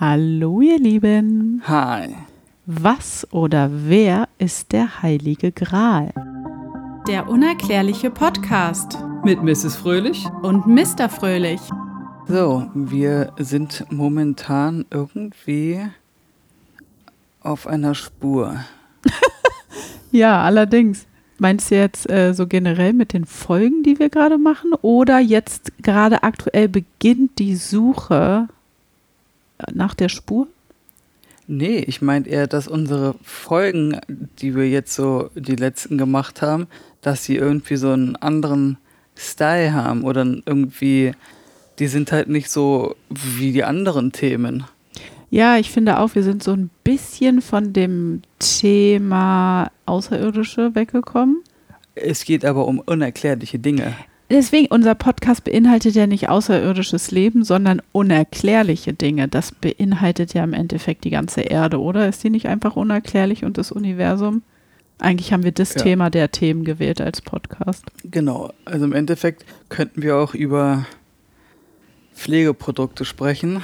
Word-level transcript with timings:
Hallo 0.00 0.62
ihr 0.62 0.78
Lieben. 0.78 1.60
Hi. 1.66 2.16
Was 2.64 3.30
oder 3.32 3.68
wer 3.70 4.28
ist 4.38 4.72
der 4.72 5.02
heilige 5.02 5.52
Gral? 5.52 6.10
Der 7.06 7.28
unerklärliche 7.28 8.10
Podcast 8.10 8.96
Mit 9.24 9.42
Mrs. 9.42 9.76
Fröhlich. 9.76 10.24
und 10.40 10.66
Mr. 10.66 11.10
Fröhlich. 11.10 11.60
So, 12.26 12.66
wir 12.72 13.34
sind 13.36 13.84
momentan 13.90 14.86
irgendwie 14.90 15.80
auf 17.42 17.66
einer 17.66 17.94
Spur. 17.94 18.56
Ja, 20.12 20.42
allerdings. 20.42 21.06
Meinst 21.38 21.70
du 21.70 21.76
jetzt 21.76 22.08
äh, 22.10 22.32
so 22.32 22.46
generell 22.46 22.94
mit 22.94 23.12
den 23.12 23.26
Folgen, 23.26 23.82
die 23.82 23.98
wir 23.98 24.08
gerade 24.08 24.38
machen? 24.38 24.72
Oder 24.80 25.18
jetzt 25.18 25.72
gerade 25.82 26.22
aktuell 26.22 26.68
beginnt 26.68 27.38
die 27.38 27.54
Suche 27.54 28.48
nach 29.72 29.94
der 29.94 30.08
Spur? 30.08 30.48
Nee, 31.46 31.78
ich 31.78 32.00
meine 32.00 32.28
eher, 32.28 32.46
dass 32.46 32.68
unsere 32.68 33.16
Folgen, 33.24 33.98
die 34.08 34.54
wir 34.54 34.68
jetzt 34.68 34.94
so 34.94 35.30
die 35.34 35.56
letzten 35.56 35.98
gemacht 35.98 36.42
haben, 36.42 36.68
dass 37.00 37.24
sie 37.24 37.36
irgendwie 37.36 37.76
so 37.76 37.90
einen 37.90 38.14
anderen 38.14 38.78
Style 39.16 39.74
haben 39.74 40.04
oder 40.04 40.24
irgendwie, 40.46 41.12
die 41.78 41.88
sind 41.88 42.12
halt 42.12 42.28
nicht 42.28 42.50
so 42.50 42.94
wie 43.08 43.50
die 43.50 43.64
anderen 43.64 44.12
Themen. 44.12 44.64
Ja, 45.30 45.58
ich 45.58 45.70
finde 45.70 45.98
auch, 45.98 46.14
wir 46.14 46.22
sind 46.22 46.42
so 46.42 46.52
ein 46.52 46.70
bisschen 46.84 47.40
von 47.40 47.72
dem 47.72 48.22
Thema 48.38 49.70
Außerirdische 49.86 50.74
weggekommen. 50.74 51.42
Es 51.94 52.24
geht 52.24 52.44
aber 52.44 52.66
um 52.66 52.78
unerklärliche 52.78 53.58
Dinge. 53.58 53.94
Deswegen, 54.30 54.68
unser 54.68 54.94
Podcast 54.94 55.42
beinhaltet 55.44 55.96
ja 55.96 56.06
nicht 56.06 56.28
außerirdisches 56.28 57.10
Leben, 57.10 57.42
sondern 57.42 57.82
unerklärliche 57.92 58.92
Dinge. 58.92 59.26
Das 59.26 59.52
beinhaltet 59.52 60.34
ja 60.34 60.44
im 60.44 60.52
Endeffekt 60.52 61.02
die 61.04 61.10
ganze 61.10 61.40
Erde, 61.40 61.80
oder? 61.80 62.08
Ist 62.08 62.22
die 62.22 62.30
nicht 62.30 62.46
einfach 62.46 62.76
unerklärlich 62.76 63.44
und 63.44 63.58
das 63.58 63.72
Universum? 63.72 64.42
Eigentlich 65.00 65.32
haben 65.32 65.42
wir 65.42 65.52
das 65.52 65.74
Ja. 65.74 65.82
Thema 65.82 66.10
der 66.10 66.30
Themen 66.30 66.64
gewählt 66.64 67.00
als 67.00 67.22
Podcast. 67.22 67.84
Genau, 68.04 68.52
also 68.66 68.84
im 68.84 68.92
Endeffekt 68.92 69.44
könnten 69.68 70.02
wir 70.02 70.16
auch 70.16 70.34
über 70.34 70.86
Pflegeprodukte 72.14 73.04
sprechen 73.04 73.62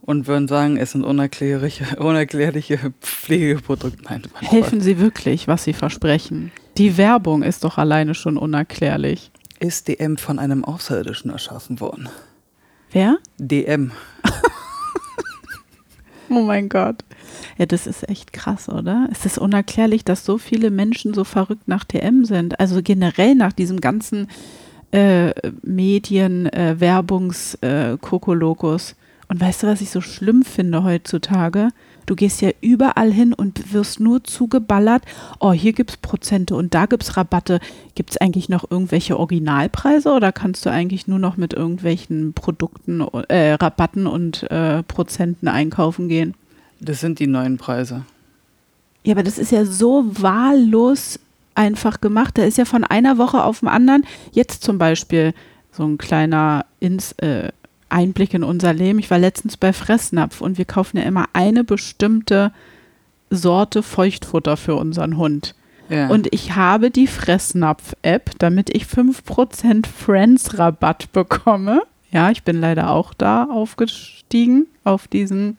und 0.00 0.26
würden 0.26 0.48
sagen, 0.48 0.76
es 0.76 0.92
sind 0.92 1.04
unerklärliche, 1.04 1.96
unerklärliche 1.98 2.78
Pflegeprodukte. 3.00 4.02
Nein, 4.04 4.22
Helfen 4.40 4.80
Sie 4.80 4.98
wirklich, 4.98 5.46
was 5.48 5.64
Sie 5.64 5.72
versprechen? 5.74 6.50
Die 6.78 6.96
Werbung 6.96 7.42
ist 7.42 7.62
doch 7.64 7.78
alleine 7.78 8.14
schon 8.14 8.36
unerklärlich. 8.38 9.30
Ist 9.60 9.88
DM 9.88 10.16
von 10.16 10.38
einem 10.38 10.64
Außerirdischen 10.64 11.30
erschaffen 11.30 11.80
worden? 11.80 12.08
Wer? 12.90 13.18
DM. 13.38 13.92
Oh 16.32 16.42
mein 16.42 16.68
Gott. 16.68 17.04
Ja, 17.58 17.66
das 17.66 17.88
ist 17.88 18.08
echt 18.08 18.32
krass, 18.32 18.68
oder? 18.68 19.08
Es 19.10 19.26
ist 19.26 19.36
unerklärlich, 19.36 20.04
dass 20.04 20.24
so 20.24 20.38
viele 20.38 20.70
Menschen 20.70 21.12
so 21.12 21.24
verrückt 21.24 21.66
nach 21.66 21.82
DM 21.82 22.24
sind. 22.24 22.60
Also 22.60 22.82
generell 22.84 23.34
nach 23.34 23.52
diesem 23.52 23.80
ganzen 23.80 24.28
äh, 24.92 25.32
Medien, 25.62 26.46
äh, 26.46 26.78
Werbungs, 26.78 27.54
äh, 27.62 27.96
Kokolokos. 28.00 28.94
Und 29.26 29.40
weißt 29.40 29.64
du, 29.64 29.66
was 29.66 29.80
ich 29.80 29.90
so 29.90 30.00
schlimm 30.00 30.44
finde 30.44 30.84
heutzutage? 30.84 31.70
Du 32.06 32.16
gehst 32.16 32.40
ja 32.40 32.50
überall 32.60 33.12
hin 33.12 33.32
und 33.32 33.72
wirst 33.72 34.00
nur 34.00 34.24
zugeballert. 34.24 35.02
Oh, 35.38 35.52
hier 35.52 35.72
gibt's 35.72 35.96
Prozente 35.96 36.56
und 36.56 36.74
da 36.74 36.86
gibt's 36.86 37.16
Rabatte. 37.16 37.60
Gibt's 37.94 38.16
eigentlich 38.16 38.48
noch 38.48 38.70
irgendwelche 38.70 39.18
Originalpreise 39.18 40.12
oder 40.12 40.32
kannst 40.32 40.66
du 40.66 40.70
eigentlich 40.70 41.06
nur 41.06 41.18
noch 41.18 41.36
mit 41.36 41.52
irgendwelchen 41.52 42.32
Produkten, 42.32 43.00
äh, 43.28 43.52
Rabatten 43.52 44.06
und 44.06 44.50
äh, 44.50 44.82
Prozenten 44.82 45.48
einkaufen 45.48 46.08
gehen? 46.08 46.34
Das 46.80 47.00
sind 47.00 47.18
die 47.18 47.26
neuen 47.26 47.58
Preise. 47.58 48.02
Ja, 49.04 49.12
aber 49.12 49.22
das 49.22 49.38
ist 49.38 49.52
ja 49.52 49.64
so 49.64 50.04
wahllos 50.20 51.18
einfach 51.54 52.00
gemacht. 52.00 52.38
Da 52.38 52.44
ist 52.44 52.58
ja 52.58 52.64
von 52.64 52.84
einer 52.84 53.18
Woche 53.18 53.42
auf 53.42 53.60
den 53.60 53.68
anderen, 53.68 54.04
jetzt 54.32 54.62
zum 54.62 54.78
Beispiel 54.78 55.34
so 55.72 55.84
ein 55.84 55.98
kleiner 55.98 56.66
ins, 56.80 57.12
äh, 57.12 57.50
Einblick 57.90 58.34
in 58.34 58.44
unser 58.44 58.72
Leben. 58.72 58.98
Ich 58.98 59.10
war 59.10 59.18
letztens 59.18 59.56
bei 59.56 59.72
Fressnapf 59.72 60.40
und 60.40 60.58
wir 60.58 60.64
kaufen 60.64 60.96
ja 60.96 61.04
immer 61.04 61.26
eine 61.32 61.64
bestimmte 61.64 62.52
Sorte 63.30 63.82
Feuchtfutter 63.82 64.56
für 64.56 64.74
unseren 64.74 65.16
Hund. 65.16 65.54
Ja. 65.88 66.08
Und 66.08 66.32
ich 66.32 66.54
habe 66.54 66.90
die 66.90 67.06
Fressnapf-App, 67.06 68.32
damit 68.38 68.74
ich 68.74 68.84
5% 68.84 69.86
Friends-Rabatt 69.86 71.12
bekomme. 71.12 71.82
Ja, 72.12 72.30
ich 72.30 72.44
bin 72.44 72.60
leider 72.60 72.90
auch 72.90 73.12
da 73.14 73.44
aufgestiegen 73.44 74.66
auf 74.84 75.08
diesen 75.08 75.56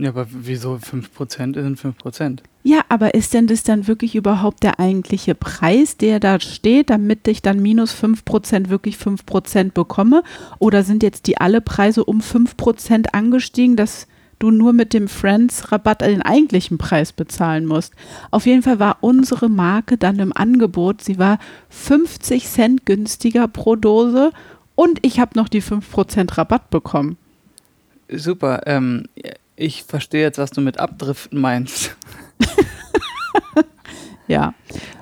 ja, 0.00 0.10
aber 0.10 0.26
wieso 0.30 0.74
5% 0.76 1.54
sind 1.54 1.78
5%? 1.78 2.38
Ja, 2.62 2.80
aber 2.88 3.14
ist 3.14 3.34
denn 3.34 3.46
das 3.46 3.62
dann 3.62 3.86
wirklich 3.86 4.14
überhaupt 4.14 4.62
der 4.62 4.80
eigentliche 4.80 5.34
Preis, 5.34 5.96
der 5.96 6.20
da 6.20 6.40
steht, 6.40 6.90
damit 6.90 7.28
ich 7.28 7.42
dann 7.42 7.60
minus 7.60 7.94
5% 7.94 8.68
wirklich 8.70 8.96
5% 8.96 9.72
bekomme? 9.72 10.22
Oder 10.58 10.82
sind 10.82 11.02
jetzt 11.02 11.26
die 11.26 11.38
alle 11.38 11.60
Preise 11.60 12.04
um 12.04 12.20
5% 12.20 13.08
angestiegen, 13.12 13.76
dass 13.76 14.06
du 14.38 14.50
nur 14.50 14.72
mit 14.72 14.94
dem 14.94 15.06
Friends-Rabatt 15.06 16.00
den 16.00 16.22
eigentlichen 16.22 16.78
Preis 16.78 17.12
bezahlen 17.12 17.66
musst? 17.66 17.94
Auf 18.30 18.46
jeden 18.46 18.62
Fall 18.62 18.78
war 18.78 18.98
unsere 19.02 19.50
Marke 19.50 19.98
dann 19.98 20.18
im 20.18 20.34
Angebot. 20.34 21.02
Sie 21.02 21.18
war 21.18 21.38
50 21.68 22.46
Cent 22.46 22.86
günstiger 22.86 23.48
pro 23.48 23.76
Dose 23.76 24.32
und 24.74 24.98
ich 25.02 25.20
habe 25.20 25.32
noch 25.38 25.48
die 25.48 25.62
5% 25.62 26.38
Rabatt 26.38 26.70
bekommen. 26.70 27.18
Super, 28.12 28.62
ähm, 28.66 29.04
ich 29.60 29.84
verstehe 29.84 30.22
jetzt, 30.22 30.38
was 30.38 30.50
du 30.50 30.60
mit 30.60 30.78
Abdriften 30.80 31.40
meinst. 31.40 31.96
Ja, 34.26 34.54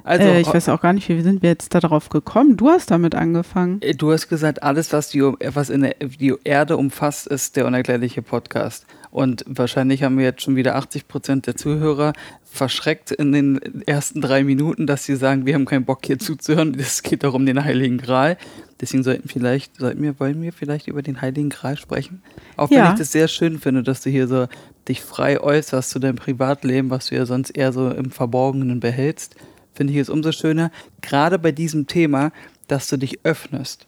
Also, 0.04 0.24
äh, 0.24 0.40
ich 0.40 0.46
weiß 0.46 0.70
auch 0.70 0.80
gar 0.80 0.94
nicht, 0.94 1.06
wie 1.10 1.20
sind 1.20 1.42
wir 1.42 1.50
jetzt 1.50 1.74
darauf 1.74 2.08
gekommen? 2.08 2.56
Du 2.56 2.70
hast 2.70 2.90
damit 2.90 3.14
angefangen. 3.14 3.82
Äh, 3.82 3.92
Du 3.94 4.10
hast 4.10 4.28
gesagt, 4.30 4.62
alles, 4.62 4.90
was 4.94 5.10
die, 5.10 5.20
was 5.20 5.68
in 5.68 5.82
der, 5.82 5.96
die 6.00 6.34
Erde 6.44 6.78
umfasst, 6.78 7.26
ist 7.26 7.56
der 7.56 7.66
unerklärliche 7.66 8.22
Podcast. 8.22 8.86
Und 9.10 9.44
wahrscheinlich 9.46 10.02
haben 10.02 10.18
wir 10.18 10.24
jetzt 10.24 10.42
schon 10.42 10.56
wieder 10.56 10.76
80 10.76 11.08
Prozent 11.08 11.46
der 11.46 11.56
Zuhörer 11.56 12.12
verschreckt 12.44 13.10
in 13.10 13.32
den 13.32 13.82
ersten 13.86 14.20
drei 14.20 14.44
Minuten, 14.44 14.86
dass 14.86 15.04
sie 15.04 15.16
sagen, 15.16 15.46
wir 15.46 15.54
haben 15.54 15.64
keinen 15.64 15.84
Bock 15.84 16.04
hier 16.04 16.18
zuzuhören. 16.18 16.74
Es 16.78 17.02
geht 17.02 17.24
doch 17.24 17.34
um 17.34 17.46
den 17.46 17.62
Heiligen 17.64 17.98
Gral. 17.98 18.36
Deswegen 18.80 19.02
sollten 19.02 19.28
vielleicht, 19.28 19.76
sollten 19.76 20.02
wir, 20.02 20.18
wollen 20.20 20.40
wir 20.42 20.52
vielleicht 20.52 20.86
über 20.88 21.02
den 21.02 21.20
Heiligen 21.20 21.48
Gral 21.50 21.76
sprechen? 21.76 22.22
Auch 22.56 22.70
wenn 22.70 22.78
Ja. 22.78 22.92
ich 22.92 22.98
das 22.98 23.12
sehr 23.12 23.28
schön 23.28 23.58
finde, 23.58 23.82
dass 23.82 24.02
du 24.02 24.10
hier 24.10 24.28
so 24.28 24.46
dich 24.88 25.02
frei 25.02 25.40
äußerst 25.40 25.90
zu 25.90 25.98
deinem 25.98 26.16
Privatleben, 26.16 26.90
was 26.90 27.06
du 27.06 27.16
ja 27.16 27.26
sonst 27.26 27.50
eher 27.50 27.72
so 27.72 27.90
im 27.90 28.10
Verborgenen 28.10 28.80
behältst, 28.80 29.36
finde 29.74 29.92
ich 29.92 29.98
es 29.98 30.08
umso 30.08 30.32
schöner, 30.32 30.70
gerade 31.02 31.38
bei 31.38 31.52
diesem 31.52 31.86
Thema, 31.86 32.32
dass 32.68 32.88
du 32.88 32.96
dich 32.96 33.20
öffnest 33.24 33.86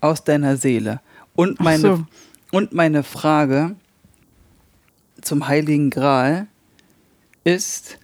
aus 0.00 0.24
deiner 0.24 0.56
Seele. 0.56 1.00
Und 1.34 1.60
meine, 1.60 1.80
so. 1.80 2.04
Und 2.50 2.72
meine 2.72 3.02
Frage 3.02 3.76
zum 5.20 5.48
Heiligen 5.48 5.90
Gral 5.90 6.46
ist, 7.44 7.98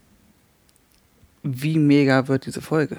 wie 1.42 1.78
mega 1.78 2.28
wird 2.28 2.46
diese 2.46 2.60
Folge? 2.60 2.98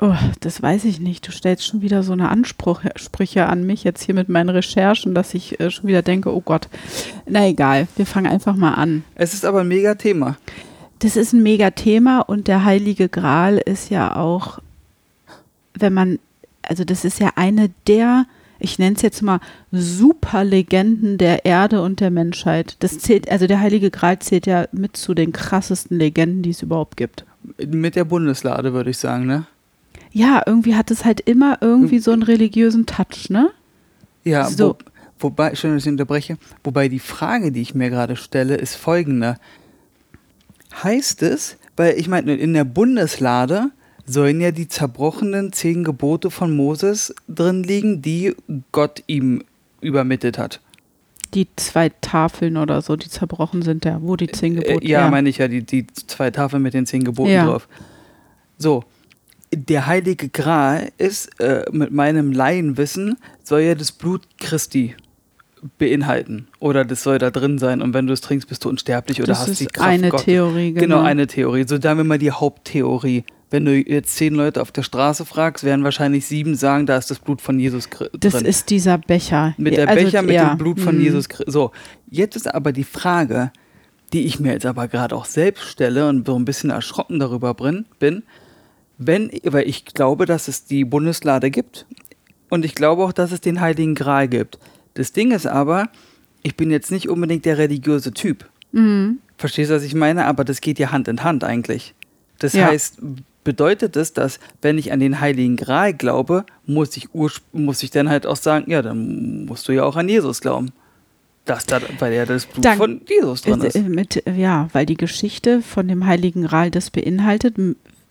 Oh, 0.00 0.14
das 0.40 0.60
weiß 0.60 0.84
ich 0.84 1.00
nicht. 1.00 1.26
Du 1.26 1.32
stellst 1.32 1.66
schon 1.66 1.80
wieder 1.80 2.02
so 2.02 2.12
eine 2.12 2.28
Ansprüche 2.28 3.46
an 3.46 3.64
mich 3.64 3.82
jetzt 3.82 4.02
hier 4.02 4.14
mit 4.14 4.28
meinen 4.28 4.50
Recherchen, 4.50 5.14
dass 5.14 5.32
ich 5.32 5.58
äh, 5.58 5.70
schon 5.70 5.86
wieder 5.86 6.02
denke, 6.02 6.34
oh 6.34 6.42
Gott. 6.42 6.68
Na 7.26 7.46
egal, 7.46 7.88
wir 7.96 8.04
fangen 8.04 8.30
einfach 8.30 8.56
mal 8.56 8.74
an. 8.74 9.04
Es 9.14 9.32
ist 9.32 9.46
aber 9.46 9.60
ein 9.60 9.68
mega 9.68 9.94
Thema. 9.94 10.36
Das 10.98 11.16
ist 11.16 11.32
ein 11.32 11.42
mega 11.42 11.70
Thema 11.70 12.20
und 12.20 12.46
der 12.46 12.64
Heilige 12.64 13.08
Gral 13.08 13.56
ist 13.56 13.90
ja 13.90 14.16
auch, 14.16 14.58
wenn 15.74 15.94
man, 15.94 16.18
also 16.62 16.84
das 16.84 17.04
ist 17.04 17.18
ja 17.18 17.32
eine 17.36 17.70
der, 17.86 18.26
ich 18.58 18.78
nenne 18.78 18.96
es 18.96 19.02
jetzt 19.02 19.22
mal 19.22 19.40
Superlegenden 19.72 21.18
der 21.18 21.44
Erde 21.44 21.82
und 21.82 22.00
der 22.00 22.10
Menschheit. 22.10 22.76
Das 22.80 22.98
zählt, 22.98 23.30
also 23.30 23.46
der 23.46 23.60
Heilige 23.60 23.90
Gral 23.90 24.18
zählt 24.18 24.46
ja 24.46 24.66
mit 24.72 24.96
zu 24.96 25.14
den 25.14 25.32
krassesten 25.32 25.98
Legenden, 25.98 26.42
die 26.42 26.50
es 26.50 26.62
überhaupt 26.62 26.96
gibt. 26.96 27.24
Mit 27.66 27.96
der 27.96 28.04
Bundeslade, 28.04 28.72
würde 28.72 28.90
ich 28.90 28.98
sagen, 28.98 29.26
ne? 29.26 29.46
Ja, 30.12 30.42
irgendwie 30.46 30.74
hat 30.74 30.90
es 30.90 31.04
halt 31.04 31.20
immer 31.20 31.58
irgendwie 31.60 31.98
so 31.98 32.10
einen 32.10 32.22
religiösen 32.22 32.86
Touch, 32.86 33.28
ne? 33.28 33.50
Ja, 34.24 34.48
So. 34.48 34.70
wo, 35.18 35.28
wobei, 35.28 35.54
schön, 35.54 35.74
dass 35.74 35.84
ich 35.84 35.90
unterbreche. 35.90 36.38
Wobei 36.64 36.88
die 36.88 36.98
Frage, 36.98 37.52
die 37.52 37.60
ich 37.62 37.74
mir 37.74 37.90
gerade 37.90 38.16
stelle, 38.16 38.56
ist 38.56 38.76
folgende. 38.76 39.36
Heißt 40.82 41.22
es, 41.22 41.56
weil 41.76 41.98
ich 41.98 42.08
meine, 42.08 42.34
in 42.34 42.54
der 42.54 42.64
Bundeslade 42.64 43.70
sollen 44.06 44.40
ja 44.40 44.50
die 44.52 44.68
zerbrochenen 44.68 45.52
zehn 45.52 45.84
Gebote 45.84 46.30
von 46.30 46.54
Moses 46.54 47.14
drin 47.28 47.62
liegen, 47.62 48.02
die 48.02 48.34
Gott 48.72 49.02
ihm 49.06 49.42
übermittelt 49.80 50.38
hat. 50.38 50.60
Die 51.34 51.48
zwei 51.56 51.88
Tafeln 52.00 52.56
oder 52.56 52.80
so, 52.82 52.96
die 52.96 53.08
zerbrochen 53.08 53.62
sind, 53.62 53.84
ja, 53.84 54.00
wo 54.00 54.16
die 54.16 54.28
zehn 54.28 54.54
Gebote. 54.54 54.84
Äh, 54.84 54.88
ja, 54.88 55.10
meine 55.10 55.28
ich 55.28 55.38
ja, 55.38 55.48
die, 55.48 55.62
die 55.62 55.86
zwei 55.88 56.30
Tafeln 56.30 56.62
mit 56.62 56.72
den 56.72 56.86
zehn 56.86 57.04
Geboten 57.04 57.30
Ja. 57.32 57.46
drauf. 57.46 57.68
So, 58.58 58.84
der 59.52 59.86
Heilige 59.86 60.28
Gral 60.28 60.92
ist, 60.98 61.38
äh, 61.40 61.64
mit 61.72 61.92
meinem 61.92 62.32
Laienwissen, 62.32 63.16
soll 63.42 63.60
ja 63.62 63.74
das 63.74 63.92
Blut 63.92 64.22
Christi 64.38 64.94
beinhalten. 65.78 66.48
Oder 66.58 66.84
das 66.84 67.02
soll 67.02 67.18
da 67.18 67.30
drin 67.30 67.58
sein. 67.58 67.82
Und 67.82 67.92
wenn 67.94 68.06
du 68.06 68.12
es 68.12 68.20
trinkst, 68.20 68.48
bist 68.48 68.64
du 68.64 68.68
unsterblich 68.68 69.18
oder 69.18 69.28
das 69.28 69.40
hast 69.40 69.48
ist 69.48 69.60
die 69.60 69.66
Kraft 69.66 69.88
eine 69.88 70.08
Gottes. 70.10 70.26
Theorie, 70.26 70.72
genau. 70.72 70.80
Genau, 70.80 71.00
eine 71.00 71.26
Theorie. 71.26 71.64
So, 71.66 71.78
da 71.78 71.90
haben 71.90 71.98
wir 71.98 72.04
mal 72.04 72.18
die 72.18 72.30
Haupttheorie. 72.30 73.24
Wenn 73.50 73.64
du 73.64 73.76
jetzt 73.76 74.16
zehn 74.16 74.34
Leute 74.34 74.60
auf 74.60 74.72
der 74.72 74.82
Straße 74.82 75.24
fragst, 75.24 75.62
werden 75.62 75.84
wahrscheinlich 75.84 76.26
sieben 76.26 76.56
sagen, 76.56 76.84
da 76.86 76.96
ist 76.96 77.10
das 77.10 77.20
Blut 77.20 77.40
von 77.40 77.60
Jesus 77.60 77.88
gr- 77.90 78.08
das 78.18 78.32
drin. 78.34 78.44
ist 78.44 78.70
dieser 78.70 78.98
Becher. 78.98 79.54
mit 79.56 79.76
der 79.76 79.88
Also, 79.88 80.04
Becher 80.04 80.22
mit 80.22 80.34
ja, 80.34 80.48
dem 80.54 80.58
Blut 80.58 80.80
von 80.80 80.96
hm. 80.96 81.00
Jesus. 81.02 81.28
Christus. 81.28 81.52
So, 81.54 81.70
jetzt 82.10 82.34
ist 82.34 82.52
aber 82.52 82.72
die 82.72 82.82
Frage, 82.84 83.52
die 84.12 84.24
ich 84.24 84.40
mir 84.40 84.52
jetzt 84.52 84.66
aber 84.66 84.88
gerade 84.88 85.14
auch 85.14 85.26
selbst 85.26 85.64
stelle 85.64 86.08
und 86.08 86.26
so 86.26 86.36
ein 86.36 86.44
bisschen 86.44 86.70
erschrocken 86.70 87.20
darüber 87.20 87.54
bin, 87.54 87.84
wenn, 88.98 89.30
weil 89.44 89.68
ich 89.68 89.84
glaube, 89.84 90.26
dass 90.26 90.48
es 90.48 90.64
die 90.64 90.84
Bundeslade 90.84 91.50
gibt 91.50 91.86
und 92.48 92.64
ich 92.64 92.74
glaube 92.74 93.04
auch, 93.04 93.12
dass 93.12 93.30
es 93.30 93.40
den 93.40 93.60
Heiligen 93.60 93.94
Gral 93.94 94.26
gibt. 94.26 94.58
Das 94.94 95.12
Ding 95.12 95.30
ist 95.32 95.46
aber, 95.46 95.88
ich 96.42 96.56
bin 96.56 96.70
jetzt 96.70 96.90
nicht 96.90 97.08
unbedingt 97.08 97.44
der 97.44 97.58
religiöse 97.58 98.12
Typ. 98.12 98.48
Mhm. 98.72 99.18
Verstehst 99.38 99.70
du, 99.70 99.74
was 99.76 99.82
ich 99.84 99.94
meine? 99.94 100.24
Aber 100.24 100.44
das 100.44 100.60
geht 100.60 100.78
ja 100.78 100.90
Hand 100.92 101.06
in 101.08 101.22
Hand 101.22 101.44
eigentlich. 101.44 101.94
Das 102.38 102.54
Ja. 102.54 102.66
heißt, 102.66 102.98
bedeutet 103.46 103.96
es, 103.96 104.12
dass 104.12 104.40
wenn 104.60 104.76
ich 104.76 104.90
an 104.90 104.98
den 104.98 105.20
Heiligen 105.20 105.54
Gral 105.56 105.94
glaube, 105.94 106.44
muss 106.66 106.96
ich, 106.96 107.08
muss 107.52 107.82
ich 107.84 107.92
dann 107.92 108.10
halt 108.10 108.26
auch 108.26 108.34
sagen, 108.36 108.68
ja, 108.68 108.82
dann 108.82 109.46
musst 109.46 109.68
du 109.68 109.72
ja 109.72 109.84
auch 109.84 109.94
an 109.94 110.08
Jesus 110.08 110.40
glauben. 110.40 110.72
Dass 111.44 111.64
da, 111.64 111.80
weil 112.00 112.12
ja 112.12 112.26
das 112.26 112.44
Blut 112.44 112.64
Dann- 112.64 112.76
von 112.76 113.00
Jesus 113.08 113.42
drin 113.42 113.60
Ist, 113.60 113.78
Mit, 113.78 114.20
ja, 114.36 114.68
weil 114.72 114.84
die 114.84 114.96
Geschichte 114.96 115.62
von 115.62 115.86
dem 115.86 116.04
Heiligen 116.04 116.42
Gral 116.42 116.72
das 116.72 116.90
beinhaltet, 116.90 117.54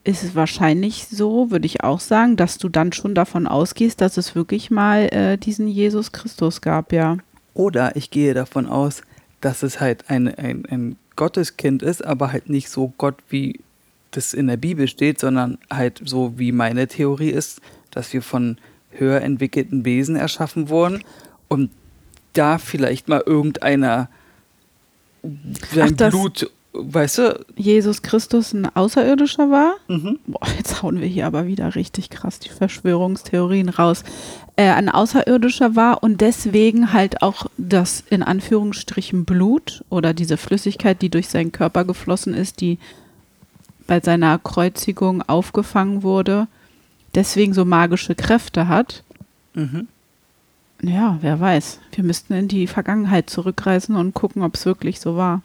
ist 0.05 0.23
es 0.23 0.35
wahrscheinlich 0.35 1.07
so, 1.11 1.51
würde 1.51 1.65
ich 1.65 1.83
auch 1.83 1.99
sagen, 1.99 2.37
dass 2.37 2.57
du 2.57 2.69
dann 2.69 2.93
schon 2.93 3.13
davon 3.13 3.45
ausgehst, 3.45 3.99
dass 3.99 4.15
es 4.15 4.35
wirklich 4.35 4.71
mal 4.71 5.09
äh, 5.13 5.37
diesen 5.37 5.67
Jesus 5.67 6.13
Christus 6.13 6.61
gab, 6.61 6.93
ja. 6.93 7.17
Oder 7.53 7.97
ich 7.97 8.09
gehe 8.09 8.33
davon 8.33 8.67
aus, 8.67 9.01
dass 9.41 9.63
es 9.63 9.81
halt 9.81 10.05
ein, 10.09 10.33
ein, 10.33 10.65
ein 10.69 10.95
Gotteskind 11.17 11.83
ist, 11.83 12.05
aber 12.05 12.31
halt 12.31 12.49
nicht 12.49 12.69
so 12.69 12.93
Gott, 12.97 13.15
wie 13.27 13.59
das 14.11 14.33
in 14.33 14.47
der 14.47 14.57
Bibel 14.57 14.87
steht, 14.87 15.19
sondern 15.19 15.57
halt 15.69 16.01
so, 16.05 16.37
wie 16.37 16.51
meine 16.51 16.87
Theorie 16.87 17.29
ist, 17.29 17.61
dass 17.91 18.13
wir 18.13 18.21
von 18.21 18.57
höher 18.91 19.21
entwickelten 19.21 19.85
Wesen 19.85 20.15
erschaffen 20.15 20.69
wurden 20.69 21.03
und 21.47 21.71
da 22.33 22.57
vielleicht 22.57 23.07
mal 23.07 23.23
irgendeiner 23.25 24.09
sein 25.73 25.95
Ach, 25.99 26.09
Blut, 26.09 26.51
weißt 26.73 27.17
du, 27.17 27.45
Jesus 27.55 28.01
Christus 28.01 28.53
ein 28.53 28.73
Außerirdischer 28.75 29.49
war. 29.49 29.75
mhm. 29.87 30.19
Boah, 30.27 30.47
jetzt 30.57 30.81
hauen 30.81 30.99
wir 30.99 31.07
hier 31.07 31.25
aber 31.25 31.47
wieder 31.47 31.75
richtig 31.75 32.09
krass 32.09 32.39
die 32.39 32.49
Verschwörungstheorien 32.49 33.69
raus. 33.69 34.03
Äh, 34.55 34.69
ein 34.69 34.89
Außerirdischer 34.89 35.75
war 35.75 36.03
und 36.03 36.21
deswegen 36.21 36.93
halt 36.93 37.21
auch 37.21 37.47
das 37.57 38.03
in 38.09 38.23
Anführungsstrichen 38.23 39.25
Blut 39.25 39.83
oder 39.89 40.13
diese 40.13 40.37
Flüssigkeit, 40.37 41.01
die 41.01 41.09
durch 41.09 41.29
seinen 41.29 41.51
Körper 41.51 41.85
geflossen 41.85 42.33
ist, 42.33 42.61
die 42.61 42.77
bei 43.87 43.99
seiner 43.99 44.37
Kreuzigung 44.39 45.21
aufgefangen 45.23 46.03
wurde, 46.03 46.47
deswegen 47.13 47.53
so 47.53 47.65
magische 47.65 48.15
Kräfte 48.15 48.67
hat. 48.67 49.03
Mhm. 49.53 49.87
Ja, 50.81 51.17
wer 51.21 51.39
weiß. 51.39 51.79
Wir 51.93 52.03
müssten 52.03 52.33
in 52.33 52.47
die 52.47 52.67
Vergangenheit 52.67 53.29
zurückreisen 53.29 53.95
und 53.95 54.13
gucken, 54.13 54.43
ob 54.43 54.55
es 54.55 54.65
wirklich 54.65 54.99
so 54.99 55.15
war. 55.15 55.41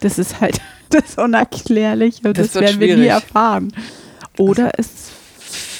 Das 0.00 0.18
ist 0.18 0.40
halt 0.40 0.60
das 0.90 1.16
Unerklärliche. 1.18 2.32
Das, 2.32 2.52
Das 2.52 2.54
werden 2.62 2.80
wir 2.80 2.86
nie 2.88 2.92
schwierig. 3.02 3.10
erfahren. 3.10 3.72
Oder 4.38 4.72
es, 4.78 5.10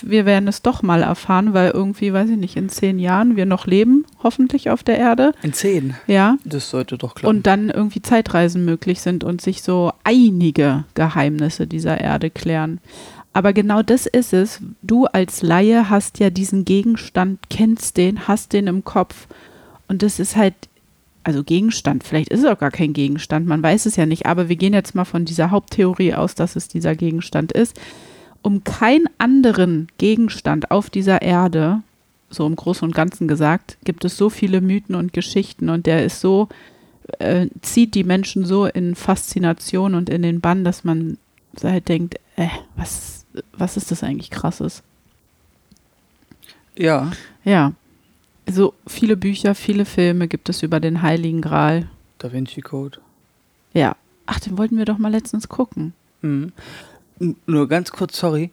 wir 0.03 0.27
werden 0.27 0.49
es 0.49 0.63
doch 0.63 0.83
mal 0.83 1.03
erfahren, 1.03 1.55
weil 1.55 1.71
irgendwie, 1.71 2.13
weiß 2.13 2.31
ich 2.31 2.37
nicht, 2.37 2.57
in 2.57 2.69
zehn 2.69 2.99
Jahren 2.99 3.37
wir 3.37 3.47
noch 3.47 3.67
leben, 3.67 4.05
hoffentlich 4.23 4.71
auf 4.71 4.83
der 4.83 4.99
Erde. 4.99 5.33
in 5.43 5.53
zehn. 5.53 5.95
Ja. 6.07 6.37
Das 6.45 6.71
sollte 6.71 6.99
doch 6.99 7.15
klappen. 7.15 7.37
Und 7.37 7.47
dann 7.47 7.71
irgendwie 7.71 8.03
Zeitreisen 8.03 8.65
möglich 8.65 9.01
sind 9.01 9.25
und 9.25 9.41
sich 9.41 9.63
so 9.63 9.93
einige 10.05 10.85
Geheimnisse 10.95 11.67
dieser 11.67 12.01
Erde 12.01 12.31
klären. 12.31 12.81
Aber 13.33 13.53
genau 13.53 13.83
das 13.83 14.07
ist 14.07 14.33
es. 14.33 14.61
Du 14.83 15.07
als 15.07 15.43
Laie 15.43 15.89
hast 15.89 16.19
ja 16.19 16.31
diesen 16.31 16.65
Gegenstand, 16.65 17.39
kennst 17.49 17.97
den, 17.97 18.27
hast 18.27 18.53
den 18.53 18.67
im 18.67 18.85
Kopf. 18.85 19.29
Und 19.89 20.03
das 20.03 20.19
ist 20.19 20.37
halt, 20.37 20.55
also 21.23 21.45
Gegenstand, 21.45 22.03
vielleicht 22.03 22.31
ist 22.31 22.41
es 22.41 22.47
auch 22.47 22.59
gar 22.59 22.71
kein 22.71 22.93
Gegenstand, 22.93 23.47
man 23.47 23.63
weiß 23.63 23.87
es 23.87 23.97
ja 23.97 24.07
nicht. 24.07 24.27
Aber 24.27 24.49
wir 24.49 24.57
gehen 24.57 24.73
jetzt 24.73 24.95
mal 24.95 25.05
von 25.05 25.25
dieser 25.25 25.51
Haupttheorie 25.51 26.15
aus, 26.15 26.35
dass 26.35 26.57
es 26.57 26.67
dieser 26.67 26.97
Gegenstand 26.97 27.53
ist. 27.53 27.79
Um 28.43 28.65
keinen 28.65 29.09
anderen 29.19 29.89
Gegenstand 29.99 30.71
auf 30.71 30.91
dieser 30.91 31.23
Erde, 31.23 31.83
so 32.31 32.47
im 32.47 32.57
Großen 32.57 32.87
und 32.87 32.95
Ganzen 32.95 33.29
gesagt, 33.29 33.77
gibt 33.85 34.05
es 34.05 34.17
so 34.17 34.31
viele 34.31 34.61
Mythen 34.61 34.95
und 34.95 35.13
Geschichten 35.13 35.69
und 35.69 35.87
der 35.87 36.05
ist 36.05 36.21
so, 36.21 36.49
äh, 37.19 37.49
zieht 37.61 37.95
die 37.95 38.05
Menschen 38.05 38.45
so 38.45 38.67
in 38.67 38.95
Faszination 38.95 39.95
und 39.95 40.09
in 40.09 40.23
den 40.23 40.41
Bann, 40.41 40.65
dass 40.65 40.85
man 40.85 41.19
halt 41.63 41.89
denkt, 41.89 42.17
äh, 42.37 42.49
was, 42.77 43.27
was 43.53 43.77
ist 43.77 43.91
das 43.91 44.03
eigentlich 44.03 44.31
krasses? 44.31 44.83
ja, 46.77 47.11
Ja. 47.45 47.73
So 48.49 48.75
viele 48.87 49.17
Bücher, 49.17 49.55
viele 49.55 49.85
Filme 49.85 50.27
gibt 50.27 50.49
es 50.49 50.63
über 50.65 50.81
den 50.81 51.03
Heiligen 51.03 51.41
Gral. 51.41 51.89
Da 52.19 52.33
Vinci 52.33 52.63
Code. 52.63 52.99
Ja. 53.73 53.95
Ach, 54.27 54.41
den 54.41 54.59
wollten 54.59 54.77
wir 54.77 54.87
doch 54.87 54.99
mal 54.99 55.13
letztens 55.13 55.49
gucken. 55.49 55.93
Mhm. 56.23 56.53
Nur 57.47 57.69
ganz 57.69 57.91
kurz, 57.91 58.19
sorry. 58.19 58.51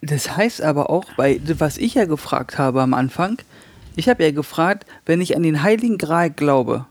Das 0.00 0.36
heißt 0.36 0.62
aber 0.62 0.90
auch, 0.90 1.04
bei, 1.16 1.40
was 1.58 1.76
ich 1.76 1.94
ja 1.94 2.04
gefragt 2.04 2.58
habe 2.58 2.82
am 2.82 2.94
Anfang, 2.94 3.38
ich 3.96 4.08
habe 4.08 4.22
ja 4.24 4.30
gefragt, 4.30 4.86
wenn 5.06 5.20
ich 5.20 5.36
an 5.36 5.42
den 5.42 5.62
Heiligen 5.62 5.98
Gral 5.98 6.30
glaube, 6.30 6.86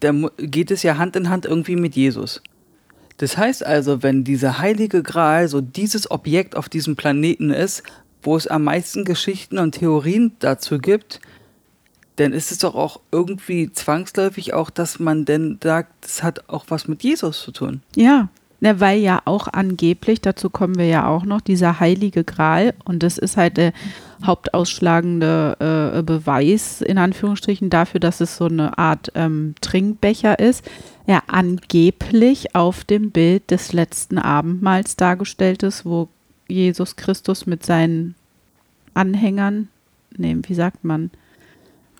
dann 0.00 0.28
geht 0.36 0.70
es 0.70 0.82
ja 0.82 0.98
Hand 0.98 1.16
in 1.16 1.28
Hand 1.28 1.46
irgendwie 1.46 1.76
mit 1.76 1.96
Jesus. 1.96 2.42
Das 3.18 3.36
heißt 3.36 3.64
also, 3.64 4.02
wenn 4.02 4.24
dieser 4.24 4.58
Heilige 4.58 5.02
Gral 5.02 5.48
so 5.48 5.60
dieses 5.60 6.10
Objekt 6.10 6.56
auf 6.56 6.68
diesem 6.68 6.96
Planeten 6.96 7.50
ist, 7.50 7.82
wo 8.22 8.36
es 8.36 8.46
am 8.46 8.64
meisten 8.64 9.04
Geschichten 9.04 9.58
und 9.58 9.72
Theorien 9.72 10.32
dazu 10.40 10.78
gibt, 10.78 11.20
dann 12.16 12.32
ist 12.32 12.52
es 12.52 12.58
doch 12.58 12.74
auch 12.74 13.00
irgendwie 13.12 13.70
zwangsläufig 13.72 14.54
auch, 14.54 14.70
dass 14.70 14.98
man 14.98 15.24
denn 15.24 15.58
sagt, 15.62 15.92
das 16.04 16.22
hat 16.22 16.48
auch 16.48 16.66
was 16.68 16.88
mit 16.88 17.02
Jesus 17.02 17.42
zu 17.42 17.52
tun. 17.52 17.82
Ja, 17.96 18.28
ne, 18.64 18.80
weil 18.80 18.98
ja 18.98 19.20
auch 19.26 19.46
angeblich, 19.52 20.22
dazu 20.22 20.48
kommen 20.48 20.78
wir 20.78 20.86
ja 20.86 21.06
auch 21.06 21.24
noch, 21.24 21.42
dieser 21.42 21.80
heilige 21.80 22.24
Gral, 22.24 22.72
und 22.84 23.02
das 23.02 23.18
ist 23.18 23.36
halt 23.36 23.58
der 23.58 23.74
hauptausschlagende 24.24 25.92
äh, 25.98 26.02
Beweis, 26.02 26.80
in 26.80 26.96
Anführungsstrichen, 26.96 27.68
dafür, 27.68 28.00
dass 28.00 28.22
es 28.22 28.38
so 28.38 28.46
eine 28.46 28.78
Art 28.78 29.12
ähm, 29.14 29.54
Trinkbecher 29.60 30.38
ist, 30.38 30.64
ja 31.06 31.22
angeblich 31.26 32.54
auf 32.54 32.84
dem 32.84 33.10
Bild 33.10 33.50
des 33.50 33.74
letzten 33.74 34.16
Abendmahls 34.16 34.96
dargestellt 34.96 35.62
ist, 35.62 35.84
wo 35.84 36.08
Jesus 36.48 36.96
Christus 36.96 37.44
mit 37.44 37.66
seinen 37.66 38.14
Anhängern, 38.94 39.68
nee, 40.16 40.34
wie 40.40 40.54
sagt 40.54 40.84
man, 40.84 41.10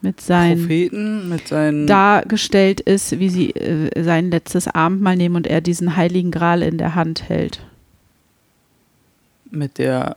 mit 0.04 0.20
seinen 0.20 0.60
Propheten 0.60 1.28
mit 1.28 1.48
seinen. 1.48 1.86
dargestellt 1.86 2.80
ist, 2.80 3.18
wie 3.18 3.28
sie 3.30 3.50
äh, 3.50 4.02
sein 4.04 4.30
letztes 4.30 4.68
Abendmahl 4.68 5.16
nehmen 5.16 5.34
und 5.36 5.46
er 5.46 5.60
diesen 5.60 5.96
heiligen 5.96 6.30
Gral 6.30 6.62
in 6.62 6.78
der 6.78 6.94
Hand 6.94 7.28
hält. 7.28 7.60
mit 9.50 9.78
der 9.78 10.16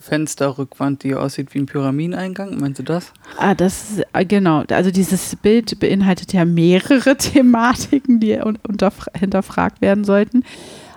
Fensterrückwand, 0.00 1.04
die 1.04 1.14
aussieht 1.14 1.54
wie 1.54 1.60
ein 1.60 1.66
Pyramideneingang. 1.66 2.58
Meinst 2.58 2.80
du 2.80 2.82
das? 2.82 3.12
Ah, 3.38 3.54
das 3.54 3.90
ist, 3.90 4.04
äh, 4.12 4.24
genau. 4.24 4.64
Also 4.70 4.90
dieses 4.90 5.36
Bild 5.36 5.78
beinhaltet 5.78 6.32
ja 6.32 6.44
mehrere 6.44 7.16
Thematiken, 7.18 8.18
die 8.18 8.34
un 8.38 8.58
unterfra- 8.66 9.16
hinterfragt 9.16 9.80
werden 9.80 10.04
sollten. 10.04 10.44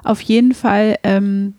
Auf 0.04 0.20
jeden 0.22 0.54
Fall, 0.54 0.98
ähm. 1.04 1.54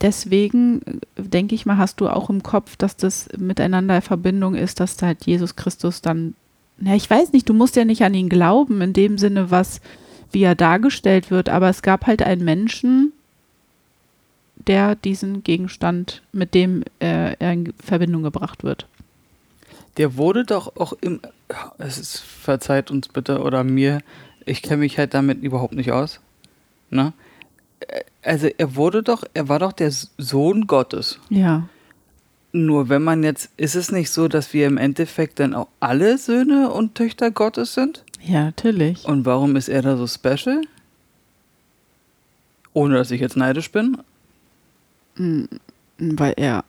Deswegen 0.00 0.82
äh, 1.16 1.22
denke 1.22 1.54
ich 1.54 1.66
mal, 1.66 1.76
hast 1.76 2.00
du 2.00 2.08
auch 2.08 2.30
im 2.30 2.42
Kopf, 2.42 2.76
dass 2.76 2.96
das 2.96 3.28
miteinander 3.36 3.96
in 3.96 4.02
Verbindung 4.02 4.54
ist, 4.54 4.80
dass 4.80 4.96
da 4.96 5.06
halt 5.06 5.26
Jesus 5.26 5.56
Christus 5.56 6.00
dann, 6.00 6.34
na, 6.78 6.94
ich 6.94 7.08
weiß 7.08 7.32
nicht, 7.32 7.48
du 7.48 7.54
musst 7.54 7.76
ja 7.76 7.84
nicht 7.84 8.02
an 8.02 8.14
ihn 8.14 8.28
glauben, 8.28 8.80
in 8.80 8.92
dem 8.92 9.18
Sinne, 9.18 9.50
was, 9.50 9.80
wie 10.30 10.42
er 10.42 10.54
dargestellt 10.54 11.30
wird, 11.30 11.48
aber 11.48 11.68
es 11.68 11.82
gab 11.82 12.06
halt 12.06 12.22
einen 12.22 12.44
Menschen, 12.44 13.12
der 14.66 14.94
diesen 14.96 15.42
Gegenstand, 15.42 16.22
mit 16.32 16.54
dem 16.54 16.82
äh, 17.00 17.34
er 17.38 17.52
in 17.52 17.72
Verbindung 17.82 18.22
gebracht 18.22 18.64
wird. 18.64 18.86
Der 19.96 20.16
wurde 20.16 20.44
doch 20.44 20.76
auch 20.76 20.92
im. 21.00 21.20
Es 21.78 21.98
ist, 21.98 22.18
verzeiht 22.18 22.90
uns 22.90 23.08
bitte 23.08 23.40
oder 23.40 23.64
mir, 23.64 24.00
ich 24.44 24.62
kenne 24.62 24.78
mich 24.78 24.98
halt 24.98 25.14
damit 25.14 25.42
überhaupt 25.42 25.74
nicht 25.74 25.90
aus. 25.90 26.20
Ne? 26.90 27.12
Also 28.28 28.48
er 28.58 28.76
wurde 28.76 29.02
doch, 29.02 29.24
er 29.32 29.48
war 29.48 29.58
doch 29.58 29.72
der 29.72 29.90
Sohn 29.90 30.66
Gottes. 30.66 31.18
Ja. 31.30 31.66
Nur 32.52 32.90
wenn 32.90 33.02
man 33.02 33.22
jetzt, 33.22 33.50
ist 33.56 33.74
es 33.74 33.90
nicht 33.90 34.10
so, 34.10 34.28
dass 34.28 34.52
wir 34.52 34.66
im 34.66 34.76
Endeffekt 34.76 35.40
dann 35.40 35.54
auch 35.54 35.68
alle 35.80 36.18
Söhne 36.18 36.70
und 36.70 36.94
Töchter 36.94 37.30
Gottes 37.30 37.72
sind? 37.72 38.04
Ja, 38.22 38.44
natürlich. 38.44 39.06
Und 39.06 39.24
warum 39.24 39.56
ist 39.56 39.68
er 39.68 39.80
da 39.80 39.96
so 39.96 40.06
special? 40.06 40.60
Ohne 42.74 42.96
dass 42.96 43.10
ich 43.10 43.20
jetzt 43.20 43.36
neidisch 43.36 43.72
bin. 43.72 43.96
Weil 45.98 46.34
er 46.36 46.64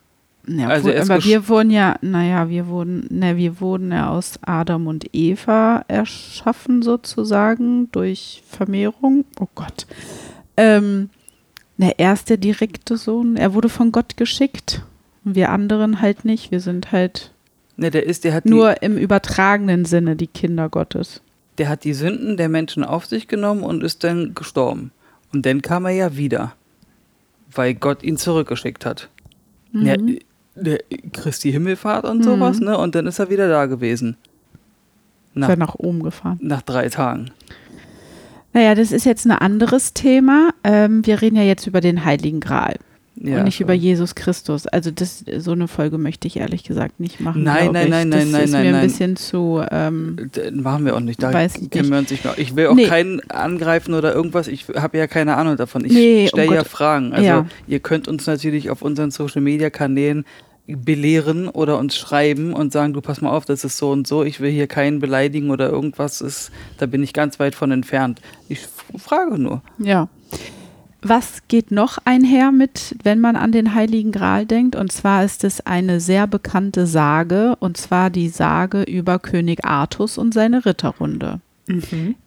Ja, 0.46 0.68
Also 0.68 0.88
wo, 0.88 0.92
er 0.92 1.02
aber 1.02 1.22
wir 1.22 1.48
wurden 1.48 1.70
ja, 1.70 1.96
naja, 2.00 2.48
wir 2.48 2.68
wurden, 2.68 3.06
ne, 3.10 3.36
wir 3.36 3.60
wurden 3.60 3.92
ja 3.92 4.08
aus 4.08 4.38
Adam 4.42 4.86
und 4.86 5.06
Eva 5.12 5.84
erschaffen 5.88 6.80
sozusagen 6.80 7.92
durch 7.92 8.42
Vermehrung. 8.48 9.26
Oh 9.38 9.48
Gott. 9.54 9.86
Ähm, 10.56 11.10
ne, 11.80 11.94
er 11.98 12.12
ist 12.12 12.28
der 12.30 12.36
direkte 12.36 12.96
Sohn. 12.96 13.36
Er 13.36 13.54
wurde 13.54 13.68
von 13.68 13.90
Gott 13.92 14.16
geschickt. 14.16 14.82
Und 15.24 15.34
wir 15.34 15.50
anderen 15.50 16.00
halt 16.00 16.24
nicht. 16.24 16.50
Wir 16.50 16.60
sind 16.60 16.92
halt 16.92 17.32
Ne, 17.76 17.90
der 17.90 18.04
ist, 18.04 18.24
der 18.24 18.34
hat 18.34 18.44
die, 18.44 18.50
nur 18.50 18.82
im 18.82 18.98
übertragenen 18.98 19.84
Sinne 19.86 20.14
die 20.14 20.26
Kinder 20.26 20.68
Gottes. 20.68 21.22
der 21.58 21.68
hat 21.70 21.84
die 21.84 21.94
Sünden 21.94 22.36
der 22.36 22.48
Menschen 22.50 22.84
auf 22.84 23.06
sich 23.06 23.26
genommen 23.26 23.62
und 23.62 23.82
ist 23.82 24.04
dann 24.04 24.34
gestorben. 24.34 24.92
Und 25.32 25.46
dann 25.46 25.62
kam 25.62 25.84
er 25.86 25.92
ja 25.92 26.16
wieder, 26.16 26.52
weil 27.54 27.74
Gott 27.74 28.02
ihn 28.02 28.16
zurückgeschickt 28.18 28.84
hat. 28.84 29.08
Ja, 29.72 29.94
der 30.56 30.80
Christi 31.12 31.52
Himmelfahrt 31.52 32.04
und 32.04 32.22
sowas, 32.22 32.60
ne? 32.60 32.76
Und 32.76 32.94
dann 32.94 33.06
ist 33.06 33.18
er 33.18 33.30
wieder 33.30 33.48
da 33.48 33.64
gewesen. 33.66 34.16
Ist 35.32 35.36
Nach, 35.36 35.48
er 35.50 35.56
nach 35.56 35.74
oben 35.76 36.02
gefahren. 36.02 36.38
nach 36.42 36.62
drei 36.62 36.88
Tagen. 36.88 37.30
Naja, 38.52 38.74
das 38.74 38.92
ist 38.92 39.04
jetzt 39.06 39.24
ein 39.26 39.30
anderes 39.32 39.94
Thema. 39.94 40.50
Ähm, 40.64 41.06
wir 41.06 41.22
reden 41.22 41.36
ja 41.36 41.42
jetzt 41.42 41.66
über 41.66 41.80
den 41.80 42.04
Heiligen 42.04 42.40
Gral. 42.40 42.76
Ja, 43.22 43.38
und 43.38 43.44
nicht 43.44 43.56
schon. 43.56 43.64
über 43.64 43.74
Jesus 43.74 44.14
Christus. 44.14 44.66
Also 44.66 44.90
das, 44.90 45.24
so 45.38 45.52
eine 45.52 45.68
Folge 45.68 45.98
möchte 45.98 46.26
ich 46.26 46.38
ehrlich 46.38 46.64
gesagt 46.64 47.00
nicht 47.00 47.20
machen. 47.20 47.42
Nein, 47.42 47.70
nein, 47.72 47.90
nein, 47.90 48.10
das 48.10 48.20
nein, 48.22 48.30
nein, 48.32 48.44
ist 48.44 48.50
nein, 48.52 48.62
mir 48.62 48.68
ein 48.68 48.72
nein. 48.76 48.82
bisschen 48.86 49.16
zu. 49.16 49.62
Ähm, 49.70 50.30
Machen 50.54 50.86
wir 50.86 50.96
auch 50.96 51.00
nicht. 51.00 51.22
Da 51.22 51.30
Weiß 51.32 51.56
ich 51.56 51.68
kennen 51.68 51.82
nicht. 51.82 51.90
wir 51.92 51.98
uns 51.98 52.10
nicht 52.10 52.24
mehr. 52.24 52.34
Ich 52.38 52.56
will 52.56 52.68
auch 52.68 52.74
Nee. 52.74 52.86
keinen 52.86 53.20
angreifen 53.30 53.92
oder 53.92 54.14
irgendwas. 54.14 54.48
Ich 54.48 54.66
habe 54.74 54.96
ja 54.96 55.06
keine 55.06 55.36
Ahnung 55.36 55.56
davon. 55.58 55.84
Ich 55.84 55.92
Nee, 55.92 56.28
stelle 56.28 56.50
ja 56.54 56.58
Gott- 56.62 56.68
Fragen. 56.68 57.12
Also 57.12 57.26
Ja. 57.26 57.46
ihr 57.66 57.80
könnt 57.80 58.08
uns 58.08 58.26
natürlich 58.26 58.70
auf 58.70 58.80
unseren 58.80 59.10
Social 59.10 59.42
Media 59.42 59.68
Kanälen 59.68 60.24
belehren 60.76 61.48
oder 61.48 61.78
uns 61.78 61.96
schreiben 61.96 62.52
und 62.52 62.72
sagen, 62.72 62.92
du 62.92 63.00
pass 63.00 63.20
mal 63.20 63.30
auf, 63.30 63.44
das 63.44 63.64
ist 63.64 63.78
so 63.78 63.90
und 63.90 64.06
so. 64.06 64.24
Ich 64.24 64.40
will 64.40 64.50
hier 64.50 64.66
keinen 64.66 65.00
beleidigen 65.00 65.50
oder 65.50 65.68
irgendwas 65.70 66.20
ist. 66.20 66.50
Da 66.78 66.86
bin 66.86 67.02
ich 67.02 67.12
ganz 67.12 67.38
weit 67.38 67.54
von 67.54 67.70
entfernt. 67.70 68.20
Ich 68.48 68.60
frage 68.96 69.38
nur. 69.38 69.62
ja. 69.78 70.08
Was 71.02 71.48
geht 71.48 71.70
noch 71.70 71.96
einher 72.04 72.52
mit, 72.52 72.94
wenn 73.02 73.20
man 73.20 73.34
an 73.34 73.52
den 73.52 73.74
Heiligen 73.74 74.12
Gral 74.12 74.44
denkt? 74.44 74.76
Und 74.76 74.92
zwar 74.92 75.24
ist 75.24 75.44
es 75.44 75.64
eine 75.64 75.98
sehr 75.98 76.26
bekannte 76.26 76.86
Sage, 76.86 77.56
und 77.58 77.78
zwar 77.78 78.10
die 78.10 78.28
Sage 78.28 78.82
über 78.82 79.18
König 79.18 79.64
Artus 79.64 80.18
und 80.18 80.34
seine 80.34 80.66
Ritterrunde. 80.66 81.40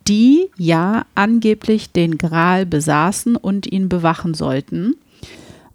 die 0.08 0.50
ja 0.58 1.06
angeblich 1.16 1.92
den 1.92 2.18
Gral 2.18 2.66
besaßen 2.66 3.36
und 3.36 3.72
ihn 3.72 3.90
bewachen 3.90 4.34
sollten. 4.34 4.96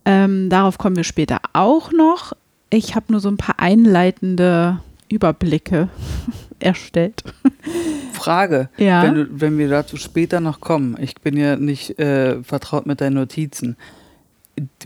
Ähm, 0.04 0.48
darauf 0.48 0.78
kommen 0.78 0.96
wir 0.96 1.04
später 1.04 1.38
auch 1.52 1.92
noch. 1.92 2.32
Ich 2.70 2.94
habe 2.94 3.06
nur 3.10 3.20
so 3.20 3.28
ein 3.28 3.36
paar 3.36 3.58
einleitende 3.58 4.78
Überblicke 5.08 5.88
erstellt. 6.58 7.22
Frage, 8.12 8.68
Ja. 8.76 9.02
wenn, 9.02 9.14
du, 9.14 9.26
wenn 9.30 9.58
wir 9.58 9.68
dazu 9.68 9.96
später 9.96 10.40
noch 10.40 10.60
kommen. 10.60 10.96
Ich 11.00 11.14
bin 11.16 11.36
ja 11.36 11.56
nicht 11.56 11.98
äh, 11.98 12.42
vertraut 12.42 12.86
mit 12.86 13.00
deinen 13.00 13.14
Notizen. 13.14 13.76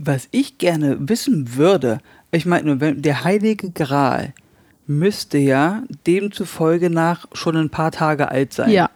Was 0.05 0.29
ich 0.33 0.59
gerne 0.59 0.97
wissen 1.09 1.57
würde, 1.57 1.99
ich 2.31 2.45
meine 2.47 2.67
nur, 2.67 2.81
wenn 2.81 3.01
der 3.03 3.25
Heilige 3.25 3.71
Gral 3.71 4.35
müsste 4.87 5.39
ja 5.39 5.83
demzufolge 6.07 6.91
nach 6.91 7.27
schon 7.33 7.57
ein 7.57 7.71
paar 7.71 7.91
Tage 7.91 8.29
alt 8.31 8.53
sein. 8.53 8.71
Ja, 8.71 8.91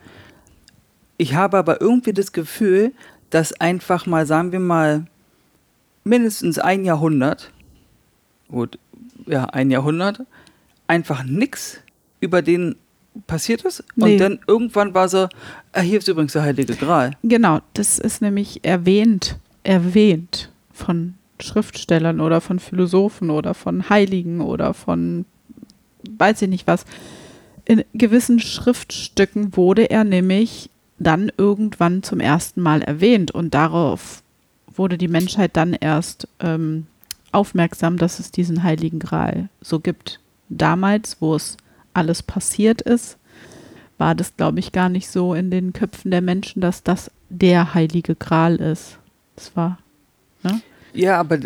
Ich 1.17 1.35
habe 1.35 1.57
aber 1.57 1.81
irgendwie 1.81 2.13
das 2.13 2.33
Gefühl, 2.33 2.93
dass 3.31 3.59
einfach 3.59 4.05
mal, 4.07 4.27
sagen 4.27 4.53
wir 4.53 4.61
mal, 4.61 5.07
mindestens 6.05 6.59
ein 6.59 6.85
Jahrhundert, 6.85 7.51
gut, 8.49 8.79
ja, 9.27 9.45
ein 9.47 9.71
Jahrhundert, 9.71 10.23
einfach 10.87 11.25
nix 11.25 11.81
über 12.21 12.43
den 12.43 12.77
passiert 13.27 13.63
ist. 13.63 13.85
Nee. 13.95 14.13
Und 14.13 14.19
dann 14.19 14.39
irgendwann 14.47 14.95
war 14.95 15.09
so, 15.09 15.29
ah, 15.73 15.81
hier 15.81 15.99
ist 15.99 16.09
übrigens 16.09 16.35
der 16.35 16.43
Heilige 16.43 16.75
Gral. 16.75 17.13
genau. 17.23 17.61
Das 17.75 17.99
ist 17.99 18.21
nämlich 18.21 18.65
erwähnt, 18.65 19.37
erwähnt 19.65 20.51
von 20.73 21.15
Schriftstellern 21.41 22.21
oder 22.21 22.41
von 22.41 22.59
Philosophen 22.59 23.31
oder 23.31 23.55
von 23.55 23.89
Heiligen 23.89 24.41
oder 24.41 24.75
von 24.75 25.25
weiß 26.19 26.43
ich 26.43 26.49
nicht 26.49 26.67
was. 26.67 26.85
In 27.65 27.85
gewissen 27.95 28.39
Schriftstücken 28.39 29.57
wurde 29.57 29.91
er 29.91 30.05
nämlich 30.05 30.71
dann 30.99 31.31
irgendwann 31.37 32.03
zum 32.03 32.21
ersten 32.21 32.61
Mal 32.61 32.83
erwähnt 32.83 33.33
und 33.33 33.55
darauf 33.55 34.23
wurde 34.75 34.99
die 34.99 35.09
Menschheit 35.09 35.57
dann 35.57 35.75
erst 35.75 36.29
ähm, 36.41 36.87
aufmerksam, 37.37 37.99
dass 37.99 38.19
es 38.19 38.31
diesen 38.31 38.63
Heiligen 38.63 38.99
Gral 38.99 39.49
so 39.61 39.79
gibt. 39.79 40.21
Damals, 40.49 41.19
wo 41.21 41.35
es 41.35 41.57
alles 41.93 42.23
passiert 42.23 42.83
ist, 42.83 43.19
war 43.99 44.15
das, 44.15 44.37
glaube 44.37 44.59
ich, 44.59 44.73
gar 44.73 44.89
nicht 44.89 45.09
so 45.09 45.35
in 45.35 45.51
den 45.51 45.73
Köpfen 45.73 46.11
der 46.11 46.23
Menschen, 46.23 46.61
dass 46.61 46.83
das 46.83 47.11
der 47.29 47.75
Heilige 47.75 48.15
Gral 48.15 48.57
ist. 48.57 48.99
Das 49.37 49.55
war, 49.57 49.79
ne? 50.43 50.61
Ja, 50.93 51.21
aber 51.21 51.39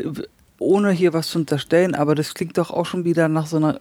ohne 0.60 0.90
hier 0.90 1.12
was 1.14 1.28
zu 1.28 1.38
unterstellen, 1.38 1.94
aber 1.94 2.14
das 2.14 2.34
klingt 2.34 2.58
doch 2.58 2.70
auch 2.70 2.84
schon 2.84 3.04
wieder 3.04 3.28
nach 3.28 3.46
so 3.46 3.56
einer, 3.56 3.80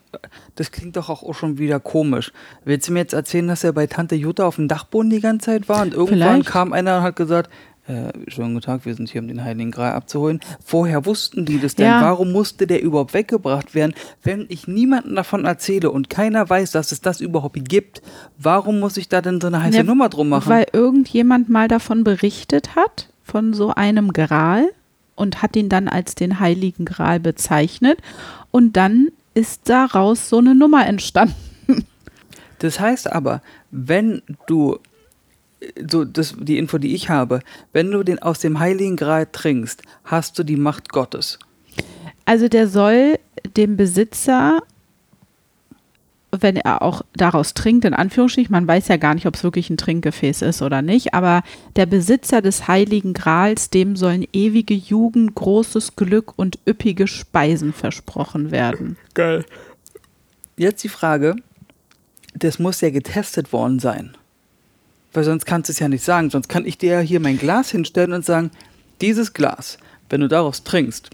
das 0.56 0.72
klingt 0.72 0.96
doch 0.96 1.10
auch 1.10 1.36
schon 1.36 1.58
wieder 1.58 1.80
komisch. 1.80 2.32
Willst 2.64 2.88
du 2.88 2.94
mir 2.94 3.00
jetzt 3.00 3.14
erzählen, 3.14 3.48
dass 3.48 3.64
er 3.64 3.74
bei 3.74 3.86
Tante 3.86 4.16
Jutta 4.16 4.46
auf 4.46 4.56
dem 4.56 4.70
Dachboden 4.70 5.10
die 5.10 5.20
ganze 5.20 5.48
Zeit 5.48 5.70
war 5.70 5.82
und 5.82 5.94
irgendwann 5.94 6.42
Vielleicht. 6.42 6.50
kam 6.50 6.74
einer 6.74 6.98
und 6.98 7.04
hat 7.04 7.18
gesagt, 7.18 7.52
äh, 7.90 8.12
schönen 8.28 8.54
guten 8.54 8.66
Tag, 8.66 8.86
wir 8.86 8.94
sind 8.94 9.10
hier, 9.10 9.22
um 9.22 9.28
den 9.28 9.44
Heiligen 9.44 9.72
Gral 9.72 9.94
abzuholen. 9.94 10.40
Vorher 10.64 11.06
wussten 11.06 11.46
die 11.46 11.60
das 11.60 11.76
denn. 11.76 11.88
Ja. 11.88 12.02
Warum 12.02 12.32
musste 12.32 12.68
der 12.68 12.82
überhaupt 12.82 13.14
weggebracht 13.14 13.74
werden? 13.74 13.94
Wenn 14.24 14.46
ich 14.50 14.68
niemandem 14.68 15.16
davon 15.16 15.46
erzähle 15.46 15.92
und 15.92 16.10
keiner 16.10 16.50
weiß, 16.50 16.72
dass 16.72 16.92
es 16.92 17.02
das 17.02 17.20
überhaupt 17.20 17.68
gibt, 17.68 18.02
warum 18.38 18.80
muss 18.80 18.98
ich 18.98 19.10
da 19.10 19.22
denn 19.22 19.42
so 19.42 19.48
eine 19.48 19.64
heiße 19.64 19.78
Ja, 19.78 19.84
Nummer 19.84 20.10
drum 20.10 20.30
machen? 20.30 20.50
Weil 20.50 20.68
irgendjemand 20.72 21.50
mal 21.50 21.68
davon 21.68 22.04
berichtet 22.04 22.76
hat, 22.76 23.10
von 23.24 23.54
so 23.54 23.74
einem 23.74 24.14
Gral 24.14 24.70
und 25.16 25.42
hat 25.42 25.56
ihn 25.56 25.70
dann 25.70 25.88
als 25.88 26.16
den 26.16 26.40
Heiligen 26.40 26.86
Gral 26.86 27.20
bezeichnet. 27.20 28.00
Und 28.52 28.78
dann 28.78 29.10
ist 29.34 29.70
daraus 29.70 30.30
so 30.30 30.38
eine 30.38 30.56
Nummer 30.56 30.86
entstanden. 30.86 31.36
Das 32.60 32.80
heißt 32.80 33.12
aber, 33.12 33.42
wenn 33.72 34.22
du 34.48 34.80
so 35.90 36.06
das 36.06 36.36
die 36.40 36.58
Info, 36.58 36.78
die 36.78 36.94
ich 36.94 37.10
habe, 37.10 37.42
wenn 37.74 37.92
du 37.92 38.04
den 38.04 38.20
aus 38.20 38.40
dem 38.40 38.60
Heiligen 38.60 38.96
Gral 38.96 39.28
trinkst, 39.32 39.82
hast 40.06 40.38
du 40.40 40.44
die 40.44 40.58
Macht 40.58 40.90
Gottes. 40.90 41.40
Also 42.26 42.48
der 42.48 42.68
soll 42.68 43.18
dem 43.58 43.76
Besitzer, 43.76 44.62
wenn 46.32 46.58
er 46.58 46.82
auch 46.82 47.02
daraus 47.14 47.54
trinkt, 47.56 47.86
in 47.86 47.94
Anführungsstrichen, 47.94 48.52
man 48.52 48.68
weiß 48.68 48.88
ja 48.88 48.98
gar 48.98 49.16
nicht, 49.16 49.26
ob 49.26 49.36
es 49.36 49.44
wirklich 49.44 49.70
ein 49.70 49.78
Trinkgefäß 49.78 50.44
ist 50.44 50.62
oder 50.62 50.82
nicht, 50.82 51.14
aber 51.14 51.42
der 51.76 51.88
Besitzer 51.88 52.42
des 52.42 52.68
Heiligen 52.68 53.14
Grals, 53.14 53.70
dem 53.70 53.96
sollen 53.96 54.28
ewige 54.32 54.76
Jugend, 54.76 55.34
großes 55.34 55.96
Glück 55.96 56.38
und 56.38 56.60
üppige 56.68 57.08
Speisen 57.08 57.74
versprochen 57.74 58.52
werden. 58.52 58.98
Geil. 59.16 59.44
Jetzt 60.56 60.84
die 60.84 60.90
Frage, 60.90 61.36
das 62.36 62.60
muss 62.60 62.82
ja 62.82 62.92
getestet 62.92 63.52
worden 63.52 63.80
sein. 63.80 64.16
Weil 65.14 65.24
sonst 65.24 65.46
kannst 65.46 65.70
du 65.70 65.72
es 65.72 65.80
ja 65.80 65.88
nicht 65.88 66.04
sagen. 66.04 66.30
Sonst 66.30 66.50
kann 66.50 66.66
ich 66.66 66.78
dir 66.78 66.94
ja 66.94 67.00
hier 67.00 67.20
mein 67.20 67.38
Glas 67.38 67.72
hinstellen 67.72 68.14
und 68.14 68.26
sagen, 68.26 68.52
dieses 69.02 69.34
Glas, 69.34 69.78
wenn 70.10 70.22
du 70.22 70.28
daraus 70.28 70.64
trinkst, 70.64 71.10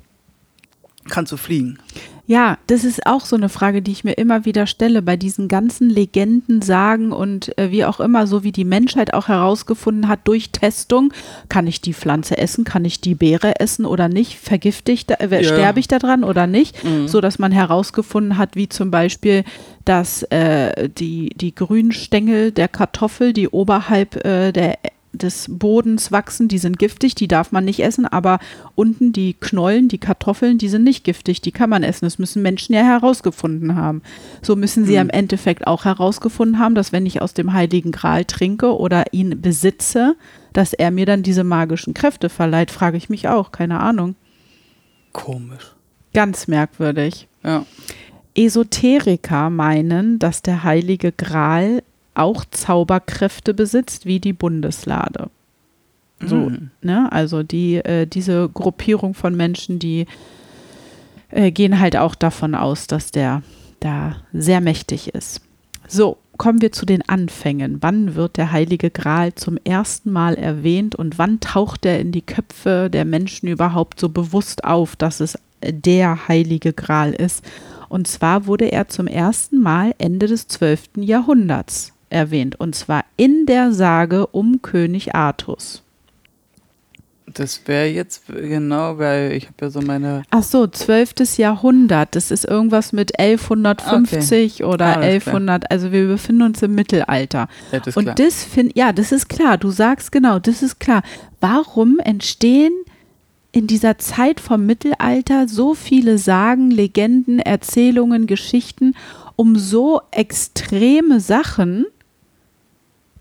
kannst 1.09 1.31
du 1.31 1.37
fliegen. 1.37 1.79
Ja, 2.27 2.57
das 2.65 2.83
ist 2.83 3.05
auch 3.05 3.23
so 3.23 3.35
eine 3.35 3.49
Frage, 3.49 3.83
die 3.83 3.91
ich 3.91 4.03
mir 4.03 4.13
immer 4.13 4.45
wieder 4.45 4.65
stelle 4.65 5.03
bei 5.03 5.15
diesen 5.15 5.47
ganzen 5.47 5.89
Legenden, 5.91 6.61
Sagen 6.63 7.11
und 7.11 7.55
äh, 7.59 7.69
wie 7.69 7.85
auch 7.85 7.99
immer, 7.99 8.25
so 8.25 8.43
wie 8.43 8.51
die 8.51 8.65
Menschheit 8.65 9.13
auch 9.13 9.27
herausgefunden 9.27 10.07
hat 10.07 10.21
durch 10.23 10.49
Testung, 10.51 11.13
kann 11.49 11.67
ich 11.67 11.81
die 11.81 11.93
Pflanze 11.93 12.37
essen, 12.39 12.63
kann 12.63 12.83
ich 12.83 12.99
die 12.99 13.13
Beere 13.13 13.59
essen 13.59 13.85
oder 13.85 14.07
nicht, 14.09 14.39
vergifte 14.39 14.91
ich, 14.91 15.05
da, 15.05 15.15
äh, 15.15 15.27
Ja. 15.35 15.43
sterbe 15.43 15.79
ich 15.79 15.87
daran 15.87 16.23
oder 16.23 16.47
nicht, 16.47 16.75
so 17.05 17.21
dass 17.21 17.37
man 17.37 17.51
herausgefunden 17.51 18.37
hat, 18.39 18.55
wie 18.55 18.69
zum 18.69 18.89
Beispiel, 18.89 19.43
dass 19.83 20.23
äh, 20.23 20.89
die, 20.89 21.29
die 21.35 21.53
Grünstängel 21.53 22.51
der 22.51 22.67
Kartoffel, 22.67 23.33
die 23.33 23.49
oberhalb 23.49 24.25
äh, 24.25 24.51
der 24.51 24.79
des 25.17 25.45
Bodens 25.49 26.11
wachsen, 26.11 26.47
die 26.47 26.57
sind 26.57 26.79
giftig, 26.79 27.15
die 27.15 27.27
darf 27.27 27.51
man 27.51 27.65
nicht 27.65 27.81
essen, 27.81 28.05
aber 28.05 28.39
unten 28.75 29.13
die 29.13 29.33
Knollen, 29.33 29.87
die 29.87 29.97
Kartoffeln, 29.97 30.57
die 30.57 30.69
sind 30.69 30.83
nicht 30.83 31.03
giftig, 31.03 31.41
die 31.41 31.51
kann 31.51 31.69
man 31.69 31.83
essen. 31.83 32.05
Das 32.05 32.19
müssen 32.19 32.41
Menschen 32.41 32.73
ja 32.75 32.83
herausgefunden 32.83 33.75
haben. 33.75 34.01
So 34.41 34.55
müssen 34.55 34.85
sie 34.85 34.93
Mhm. 34.93 34.99
im 35.01 35.09
Endeffekt 35.09 35.67
auch 35.67 35.85
herausgefunden 35.85 36.59
haben, 36.59 36.75
dass 36.75 36.91
wenn 36.91 37.05
ich 37.05 37.21
aus 37.21 37.33
dem 37.33 37.53
Heiligen 37.53 37.91
Gral 37.91 38.25
trinke 38.25 38.75
oder 38.77 39.05
ihn 39.11 39.41
besitze, 39.41 40.15
dass 40.53 40.73
er 40.73 40.91
mir 40.91 41.05
dann 41.05 41.23
diese 41.23 41.43
magischen 41.43 41.93
Kräfte 41.93 42.29
verleiht, 42.29 42.71
frage 42.71 42.97
ich 42.97 43.09
mich 43.09 43.27
auch, 43.27 43.51
keine 43.51 43.79
Ahnung. 43.79 44.15
Komisch. 45.11 45.73
Ganz 46.13 46.47
merkwürdig. 46.47 47.27
Ja. 47.43 47.65
Esoteriker 48.37 49.49
meinen, 49.49 50.19
dass 50.19 50.41
der 50.41 50.63
Heilige 50.63 51.11
Gral 51.11 51.83
auch 52.15 52.45
Zauberkräfte 52.45 53.53
besitzt, 53.53 54.05
wie 54.05 54.19
die 54.19 54.33
Bundeslade. 54.33 55.29
So, 56.25 56.35
Mhm. 56.35 56.71
ne? 56.81 57.11
Also 57.11 57.43
die, 57.43 57.75
äh, 57.75 58.07
diese 58.07 58.49
Gruppierung 58.49 59.13
von 59.13 59.35
Menschen, 59.35 59.79
die 59.79 60.05
äh, 61.29 61.51
gehen 61.51 61.79
halt 61.79 61.97
auch 61.97 62.15
davon 62.15 62.55
aus, 62.55 62.87
dass 62.87 63.11
der 63.11 63.41
da 63.81 64.15
sehr 64.31 64.61
mächtig 64.61 65.13
ist. 65.13 65.41
So, 65.87 66.17
kommen 66.37 66.61
wir 66.61 66.71
zu 66.71 66.85
den 66.85 67.07
Anfängen. 67.07 67.77
Wann 67.81 68.15
wird 68.15 68.37
der 68.37 68.51
Heilige 68.51 68.89
Gral 68.89 69.35
zum 69.35 69.57
ersten 69.63 70.11
Mal 70.11 70.35
erwähnt 70.35 70.95
und 70.95 71.17
wann 71.19 71.39
taucht 71.41 71.85
er 71.85 71.99
in 71.99 72.11
die 72.11 72.21
Köpfe 72.21 72.89
der 72.89 73.05
Menschen 73.05 73.47
überhaupt 73.47 73.99
so 73.99 74.09
bewusst 74.09 74.63
auf, 74.63 74.95
dass 74.95 75.19
es 75.19 75.37
der 75.61 76.27
Heilige 76.27 76.73
Gral 76.73 77.13
ist? 77.13 77.43
Und 77.89 78.07
zwar 78.07 78.47
wurde 78.47 78.71
er 78.71 78.87
zum 78.87 79.07
ersten 79.07 79.61
Mal 79.61 79.93
Ende 79.99 80.27
des 80.27 80.47
12. 80.47 81.01
Jahrhunderts 81.03 81.93
erwähnt, 82.09 82.59
und 82.59 82.75
zwar 82.75 83.05
in 83.17 83.45
der 83.45 83.71
Sage 83.71 84.27
um 84.27 84.61
König 84.61 85.15
Artus. 85.15 85.83
Das 87.35 87.61
wäre 87.65 87.87
jetzt 87.87 88.27
genau, 88.27 88.97
weil 88.97 89.33
ich 89.33 89.45
habe 89.45 89.55
ja 89.61 89.69
so 89.69 89.81
meine. 89.81 90.23
Ach 90.29 90.43
so, 90.43 90.67
12. 90.67 91.37
Jahrhundert. 91.37 92.15
Das 92.15 92.31
ist 92.31 92.45
irgendwas 92.45 92.93
mit 92.93 93.19
1150 93.19 94.63
okay. 94.63 94.63
oder 94.63 94.85
ah, 94.85 95.01
1100. 95.01 95.61
Klar. 95.61 95.71
Also 95.71 95.91
wir 95.91 96.07
befinden 96.07 96.43
uns 96.43 96.61
im 96.61 96.75
Mittelalter. 96.75 97.47
Ja, 97.71 97.79
das 97.79 97.97
Und 97.97 98.17
das 98.19 98.43
finde, 98.43 98.73
ja, 98.75 98.93
das 98.93 99.11
ist 99.11 99.27
klar. 99.27 99.57
Du 99.57 99.71
sagst 99.71 100.11
genau, 100.11 100.39
das 100.39 100.61
ist 100.61 100.79
klar. 100.79 101.01
Warum 101.41 101.99
entstehen 101.99 102.73
in 103.51 103.67
dieser 103.67 103.97
Zeit 103.97 104.39
vom 104.39 104.65
Mittelalter 104.65 105.47
so 105.47 105.73
viele 105.73 106.17
Sagen, 106.17 106.71
Legenden, 106.71 107.39
Erzählungen, 107.39 108.27
Geschichten 108.27 108.93
um 109.35 109.57
so 109.57 110.01
extreme 110.11 111.19
Sachen? 111.19 111.85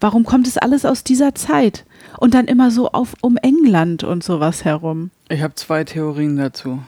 Warum 0.00 0.24
kommt 0.24 0.46
es 0.46 0.58
alles 0.58 0.84
aus 0.84 1.04
dieser 1.04 1.34
Zeit? 1.34 1.84
Und 2.18 2.34
dann 2.34 2.46
immer 2.46 2.70
so 2.70 2.90
auf 2.90 3.14
um 3.20 3.36
England 3.38 4.04
und 4.04 4.22
sowas 4.22 4.64
herum. 4.64 5.10
Ich 5.28 5.42
habe 5.42 5.54
zwei 5.54 5.84
Theorien 5.84 6.36
dazu. 6.36 6.82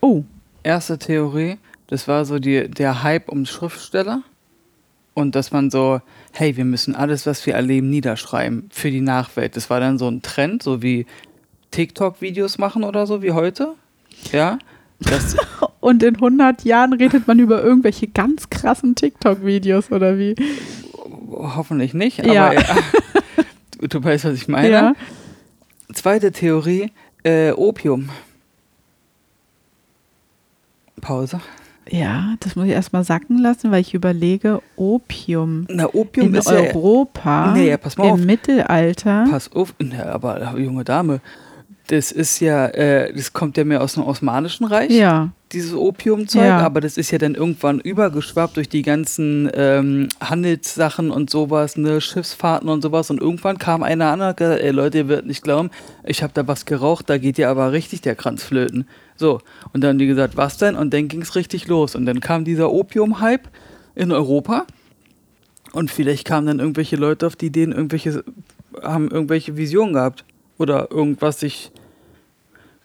Oh. 0.00 0.24
Erste 0.62 0.98
Theorie, 0.98 1.58
das 1.86 2.08
war 2.08 2.24
so 2.24 2.38
die, 2.38 2.68
der 2.68 3.02
Hype 3.02 3.28
um 3.28 3.46
Schriftsteller. 3.46 4.22
Und 5.14 5.34
dass 5.34 5.50
man 5.50 5.70
so, 5.70 6.00
hey, 6.32 6.56
wir 6.56 6.66
müssen 6.66 6.94
alles, 6.94 7.24
was 7.24 7.46
wir 7.46 7.54
erleben, 7.54 7.88
niederschreiben 7.88 8.68
für 8.70 8.90
die 8.90 9.00
Nachwelt. 9.00 9.56
Das 9.56 9.70
war 9.70 9.80
dann 9.80 9.96
so 9.96 10.08
ein 10.08 10.20
Trend, 10.20 10.62
so 10.62 10.82
wie 10.82 11.06
TikTok-Videos 11.70 12.58
machen 12.58 12.84
oder 12.84 13.06
so 13.06 13.22
wie 13.22 13.32
heute. 13.32 13.74
Ja. 14.32 14.58
Und 15.80 16.02
in 16.02 16.16
100 16.16 16.64
Jahren 16.64 16.92
redet 16.92 17.26
man 17.26 17.38
über 17.38 17.62
irgendwelche 17.62 18.08
ganz 18.08 18.50
krassen 18.50 18.94
TikTok-Videos 18.94 19.90
oder 19.90 20.18
wie? 20.18 20.34
Hoffentlich 21.30 21.94
nicht, 21.94 22.20
aber 22.20 22.32
ja. 22.32 22.52
ja. 22.52 22.62
Du, 23.88 24.02
weißt, 24.02 24.24
was 24.24 24.34
ich 24.34 24.48
meine. 24.48 24.70
Ja. 24.70 24.92
Zweite 25.92 26.32
Theorie, 26.32 26.92
äh, 27.24 27.50
Opium. 27.52 28.08
Pause. 31.02 31.40
Ja, 31.88 32.34
das 32.40 32.56
muss 32.56 32.66
ich 32.66 32.72
erstmal 32.72 33.04
sacken 33.04 33.38
lassen, 33.38 33.70
weil 33.70 33.80
ich 33.80 33.94
überlege, 33.94 34.60
Opium. 34.76 35.66
Na, 35.68 35.86
Opium 35.92 36.28
in 36.28 36.34
ist 36.34 36.48
Europa, 36.48 37.46
ja, 37.46 37.52
nee, 37.52 37.68
ja, 37.68 37.76
pass 37.76 37.96
mal 37.96 38.08
im 38.08 38.14
auf. 38.14 38.20
Mittelalter. 38.20 39.26
Pass 39.30 39.52
auf, 39.52 39.74
na, 39.78 40.06
aber 40.06 40.58
junge 40.58 40.82
Dame, 40.82 41.20
das 41.86 42.10
ist 42.10 42.40
ja, 42.40 42.66
äh, 42.66 43.12
das 43.12 43.32
kommt 43.32 43.56
ja 43.56 43.64
mehr 43.64 43.82
aus 43.82 43.94
dem 43.94 44.02
Osmanischen 44.02 44.64
Reich. 44.64 44.90
Ja. 44.90 45.30
Dieses 45.52 45.74
Opiumzeug, 45.74 46.42
ja. 46.42 46.58
aber 46.58 46.80
das 46.80 46.96
ist 46.96 47.12
ja 47.12 47.18
dann 47.18 47.36
irgendwann 47.36 47.78
übergeschwappt 47.78 48.56
durch 48.56 48.68
die 48.68 48.82
ganzen 48.82 49.48
ähm, 49.54 50.08
Handelssachen 50.20 51.12
und 51.12 51.30
sowas, 51.30 51.76
ne, 51.76 52.00
Schiffsfahrten 52.00 52.68
und 52.68 52.82
sowas. 52.82 53.10
Und 53.10 53.20
irgendwann 53.20 53.58
kam 53.58 53.84
einer 53.84 54.06
an 54.06 54.20
und 54.20 54.26
hat 54.26 54.36
gesagt, 54.38 54.60
ey 54.60 54.72
Leute, 54.72 54.98
ihr 54.98 55.08
werdet 55.08 55.26
nicht 55.26 55.44
glauben, 55.44 55.70
ich 56.04 56.24
habe 56.24 56.32
da 56.34 56.48
was 56.48 56.64
geraucht, 56.66 57.08
da 57.08 57.18
geht 57.18 57.38
ja 57.38 57.48
aber 57.48 57.70
richtig 57.70 58.00
der 58.00 58.16
Kranz 58.16 58.42
flöten. 58.42 58.88
So, 59.16 59.40
und 59.72 59.82
dann 59.82 59.90
haben 59.90 59.98
die 59.98 60.06
gesagt, 60.06 60.36
was 60.36 60.58
denn? 60.58 60.74
Und 60.74 60.92
dann 60.92 61.08
ging 61.08 61.22
es 61.22 61.36
richtig 61.36 61.68
los. 61.68 61.94
Und 61.94 62.06
dann 62.06 62.20
kam 62.20 62.44
dieser 62.44 62.72
Opium-Hype 62.72 63.48
in 63.94 64.12
Europa. 64.12 64.66
Und 65.72 65.90
vielleicht 65.90 66.24
kamen 66.24 66.46
dann 66.46 66.58
irgendwelche 66.58 66.96
Leute 66.96 67.26
auf 67.26 67.36
die 67.36 67.46
Ideen, 67.46 67.72
irgendwelche, 67.72 68.24
haben 68.82 69.10
irgendwelche 69.10 69.56
Visionen 69.56 69.94
gehabt 69.94 70.24
oder 70.58 70.90
irgendwas 70.90 71.40
sich, 71.40 71.70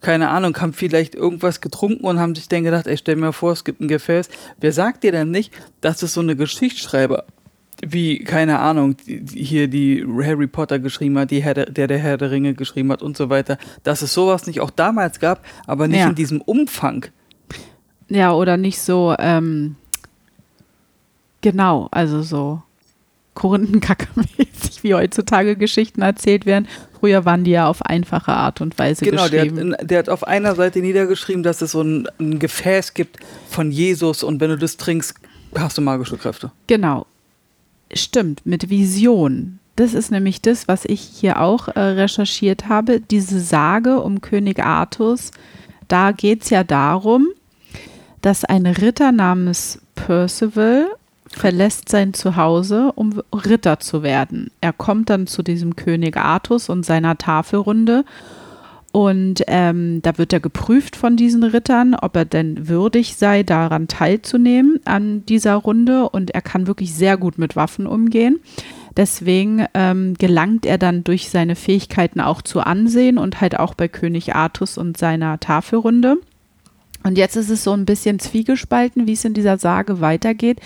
keine 0.01 0.29
Ahnung, 0.29 0.57
haben 0.59 0.73
vielleicht 0.73 1.15
irgendwas 1.15 1.61
getrunken 1.61 2.05
und 2.05 2.19
haben 2.19 2.35
sich 2.35 2.49
dann 2.49 2.63
gedacht, 2.63 2.87
ey, 2.87 2.97
stell 2.97 3.15
mir 3.15 3.33
vor, 3.33 3.51
es 3.51 3.63
gibt 3.63 3.81
ein 3.81 3.87
Gefäß. 3.87 4.29
Wer 4.59 4.73
sagt 4.73 5.03
dir 5.03 5.11
denn 5.11 5.31
nicht, 5.31 5.53
dass 5.79 6.01
es 6.01 6.13
so 6.13 6.21
eine 6.21 6.35
Geschichtsschreiber 6.35 7.25
wie, 7.83 8.23
keine 8.23 8.59
Ahnung, 8.59 8.95
hier 9.05 9.67
die 9.67 10.05
Harry 10.05 10.47
Potter 10.47 10.79
geschrieben 10.79 11.17
hat, 11.17 11.31
die 11.31 11.41
Herr 11.41 11.55
der, 11.55 11.65
der, 11.65 11.87
der 11.87 11.97
Herr 11.97 12.17
der 12.17 12.29
Ringe 12.31 12.53
geschrieben 12.53 12.91
hat 12.91 13.01
und 13.01 13.17
so 13.17 13.29
weiter, 13.29 13.57
dass 13.83 14.01
es 14.01 14.13
sowas 14.13 14.45
nicht 14.45 14.59
auch 14.59 14.69
damals 14.69 15.19
gab, 15.19 15.43
aber 15.65 15.87
nicht 15.87 15.99
ja. 15.99 16.09
in 16.09 16.15
diesem 16.15 16.41
Umfang. 16.41 17.07
Ja, 18.07 18.33
oder 18.33 18.57
nicht 18.57 18.79
so, 18.79 19.15
ähm, 19.17 19.77
genau, 21.41 21.87
also 21.91 22.21
so 22.21 22.61
Korinthenkacke-mäßig, 23.35 24.79
wie 24.83 24.93
heutzutage 24.93 25.55
Geschichten 25.55 26.01
erzählt 26.01 26.45
werden. 26.45 26.67
Früher 26.99 27.25
waren 27.25 27.43
die 27.43 27.51
ja 27.51 27.67
auf 27.67 27.81
einfache 27.81 28.33
Art 28.33 28.61
und 28.61 28.77
Weise 28.77 29.05
genau, 29.05 29.23
geschrieben. 29.23 29.55
Genau, 29.55 29.77
der, 29.77 29.85
der, 29.85 29.99
hat 29.99 30.09
auf 30.09 30.27
einer 30.27 30.55
Seite 30.55 30.79
niedergeschrieben, 30.79 31.43
dass 31.43 31.61
es 31.61 31.71
so 31.71 31.81
ein, 31.81 32.07
ein 32.19 32.39
Gefäß 32.39 32.93
gibt 32.93 33.17
von 33.49 33.71
Jesus 33.71 34.23
und 34.23 34.39
wenn 34.39 34.49
du 34.49 34.57
das 34.57 34.77
trinkst, 34.77 35.15
hast 35.57 35.77
du 35.77 35.81
magische 35.81 36.17
Kräfte. 36.17 36.51
Genau. 36.67 37.05
Stimmt, 37.93 38.45
mit 38.45 38.69
Vision. 38.69 39.59
Das 39.75 39.93
ist 39.93 40.11
nämlich 40.11 40.41
das, 40.41 40.67
was 40.67 40.85
ich 40.85 41.01
hier 41.01 41.41
auch 41.41 41.69
äh, 41.69 41.79
recherchiert 41.79 42.67
habe. 42.67 42.99
Diese 42.99 43.39
Sage 43.39 44.01
um 44.01 44.21
König 44.21 44.59
Artus, 44.59 45.31
da 45.87 46.11
geht 46.11 46.43
es 46.43 46.49
ja 46.49 46.63
darum, 46.63 47.27
dass 48.21 48.45
ein 48.45 48.65
Ritter 48.65 49.11
namens 49.11 49.79
Percival 49.95 50.87
verlässt 51.35 51.89
sein 51.89 52.13
Zuhause, 52.13 52.91
um 52.93 53.21
Ritter 53.33 53.79
zu 53.79 54.03
werden. 54.03 54.51
Er 54.61 54.73
kommt 54.73 55.09
dann 55.09 55.27
zu 55.27 55.43
diesem 55.43 55.75
König 55.75 56.17
Artus 56.17 56.69
und 56.69 56.85
seiner 56.85 57.17
Tafelrunde 57.17 58.03
und 58.91 59.43
ähm, 59.47 60.01
da 60.01 60.17
wird 60.17 60.33
er 60.33 60.41
geprüft 60.41 60.97
von 60.97 61.15
diesen 61.15 61.43
Rittern, 61.43 61.95
ob 61.95 62.15
er 62.15 62.25
denn 62.25 62.67
würdig 62.67 63.15
sei, 63.15 63.41
daran 63.43 63.87
teilzunehmen 63.87 64.79
an 64.83 65.25
dieser 65.25 65.55
Runde. 65.55 66.09
Und 66.09 66.31
er 66.31 66.41
kann 66.41 66.67
wirklich 66.67 66.93
sehr 66.93 67.15
gut 67.15 67.37
mit 67.37 67.55
Waffen 67.55 67.87
umgehen. 67.87 68.39
Deswegen 68.97 69.65
ähm, 69.73 70.15
gelangt 70.15 70.65
er 70.65 70.77
dann 70.77 71.05
durch 71.05 71.29
seine 71.29 71.55
Fähigkeiten 71.55 72.19
auch 72.19 72.41
zu 72.41 72.59
Ansehen 72.59 73.17
und 73.17 73.39
halt 73.39 73.57
auch 73.57 73.73
bei 73.75 73.87
König 73.87 74.35
Artus 74.35 74.77
und 74.77 74.97
seiner 74.97 75.39
Tafelrunde. 75.39 76.17
Und 77.03 77.17
jetzt 77.17 77.37
ist 77.37 77.49
es 77.49 77.63
so 77.63 77.71
ein 77.71 77.85
bisschen 77.85 78.19
zwiegespalten, 78.19 79.07
wie 79.07 79.13
es 79.13 79.23
in 79.23 79.33
dieser 79.33 79.57
Sage 79.57 80.01
weitergeht 80.01 80.59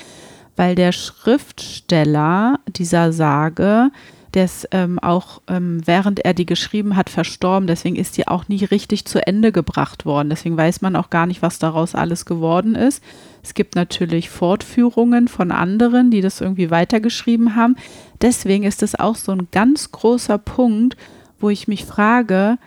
weil 0.55 0.75
der 0.75 0.91
Schriftsteller 0.91 2.59
dieser 2.67 3.11
Sage, 3.11 3.91
der 4.35 4.45
ist 4.45 4.67
ähm, 4.71 4.99
auch, 4.99 5.41
ähm, 5.47 5.81
während 5.85 6.19
er 6.19 6.33
die 6.33 6.45
geschrieben 6.45 6.97
hat, 6.97 7.09
verstorben. 7.09 7.67
Deswegen 7.67 7.95
ist 7.95 8.17
die 8.17 8.27
auch 8.27 8.49
nie 8.49 8.65
richtig 8.65 9.05
zu 9.05 9.25
Ende 9.25 9.53
gebracht 9.53 10.05
worden. 10.05 10.29
Deswegen 10.29 10.57
weiß 10.57 10.81
man 10.81 10.97
auch 10.97 11.09
gar 11.09 11.25
nicht, 11.25 11.41
was 11.41 11.57
daraus 11.57 11.95
alles 11.95 12.25
geworden 12.25 12.75
ist. 12.75 13.01
Es 13.41 13.53
gibt 13.53 13.75
natürlich 13.75 14.29
Fortführungen 14.29 15.29
von 15.29 15.51
anderen, 15.51 16.11
die 16.11 16.19
das 16.19 16.41
irgendwie 16.41 16.69
weitergeschrieben 16.69 17.55
haben. 17.55 17.77
Deswegen 18.21 18.65
ist 18.65 18.83
es 18.83 18.99
auch 18.99 19.15
so 19.15 19.31
ein 19.31 19.47
ganz 19.51 19.91
großer 19.91 20.37
Punkt, 20.37 20.97
wo 21.39 21.49
ich 21.49 21.69
mich 21.69 21.85
frage, 21.85 22.57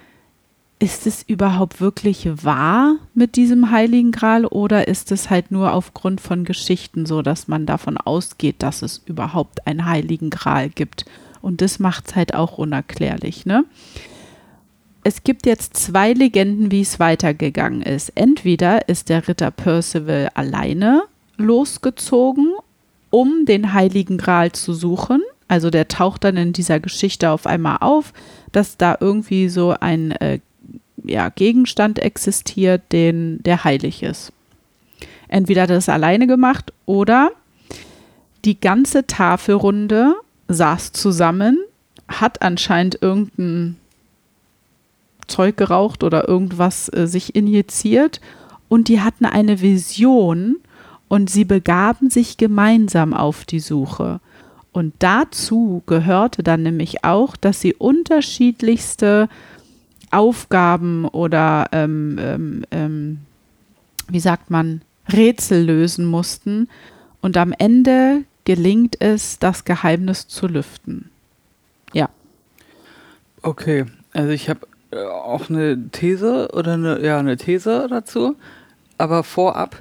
ist 0.81 1.07
es 1.07 1.23
überhaupt 1.23 1.81
wirklich 1.81 2.29
wahr 2.45 2.97
mit 3.12 3.35
diesem 3.37 3.71
Heiligen 3.71 4.12
Gral 4.12 4.47
oder 4.47 4.87
ist 4.87 5.11
es 5.11 5.29
halt 5.29 5.51
nur 5.51 5.73
aufgrund 5.73 6.21
von 6.21 6.45
Geschichten 6.45 7.05
so, 7.05 7.23
dass 7.23 7.49
man 7.49 7.67
davon 7.67 7.97
ausgeht, 7.97 8.57
dass 8.61 8.83
es 8.83 9.03
überhaupt 9.05 9.67
einen 9.67 9.87
Heiligen 9.87 10.31
Gral 10.31 10.69
gibt? 10.69 11.05
Und 11.43 11.61
das 11.62 11.79
macht 11.79 12.09
es 12.09 12.17
halt 12.17 12.35
auch 12.35 12.59
unerklärlich, 12.59 13.45
ne? 13.47 13.64
Es 15.05 15.25
gibt 15.25 15.47
jetzt 15.47 15.77
zwei 15.77 16.12
Legenden, 16.12 16.71
wie 16.71 16.83
es 16.83 17.01
weitergegangen 17.01 17.83
ist. 17.83 18.11
Entweder 18.14 18.88
ist 18.88 19.09
der 19.09 19.27
Ritter 19.27 19.51
Percival 19.51 20.29
alleine 20.35 21.05
losgezogen, 21.37 22.53
um 23.11 23.47
den 23.47 23.73
Heiligen 23.73 24.19
Gral 24.19 24.53
zu 24.53 24.75
suchen. 24.75 25.23
Also 25.47 25.71
der 25.71 25.88
taucht 25.88 26.25
dann 26.25 26.37
in 26.37 26.53
dieser 26.53 26.79
Geschichte 26.79 27.31
auf 27.31 27.47
einmal 27.47 27.79
auf, 27.81 28.12
dass 28.53 28.77
da 28.77 28.99
irgendwie 29.01 29.49
so 29.49 29.75
ein 29.81 30.11
äh, 30.12 30.41
ja, 31.05 31.29
Gegenstand 31.29 31.99
existiert, 31.99 32.83
den, 32.93 33.43
der 33.43 33.65
heilig 33.65 34.03
ist. 34.03 34.33
Entweder 35.29 35.63
hat 35.63 35.71
er 35.71 35.77
das 35.77 35.89
alleine 35.89 36.27
gemacht 36.27 36.73
oder 36.87 37.31
die 38.45 38.59
ganze 38.61 39.07
Tafelrunde 39.07 40.15
saß 40.49 40.93
zusammen, 40.93 41.59
hat 42.09 42.41
anscheinend 42.43 42.99
irgendein 43.03 43.77
Zeug 45.27 45.57
geraucht 45.57 46.03
oder 46.03 46.27
irgendwas 46.27 46.91
äh, 46.93 47.07
sich 47.07 47.35
injiziert 47.35 48.21
und 48.69 48.89
die 48.89 49.01
hatten 49.01 49.27
eine 49.27 49.61
Vision 49.61 50.57
und 51.09 51.31
sie 51.31 51.45
begaben 51.45 52.11
sich 52.11 52.37
gemeinsam 52.37 53.15
auf 53.15 53.45
die 53.45 53.61
Suche. 53.61 54.21
Und 54.73 54.95
dazu 54.99 55.83
gehörte 55.87 56.43
dann 56.43 56.63
nämlich 56.63 57.05
auch, 57.05 57.37
dass 57.37 57.61
sie 57.61 57.75
unterschiedlichste 57.75 59.29
Aufgaben 60.11 61.05
oder 61.07 61.66
ähm, 61.73 62.18
ähm, 62.21 62.64
ähm, 62.71 63.18
wie 64.09 64.21
sagt 64.21 64.51
man, 64.51 64.83
Rätsel 65.12 65.64
lösen 65.64 66.05
mussten. 66.07 66.68
Und 67.21 67.37
am 67.37 67.53
Ende 67.57 68.25
gelingt 68.44 69.01
es, 69.01 69.38
das 69.38 69.64
Geheimnis 69.64 70.29
zu 70.29 70.47
lüften. 70.47 71.11
Ja. 71.92 72.09
Okay, 73.42 73.87
also 74.12 74.31
ich 74.31 74.49
habe 74.49 74.61
äh, 74.90 75.05
auch 75.05 75.51
eine 75.51 75.90
These 75.90 76.51
oder 76.53 76.75
eine, 76.75 77.05
ja, 77.05 77.18
eine 77.18 77.37
These 77.37 77.87
dazu. 77.90 78.37
Aber 78.97 79.23
vorab, 79.23 79.81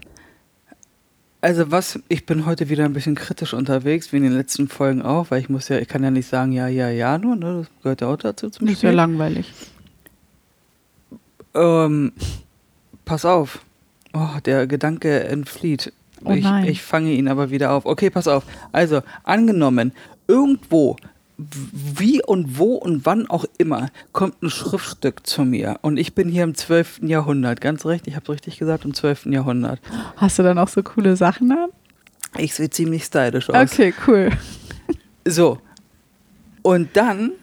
also 1.41 1.71
was, 1.71 1.99
ich 2.09 2.25
bin 2.25 2.45
heute 2.45 2.69
wieder 2.69 2.85
ein 2.85 2.93
bisschen 2.93 3.15
kritisch 3.15 3.53
unterwegs, 3.53 4.11
wie 4.11 4.17
in 4.17 4.23
den 4.23 4.33
letzten 4.33 4.67
Folgen 4.67 5.01
auch, 5.01 5.31
weil 5.31 5.39
ich 5.39 5.49
muss 5.49 5.69
ja, 5.69 5.77
ich 5.77 5.87
kann 5.87 6.03
ja 6.03 6.11
nicht 6.11 6.27
sagen, 6.27 6.51
ja, 6.51 6.67
ja, 6.67 6.89
ja, 6.89 7.17
nur, 7.17 7.35
ne? 7.35 7.59
Das 7.59 7.83
gehört 7.83 8.01
ja 8.01 8.07
auch 8.07 8.17
dazu 8.17 8.49
zum 8.49 8.65
Das 8.67 8.75
ist 8.75 8.81
ja 8.83 8.89
Spiel. 8.89 8.97
langweilig. 8.97 9.53
Ähm, 11.57 12.13
pass 13.05 13.25
auf. 13.25 13.59
Oh, 14.13 14.39
der 14.45 14.67
Gedanke 14.67 15.23
entflieht. 15.25 15.91
Oh 16.23 16.31
ich, 16.31 16.45
ich 16.65 16.81
fange 16.81 17.11
ihn 17.11 17.27
aber 17.27 17.51
wieder 17.51 17.71
auf. 17.71 17.85
Okay, 17.85 18.09
pass 18.09 18.27
auf. 18.27 18.43
Also, 18.71 19.01
angenommen, 19.23 19.91
irgendwo, 20.27 20.95
wie 21.37 22.23
und 22.23 22.57
wo 22.57 22.75
und 22.75 23.05
wann 23.05 23.29
auch 23.29 23.45
immer, 23.57 23.89
kommt 24.11 24.41
ein 24.41 24.49
Schriftstück 24.49 25.27
zu 25.27 25.43
mir. 25.43 25.77
Und 25.81 25.97
ich 25.97 26.15
bin 26.15 26.29
hier 26.29 26.43
im 26.43 26.55
12. 26.55 27.01
Jahrhundert. 27.03 27.61
Ganz 27.61 27.85
recht, 27.85 28.07
ich 28.07 28.15
habe 28.15 28.31
richtig 28.31 28.57
gesagt, 28.57 28.85
im 28.85 28.93
12. 28.93 29.27
Jahrhundert. 29.27 29.79
Hast 30.15 30.39
du 30.39 30.43
dann 30.43 30.57
auch 30.57 30.67
so 30.67 30.81
coole 30.81 31.15
Sachen 31.15 31.51
an? 31.51 31.69
Ich 32.37 32.55
sehe 32.55 32.69
ziemlich 32.69 33.03
stylisch 33.03 33.49
aus. 33.49 33.71
Okay, 33.71 33.93
cool. 34.07 34.31
So. 35.25 35.59
Und 36.63 36.89
dann 36.95 37.33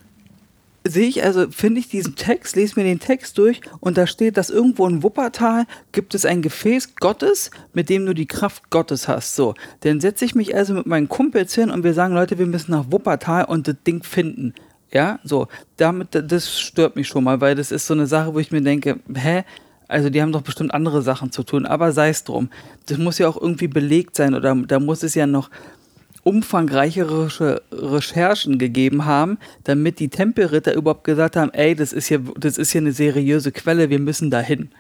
sehe 0.87 1.09
ich, 1.09 1.25
also 1.25 1.51
finde 1.51 1.81
ich 1.81 1.89
diesen 1.89 2.15
Text, 2.15 2.57
lese 2.57 2.79
mir 2.79 2.85
den 2.85 3.01
Text 3.01 3.39
durch 3.39 3.63
und 3.81 3.97
da 3.97 4.07
steht, 4.07 4.37
dass 4.37 4.51
irgendwo 4.51 4.87
in 4.87 5.03
Wuppertal 5.03 5.65
gibt 5.93 6.15
es 6.15 6.27
ein 6.27 6.43
Gefäß 6.43 6.97
Gottes, 6.97 7.51
mit 7.73 7.89
dem 7.89 8.05
du 8.05 8.15
die 8.15 8.27
Kraft 8.27 8.71
Gottes 8.71 9.09
hast. 9.09 9.35
So. 9.35 9.55
Dann 9.81 10.01
setze 10.01 10.25
ich 10.27 10.35
mich 10.35 10.55
also 10.55 10.75
mit 10.75 10.87
meinen 10.87 11.09
Kumpels 11.09 11.55
hin 11.55 11.71
und 11.71 11.85
wir 11.85 11.95
sagen, 11.95 12.15
Leute, 12.15 12.39
wir 12.39 12.47
müssen 12.47 12.73
nach 12.73 12.87
Wuppertal 12.91 13.47
und 13.47 13.67
das 13.67 13.77
Ding 13.87 14.03
finden. 14.03 14.55
Ja, 14.93 15.19
so. 15.25 15.49
Damit, 15.79 16.09
das 16.13 16.61
stört 16.61 16.97
mich 16.97 17.09
schon 17.09 17.25
mal, 17.25 17.41
weil 17.41 17.55
das 17.55 17.73
ist 17.73 17.87
so 17.87 17.95
eine 17.95 18.07
Sache, 18.07 18.35
wo 18.35 18.39
ich 18.39 18.53
mir 18.53 18.63
denke, 18.63 19.01
hä? 19.15 19.45
Also 19.89 20.09
die 20.09 20.23
haben 20.23 20.33
doch 20.33 20.43
bestimmt 20.43 20.73
andere 20.73 21.03
Sachen 21.03 21.31
zu 21.31 21.43
tun, 21.43 21.67
aber 21.67 21.93
sei 21.93 22.09
es 22.09 22.25
drum. 22.25 22.49
Das 22.87 22.99
muss 22.99 23.19
ja 23.19 23.29
auch 23.29 23.41
irgendwie 23.41 23.69
belegt 23.69 24.17
sein 24.17 24.35
oder 24.35 24.55
da 24.55 24.81
muss 24.81 25.03
es 25.03 25.15
ja 25.15 25.27
noch 25.27 25.51
umfangreichere 26.25 27.27
Reche- 27.27 27.63
Recherchen 27.71 28.59
gegeben 28.59 29.05
haben, 29.05 29.39
damit 29.63 30.01
die 30.01 30.09
Tempelritter 30.09 30.75
überhaupt 30.75 31.05
gesagt 31.05 31.37
haben, 31.37 31.53
ey, 31.53 31.75
das 31.75 31.93
ist 31.93 32.09
hier, 32.09 32.21
das 32.37 32.59
ist 32.59 32.73
hier 32.73 32.81
eine 32.81 32.93
seriöse 32.93 33.53
Quelle, 33.53 33.91
wir 33.91 33.99
müssen 34.01 34.31
dahin. 34.31 34.71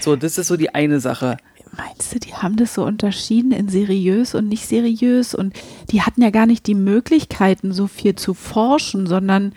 So, 0.00 0.14
das 0.16 0.38
ist 0.38 0.46
so 0.46 0.56
die 0.56 0.74
eine 0.74 1.00
Sache. 1.00 1.38
Meinst 1.76 2.14
du, 2.14 2.18
die 2.18 2.34
haben 2.34 2.56
das 2.56 2.74
so 2.74 2.84
unterschieden 2.84 3.50
in 3.50 3.68
seriös 3.68 4.34
und 4.34 4.48
nicht 4.48 4.66
seriös? 4.66 5.34
Und 5.34 5.54
die 5.90 6.02
hatten 6.02 6.22
ja 6.22 6.30
gar 6.30 6.46
nicht 6.46 6.66
die 6.66 6.74
Möglichkeiten, 6.74 7.72
so 7.72 7.86
viel 7.86 8.14
zu 8.14 8.34
forschen, 8.34 9.06
sondern 9.06 9.54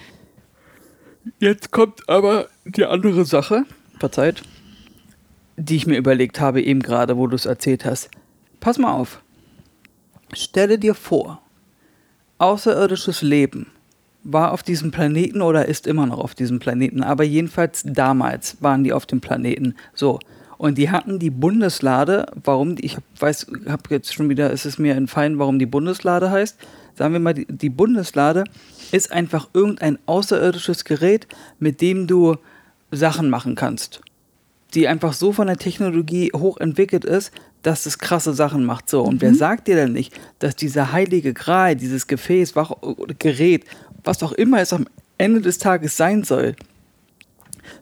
Jetzt 1.40 1.72
kommt 1.72 2.08
aber 2.08 2.48
die 2.66 2.86
andere 2.86 3.26
Sache, 3.26 3.66
verzeiht, 4.00 4.44
die 5.58 5.76
ich 5.76 5.88
mir 5.88 5.98
überlegt 5.98 6.40
habe, 6.40 6.62
eben 6.62 6.82
gerade, 6.82 7.18
wo 7.18 7.28
du 7.28 7.36
es 7.36 7.46
erzählt 7.46 7.84
hast. 7.84 8.10
Pass 8.60 8.78
mal 8.78 8.94
auf. 8.94 9.22
Stelle 10.34 10.78
dir 10.80 10.96
vor, 10.96 11.42
außerirdisches 12.38 13.22
Leben 13.22 13.68
war 14.24 14.52
auf 14.54 14.64
diesem 14.64 14.90
Planeten 14.92 15.42
oder 15.42 15.68
ist 15.68 15.86
immer 15.86 16.08
noch 16.08 16.18
auf 16.18 16.34
diesem 16.34 16.60
Planeten, 16.60 17.04
aber 17.04 17.24
jedenfalls 17.24 17.84
damals 17.86 18.58
waren 18.60 18.84
die 18.84 18.92
auf 18.92 19.06
dem 19.06 19.22
Planeten. 19.22 19.76
So. 19.94 20.20
Und 20.58 20.78
die 20.78 20.90
hatten 20.90 21.20
die 21.20 21.30
Bundeslade, 21.30 22.26
warum, 22.44 22.76
die- 22.76 22.86
ich 22.86 22.98
weiß, 23.20 23.48
habe 23.68 23.84
jetzt 23.90 24.14
schon 24.14 24.30
wieder, 24.30 24.50
ist 24.52 24.66
es 24.66 24.80
mir 24.80 24.96
entfallen, 24.96 25.38
warum 25.38 25.60
die 25.60 25.66
Bundeslade 25.66 26.32
heißt. 26.32 26.58
Sagen 26.96 27.14
wir 27.14 27.20
mal, 27.20 27.34
die, 27.34 27.46
die 27.46 27.70
Bundeslade 27.70 28.46
ist 28.92 29.12
einfach 29.12 29.50
irgendein 29.54 30.00
außerirdisches 30.06 30.86
Gerät, 30.86 31.28
mit 31.60 31.82
dem 31.82 32.08
du 32.08 32.38
Sachen 32.90 33.30
machen 33.30 33.56
kannst. 33.56 34.02
Die 34.74 34.88
einfach 34.88 35.14
so 35.14 35.34
von 35.34 35.48
der 35.48 35.58
Technologie 35.58 36.32
hochentwickelt 36.34 37.06
ist, 37.06 37.32
dass 37.66 37.88
es 37.88 37.98
krasse 37.98 38.34
Sachen 38.34 38.64
macht. 38.64 38.90
So, 38.92 39.02
und 39.02 39.22
wer 39.22 39.34
sagt 39.34 39.68
dir 39.68 39.76
denn 39.76 39.92
nicht, 39.92 40.14
dass 40.38 40.56
dieser 40.56 40.92
heilige 40.92 41.34
Gral, 41.34 41.76
dieses 41.76 42.06
Gefäß, 42.06 42.56
wach, 42.56 42.74
Gerät, 43.18 43.66
was 44.04 44.22
auch 44.22 44.34
immer 44.34 44.62
es 44.62 44.72
am 44.72 44.86
Ende 45.18 45.42
des 45.42 45.58
Tages 45.58 45.98
sein 45.98 46.24
soll, 46.24 46.56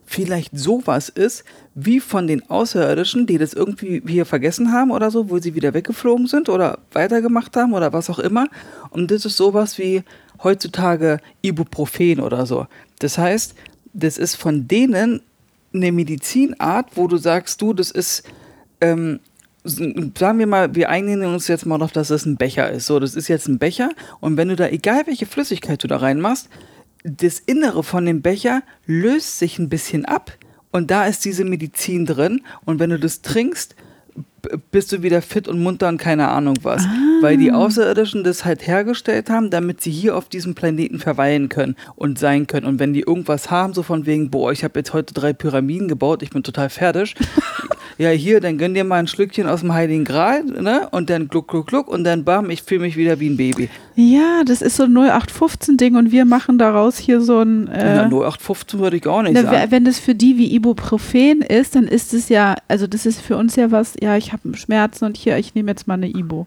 vielleicht 0.06 0.56
sowas 0.56 1.10
ist, 1.10 1.44
wie 1.74 2.00
von 2.00 2.26
den 2.26 2.48
Außerirdischen, 2.48 3.26
die 3.26 3.36
das 3.36 3.52
irgendwie 3.52 4.02
hier 4.06 4.24
vergessen 4.24 4.72
haben 4.72 4.90
oder 4.90 5.10
so, 5.10 5.28
wo 5.28 5.38
sie 5.38 5.54
wieder 5.54 5.74
weggeflogen 5.74 6.28
sind 6.28 6.48
oder 6.48 6.78
weitergemacht 6.92 7.54
haben 7.54 7.74
oder 7.74 7.92
was 7.92 8.08
auch 8.08 8.18
immer. 8.18 8.48
Und 8.88 9.10
das 9.10 9.26
ist 9.26 9.36
sowas 9.36 9.76
wie 9.76 10.02
heutzutage 10.42 11.18
Ibuprofen 11.42 12.20
oder 12.20 12.46
so. 12.46 12.66
Das 13.00 13.18
heißt, 13.18 13.54
das 13.92 14.16
ist 14.16 14.36
von 14.36 14.66
denen 14.66 15.20
eine 15.74 15.92
Medizinart, 15.92 16.86
wo 16.94 17.06
du 17.06 17.18
sagst, 17.18 17.60
du, 17.60 17.74
das 17.74 17.90
ist, 17.90 18.22
ähm, 18.80 19.20
sagen 19.64 20.38
wir 20.38 20.46
mal, 20.46 20.74
wir 20.74 20.90
einigen 20.90 21.24
uns 21.24 21.48
jetzt 21.48 21.64
mal 21.64 21.80
auf, 21.82 21.92
dass 21.92 22.08
das 22.08 22.26
ein 22.26 22.36
Becher 22.36 22.70
ist. 22.70 22.86
So, 22.86 23.00
das 23.00 23.16
ist 23.16 23.28
jetzt 23.28 23.48
ein 23.48 23.58
Becher 23.58 23.90
und 24.20 24.36
wenn 24.36 24.48
du 24.48 24.56
da, 24.56 24.68
egal 24.68 25.06
welche 25.06 25.26
Flüssigkeit 25.26 25.82
du 25.82 25.88
da 25.88 25.96
reinmachst, 25.96 26.48
das 27.02 27.38
Innere 27.38 27.82
von 27.82 28.04
dem 28.04 28.22
Becher 28.22 28.62
löst 28.86 29.38
sich 29.38 29.58
ein 29.58 29.68
bisschen 29.68 30.04
ab 30.04 30.32
und 30.70 30.90
da 30.90 31.06
ist 31.06 31.24
diese 31.24 31.44
Medizin 31.44 32.06
drin 32.06 32.42
und 32.64 32.78
wenn 32.78 32.90
du 32.90 32.98
das 32.98 33.22
trinkst, 33.22 33.74
bist 34.70 34.92
du 34.92 35.02
wieder 35.02 35.22
fit 35.22 35.48
und 35.48 35.60
munter 35.62 35.88
und 35.88 35.98
keine 35.98 36.28
Ahnung 36.28 36.56
was. 36.62 36.84
Weil 37.20 37.36
die 37.36 37.52
Außerirdischen 37.52 38.24
das 38.24 38.44
halt 38.44 38.66
hergestellt 38.66 39.30
haben, 39.30 39.50
damit 39.50 39.80
sie 39.80 39.90
hier 39.90 40.16
auf 40.16 40.28
diesem 40.28 40.54
Planeten 40.54 40.98
verweilen 40.98 41.48
können 41.48 41.76
und 41.96 42.18
sein 42.18 42.46
können. 42.46 42.66
Und 42.66 42.78
wenn 42.78 42.92
die 42.92 43.00
irgendwas 43.00 43.50
haben, 43.50 43.72
so 43.72 43.82
von 43.82 44.04
wegen, 44.06 44.30
boah, 44.30 44.52
ich 44.52 44.62
habe 44.64 44.78
jetzt 44.78 44.92
heute 44.92 45.14
drei 45.14 45.32
Pyramiden 45.32 45.88
gebaut, 45.88 46.22
ich 46.22 46.30
bin 46.30 46.42
total 46.42 46.68
fertig. 46.70 47.14
ja, 47.98 48.10
hier, 48.10 48.40
dann 48.40 48.58
gönn 48.58 48.74
dir 48.74 48.84
mal 48.84 48.96
ein 48.98 49.06
Schlückchen 49.06 49.46
aus 49.46 49.60
dem 49.60 49.72
Heiligen 49.72 50.04
Gral, 50.04 50.44
ne? 50.44 50.88
Und 50.90 51.08
dann 51.10 51.28
gluck, 51.28 51.48
gluck, 51.48 51.68
gluck 51.68 51.88
und 51.88 52.04
dann 52.04 52.24
bam, 52.24 52.50
ich 52.50 52.62
fühle 52.62 52.80
mich 52.80 52.96
wieder 52.96 53.20
wie 53.20 53.30
ein 53.30 53.36
Baby. 53.36 53.70
ja, 53.96 54.42
das 54.44 54.60
ist 54.60 54.76
so 54.76 54.82
ein 54.84 54.92
0815-Ding 54.92 55.96
und 55.96 56.12
wir 56.12 56.24
machen 56.24 56.58
daraus 56.58 56.98
hier 56.98 57.20
so 57.20 57.40
ein. 57.40 57.68
Äh, 57.68 57.94
Na, 57.96 58.02
0815 58.08 58.80
würde 58.80 58.96
ich 58.96 59.06
auch 59.06 59.22
nicht 59.22 59.32
Na, 59.34 59.42
sagen. 59.42 59.56
we- 59.56 59.70
wenn 59.70 59.84
das 59.84 59.98
für 59.98 60.14
die 60.14 60.36
wie 60.36 60.52
Ibuprofen 60.54 61.40
ist, 61.42 61.74
dann 61.76 61.84
ist 61.88 62.12
es 62.12 62.28
ja, 62.28 62.56
also 62.68 62.86
das 62.86 63.06
ist 63.06 63.20
für 63.20 63.36
uns 63.36 63.56
ja 63.56 63.70
was, 63.70 63.94
ja, 64.02 64.16
ich 64.16 64.32
habe 64.34 64.54
Schmerzen 64.56 65.06
und 65.06 65.16
hier, 65.16 65.38
ich 65.38 65.54
nehme 65.54 65.70
jetzt 65.70 65.86
mal 65.86 65.94
eine 65.94 66.08
Ibo. 66.08 66.46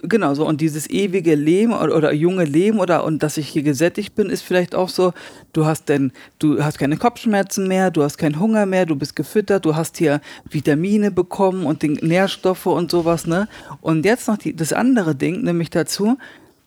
Genau, 0.00 0.32
so 0.34 0.46
und 0.46 0.60
dieses 0.60 0.88
ewige 0.88 1.34
Leben 1.34 1.72
oder, 1.72 1.96
oder 1.96 2.12
junge 2.12 2.44
Leben 2.44 2.78
oder 2.78 3.02
und 3.02 3.20
dass 3.24 3.36
ich 3.36 3.48
hier 3.48 3.64
gesättigt 3.64 4.14
bin, 4.14 4.30
ist 4.30 4.42
vielleicht 4.42 4.76
auch 4.76 4.88
so, 4.90 5.12
du 5.52 5.66
hast 5.66 5.88
denn, 5.88 6.12
du 6.38 6.62
hast 6.62 6.78
keine 6.78 6.96
Kopfschmerzen 6.96 7.66
mehr, 7.66 7.90
du 7.90 8.04
hast 8.04 8.16
keinen 8.16 8.38
Hunger 8.38 8.64
mehr, 8.64 8.86
du 8.86 8.94
bist 8.94 9.16
gefüttert, 9.16 9.64
du 9.64 9.74
hast 9.74 9.96
hier 9.96 10.20
Vitamine 10.48 11.10
bekommen 11.10 11.66
und 11.66 11.82
den 11.82 11.94
Nährstoffe 11.94 12.66
und 12.66 12.92
sowas, 12.92 13.26
ne? 13.26 13.48
Und 13.80 14.04
jetzt 14.04 14.28
noch 14.28 14.36
die, 14.38 14.54
das 14.54 14.72
andere 14.72 15.16
Ding, 15.16 15.42
nämlich 15.42 15.70
dazu, 15.70 16.16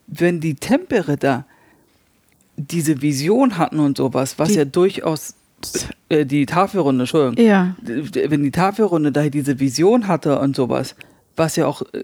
wenn 0.07 0.41
die 0.41 0.55
Tempelritter 0.55 1.45
diese 2.57 3.01
Vision 3.01 3.57
hatten 3.57 3.79
und 3.79 3.95
sowas, 3.95 4.39
was 4.39 4.49
Die- 4.49 4.55
ja 4.55 4.65
durchaus 4.65 5.35
die 6.11 6.45
Tafelrunde, 6.45 7.03
Entschuldigung, 7.03 7.43
Ja. 7.45 7.75
wenn 7.81 8.43
die 8.43 8.51
Tafelrunde 8.51 9.11
da 9.11 9.29
diese 9.29 9.59
Vision 9.59 10.07
hatte 10.07 10.39
und 10.39 10.55
sowas, 10.55 10.95
was 11.35 11.55
ja 11.55 11.65
auch 11.67 11.81
äh, 11.93 12.03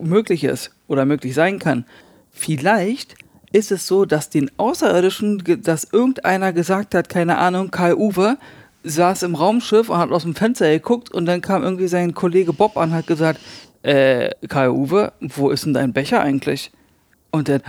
möglich 0.00 0.44
ist 0.44 0.70
oder 0.88 1.04
möglich 1.04 1.34
sein 1.34 1.58
kann, 1.58 1.84
vielleicht 2.30 3.14
ist 3.52 3.72
es 3.72 3.86
so, 3.86 4.04
dass 4.04 4.30
den 4.30 4.50
Außerirdischen, 4.58 5.42
dass 5.62 5.84
irgendeiner 5.92 6.52
gesagt 6.52 6.94
hat, 6.94 7.08
keine 7.08 7.38
Ahnung, 7.38 7.70
Karl 7.70 7.94
Uwe 7.94 8.38
saß 8.84 9.24
im 9.24 9.34
Raumschiff 9.34 9.88
und 9.90 9.98
hat 9.98 10.10
aus 10.12 10.22
dem 10.22 10.34
Fenster 10.34 10.70
geguckt 10.70 11.10
und 11.10 11.26
dann 11.26 11.40
kam 11.40 11.62
irgendwie 11.64 11.88
sein 11.88 12.14
Kollege 12.14 12.52
Bob 12.52 12.76
an 12.76 12.90
und 12.90 12.94
hat 12.96 13.06
gesagt, 13.06 13.40
äh, 13.82 14.30
Karl 14.48 14.70
Uwe, 14.70 15.12
wo 15.20 15.50
ist 15.50 15.66
denn 15.66 15.74
dein 15.74 15.92
Becher 15.92 16.20
eigentlich? 16.20 16.70
Und 17.32 17.48
dann, 17.48 17.62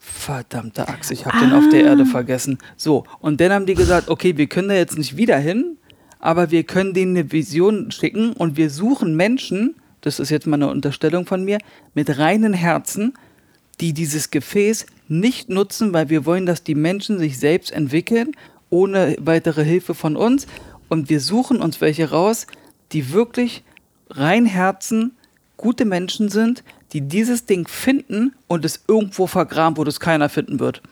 verdammte 0.00 0.88
Axt, 0.88 1.12
ich 1.12 1.24
habe 1.24 1.38
den 1.38 1.52
auf 1.52 1.68
der 1.70 1.84
Erde 1.84 2.04
vergessen. 2.04 2.58
So, 2.76 3.04
und 3.20 3.40
dann 3.40 3.52
haben 3.52 3.66
die 3.66 3.74
gesagt, 3.74 4.08
okay, 4.08 4.36
wir 4.36 4.48
können 4.48 4.68
da 4.68 4.74
jetzt 4.74 4.98
nicht 4.98 5.16
wieder 5.16 5.38
hin, 5.38 5.76
aber 6.18 6.50
wir 6.50 6.64
können 6.64 6.92
denen 6.92 7.16
eine 7.16 7.30
Vision 7.30 7.92
schicken 7.92 8.32
und 8.32 8.56
wir 8.56 8.70
suchen 8.70 9.16
Menschen, 9.16 9.76
das 10.00 10.18
ist 10.18 10.30
jetzt 10.30 10.48
mal 10.48 10.56
eine 10.56 10.68
Unterstellung 10.68 11.26
von 11.26 11.44
mir, 11.44 11.58
mit 11.94 12.18
reinen 12.18 12.54
Herzen, 12.54 13.14
die 13.80 13.92
dieses 13.92 14.30
Gefäß 14.30 14.86
nicht 15.08 15.48
nutzen, 15.48 15.92
weil 15.92 16.10
wir 16.10 16.26
wollen, 16.26 16.46
dass 16.46 16.64
die 16.64 16.74
Menschen 16.74 17.18
sich 17.18 17.38
selbst 17.38 17.72
entwickeln, 17.72 18.32
ohne 18.70 19.16
weitere 19.20 19.64
Hilfe 19.64 19.94
von 19.94 20.16
uns. 20.16 20.46
Und 20.88 21.08
wir 21.08 21.20
suchen 21.20 21.60
uns 21.60 21.80
welche 21.80 22.10
raus, 22.10 22.46
die 22.92 23.12
wirklich 23.12 23.62
rein 24.10 24.46
Herzen 24.46 25.16
gute 25.56 25.84
Menschen 25.84 26.28
sind, 26.28 26.64
die 26.92 27.00
dieses 27.02 27.46
Ding 27.46 27.66
finden 27.68 28.34
und 28.48 28.64
es 28.64 28.84
irgendwo 28.88 29.26
vergraben, 29.26 29.76
wo 29.76 29.84
das 29.84 30.00
keiner 30.00 30.28
finden 30.28 30.60
wird. 30.60 30.82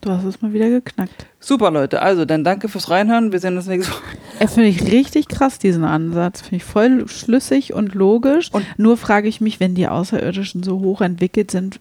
Du 0.00 0.10
hast 0.10 0.24
es 0.24 0.42
mal 0.42 0.52
wieder 0.52 0.68
geknackt. 0.68 1.26
Super, 1.38 1.70
Leute. 1.70 2.02
Also, 2.02 2.24
dann 2.24 2.42
danke 2.42 2.68
fürs 2.68 2.90
Reinhören. 2.90 3.30
Wir 3.30 3.38
sehen 3.38 3.56
uns 3.56 3.66
nächste 3.68 3.92
Woche. 3.92 4.02
Er 4.40 4.48
finde 4.48 4.68
ich 4.68 4.82
richtig 4.90 5.28
krass, 5.28 5.60
diesen 5.60 5.84
Ansatz. 5.84 6.40
Finde 6.40 6.56
ich 6.56 6.64
voll 6.64 7.06
schlüssig 7.08 7.72
und 7.72 7.94
logisch. 7.94 8.50
Und- 8.52 8.66
Nur 8.78 8.96
frage 8.96 9.28
ich 9.28 9.40
mich, 9.40 9.60
wenn 9.60 9.76
die 9.76 9.86
Außerirdischen 9.86 10.64
so 10.64 10.80
hoch 10.80 11.02
entwickelt 11.02 11.52
sind, 11.52 11.78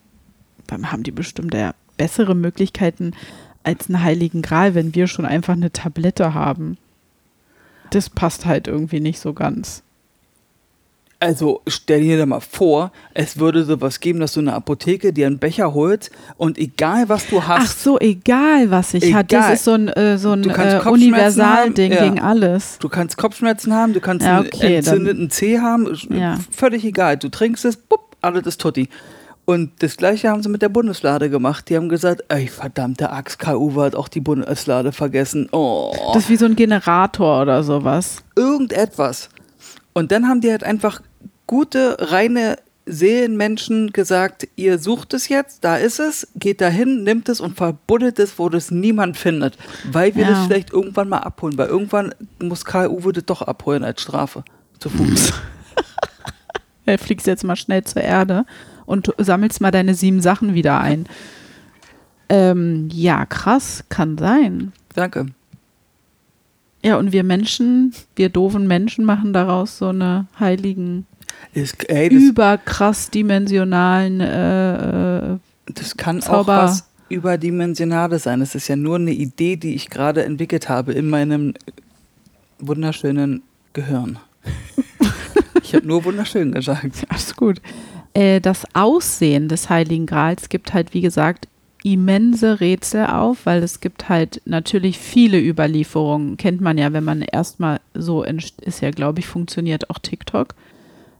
dann 0.67 0.91
haben 0.91 1.01
die 1.01 1.11
bestimmt 1.11 1.53
ja 1.55 1.73
bessere 1.97 2.35
Möglichkeiten 2.35 3.13
als 3.63 3.89
einen 3.89 4.03
heiligen 4.03 4.43
Gral, 4.43 4.75
wenn 4.75 4.93
wir 4.93 5.07
schon 5.07 5.25
einfach 5.25 5.53
eine 5.53 5.71
Tablette 5.71 6.35
haben. 6.35 6.77
Das 7.89 8.09
passt 8.09 8.45
halt 8.45 8.67
irgendwie 8.67 8.99
nicht 8.99 9.19
so 9.19 9.33
ganz. 9.33 9.81
Also, 11.21 11.61
stell 11.67 12.01
dir 12.01 12.17
da 12.17 12.25
mal 12.25 12.39
vor, 12.39 12.91
es 13.13 13.37
würde 13.37 13.63
sowas 13.63 13.99
geben, 13.99 14.19
dass 14.19 14.33
du 14.33 14.39
eine 14.39 14.53
Apotheke 14.53 15.13
dir 15.13 15.27
einen 15.27 15.37
Becher 15.37 15.71
holst 15.75 16.09
und 16.37 16.57
egal 16.57 17.09
was 17.09 17.27
du 17.27 17.43
hast, 17.47 17.61
Ach 17.63 17.71
so, 17.71 17.99
egal 17.99 18.71
was 18.71 18.95
ich 18.95 19.13
hatte. 19.13 19.35
Egal. 19.35 19.49
Das 19.49 19.59
ist 19.59 19.65
so 19.65 19.73
ein, 19.73 19.87
äh, 19.89 20.17
so 20.17 20.31
ein 20.31 20.49
äh, 20.49 20.81
Universalding 20.83 21.91
ja. 21.91 22.03
gegen 22.05 22.19
alles. 22.19 22.79
Du 22.79 22.89
kannst 22.89 23.17
Kopfschmerzen 23.17 23.71
haben, 23.71 23.93
du 23.93 23.99
kannst 23.99 24.25
Ja, 24.25 24.39
einen 24.39 24.47
okay, 24.47 24.77
entzündeten 24.77 25.29
Zeh 25.29 25.59
haben, 25.59 25.95
Ja. 26.09 26.39
völlig 26.49 26.83
egal. 26.85 27.17
Du 27.17 27.29
trinkst 27.29 27.65
es, 27.65 27.77
bupp, 27.77 28.15
alles 28.21 28.47
ist 28.47 28.59
Totti. 28.59 28.89
Und 29.45 29.71
das 29.83 29.97
gleiche 29.97 30.27
haben 30.29 30.41
sie 30.41 30.49
mit 30.49 30.63
der 30.63 30.69
Bundeslade 30.69 31.29
gemacht. 31.29 31.69
Die 31.69 31.75
haben 31.75 31.89
gesagt, 31.89 32.23
ey, 32.29 32.47
verdammte 32.47 33.11
Axt, 33.11 33.37
KU 33.37 33.79
hat 33.79 33.95
auch 33.95 34.07
die 34.07 34.21
Bundeslade 34.21 34.91
vergessen. 34.91 35.49
Oh, 35.51 35.93
Das 36.15 36.23
ist 36.23 36.29
wie 36.29 36.37
so 36.37 36.45
ein 36.45 36.55
Generator 36.55 37.43
oder 37.43 37.61
sowas. 37.63 38.23
irgendetwas. 38.35 39.29
Und 39.93 40.11
dann 40.11 40.27
haben 40.27 40.41
die 40.41 40.49
halt 40.49 40.63
einfach 40.63 41.01
gute, 41.51 41.97
reine 41.99 42.55
Seelenmenschen 42.85 43.91
gesagt, 43.91 44.47
ihr 44.55 44.79
sucht 44.79 45.13
es 45.13 45.27
jetzt, 45.27 45.65
da 45.65 45.75
ist 45.75 45.99
es, 45.99 46.29
geht 46.35 46.61
dahin, 46.61 47.03
nimmt 47.03 47.27
es 47.27 47.41
und 47.41 47.57
verbuddelt 47.57 48.19
es, 48.19 48.39
wo 48.39 48.47
das 48.47 48.71
niemand 48.71 49.17
findet. 49.17 49.57
Weil 49.91 50.15
wir 50.15 50.23
Ja. 50.23 50.29
das 50.29 50.45
vielleicht 50.45 50.71
irgendwann 50.71 51.09
mal 51.09 51.17
abholen, 51.19 51.57
weil 51.57 51.67
irgendwann 51.67 52.15
muss 52.41 52.63
Karl-Uwe 52.63 53.11
das 53.11 53.25
doch 53.25 53.41
abholen 53.41 53.83
als 53.83 54.01
Strafe. 54.01 54.45
Zu 54.79 54.89
Fuß. 54.89 55.33
Ja, 56.85 56.97
fliegst 56.97 57.27
jetzt 57.27 57.43
mal 57.43 57.57
schnell 57.57 57.83
zur 57.83 58.01
Erde 58.01 58.45
und 58.85 59.13
sammelst 59.17 59.59
mal 59.59 59.71
deine 59.71 59.93
sieben 59.93 60.21
Sachen 60.21 60.53
wieder 60.53 60.79
ein. 60.79 61.05
Ähm, 62.29 62.87
ja, 62.93 63.25
krass, 63.25 63.83
kann 63.89 64.17
sein. 64.17 64.71
Danke. 64.95 65.25
Ja, 66.81 66.97
und 66.97 67.11
wir 67.11 67.23
Menschen, 67.23 67.93
wir 68.15 68.29
doofen 68.29 68.67
Menschen 68.67 69.03
machen 69.05 69.33
daraus 69.33 69.77
so 69.77 69.89
eine 69.89 70.27
heiligen, 70.39 71.05
Das, 71.53 71.73
ey, 71.87 72.07
überkrass 72.07 73.09
dimensionalen 73.09 74.21
äh, 74.21 75.33
äh, 75.33 75.37
das 75.65 75.97
kann 75.97 76.21
Zauber. 76.21 76.39
auch 76.39 76.47
was 76.47 76.87
Überdimensionales 77.09 78.23
sein. 78.23 78.41
Es 78.41 78.55
ist 78.55 78.67
ja 78.67 78.75
nur 78.75 78.95
eine 78.95 79.11
Idee, 79.11 79.57
die 79.57 79.75
ich 79.75 79.89
gerade 79.89 80.23
entwickelt 80.23 80.69
habe 80.69 80.93
in 80.93 81.09
meinem 81.09 81.53
wunderschönen 82.59 83.43
Gehirn. 83.73 84.17
ich 85.63 85.75
habe 85.75 85.85
nur 85.85 86.05
wunderschön 86.05 86.51
gesagt. 86.51 87.05
Alles 87.09 87.35
gut. 87.35 87.61
Äh, 88.13 88.39
das 88.39 88.63
Aussehen 88.73 89.49
des 89.49 89.69
Heiligen 89.69 90.05
Grals 90.05 90.49
gibt 90.49 90.73
halt, 90.73 90.93
wie 90.93 91.01
gesagt, 91.01 91.47
immense 91.83 92.59
Rätsel 92.59 93.07
auf, 93.07 93.45
weil 93.45 93.63
es 93.63 93.79
gibt 93.79 94.07
halt 94.07 94.41
natürlich 94.45 94.97
viele 94.99 95.39
Überlieferungen. 95.41 96.37
Kennt 96.37 96.61
man 96.61 96.77
ja, 96.77 96.93
wenn 96.93 97.03
man 97.03 97.21
erstmal 97.21 97.79
so 97.93 98.23
ist 98.23 98.81
ja, 98.81 98.91
glaube 98.91 99.19
ich, 99.19 99.27
funktioniert 99.27 99.89
auch 99.89 99.99
TikTok. 99.99 100.53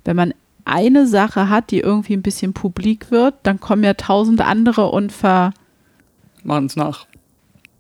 Wenn 0.04 0.16
man 0.16 0.34
eine 0.66 1.08
Sache 1.08 1.50
hat, 1.50 1.72
die 1.72 1.80
irgendwie 1.80 2.14
ein 2.14 2.22
bisschen 2.22 2.54
publik 2.54 3.12
wird, 3.12 3.36
dann 3.44 3.60
kommen 3.60 3.84
ja 3.84 3.94
tausend 3.94 4.42
andere 4.42 4.90
und 4.90 5.12
ver 5.12 5.54
Machen 6.44 6.66
es 6.66 6.76
nach. 6.76 7.06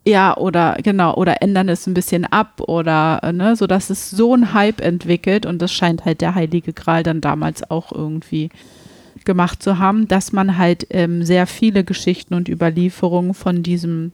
ja, 0.06 0.36
oder 0.38 0.78
genau, 0.84 1.16
oder 1.16 1.42
ändern 1.42 1.70
es 1.70 1.88
ein 1.88 1.94
bisschen 1.94 2.26
ab 2.26 2.62
oder 2.68 3.20
äh, 3.24 3.34
ne, 3.34 3.56
so 3.56 3.68
dass 3.68 3.90
es 3.90 4.10
so 4.10 4.36
ein 4.36 4.54
Hype 4.54 4.82
entwickelt 4.82 5.46
und 5.46 5.62
das 5.62 5.72
scheint 5.72 6.06
halt 6.06 6.22
der 6.22 6.36
Heilige 6.36 6.74
Gral 6.74 7.04
dann 7.04 7.22
damals 7.22 7.70
auch 7.70 7.92
irgendwie 7.92 8.50
gemacht 9.26 9.62
zu 9.62 9.78
haben, 9.78 10.08
dass 10.08 10.32
man 10.32 10.58
halt 10.58 10.88
ähm, 10.90 11.24
sehr 11.24 11.48
viele 11.48 11.84
Geschichten 11.84 12.34
und 12.34 12.50
Überlieferungen 12.50 13.34
von 13.34 13.64
diesem 13.64 14.12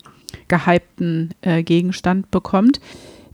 gehypten 0.48 1.34
äh, 1.42 1.64
Gegenstand 1.64 2.32
bekommt. 2.32 2.80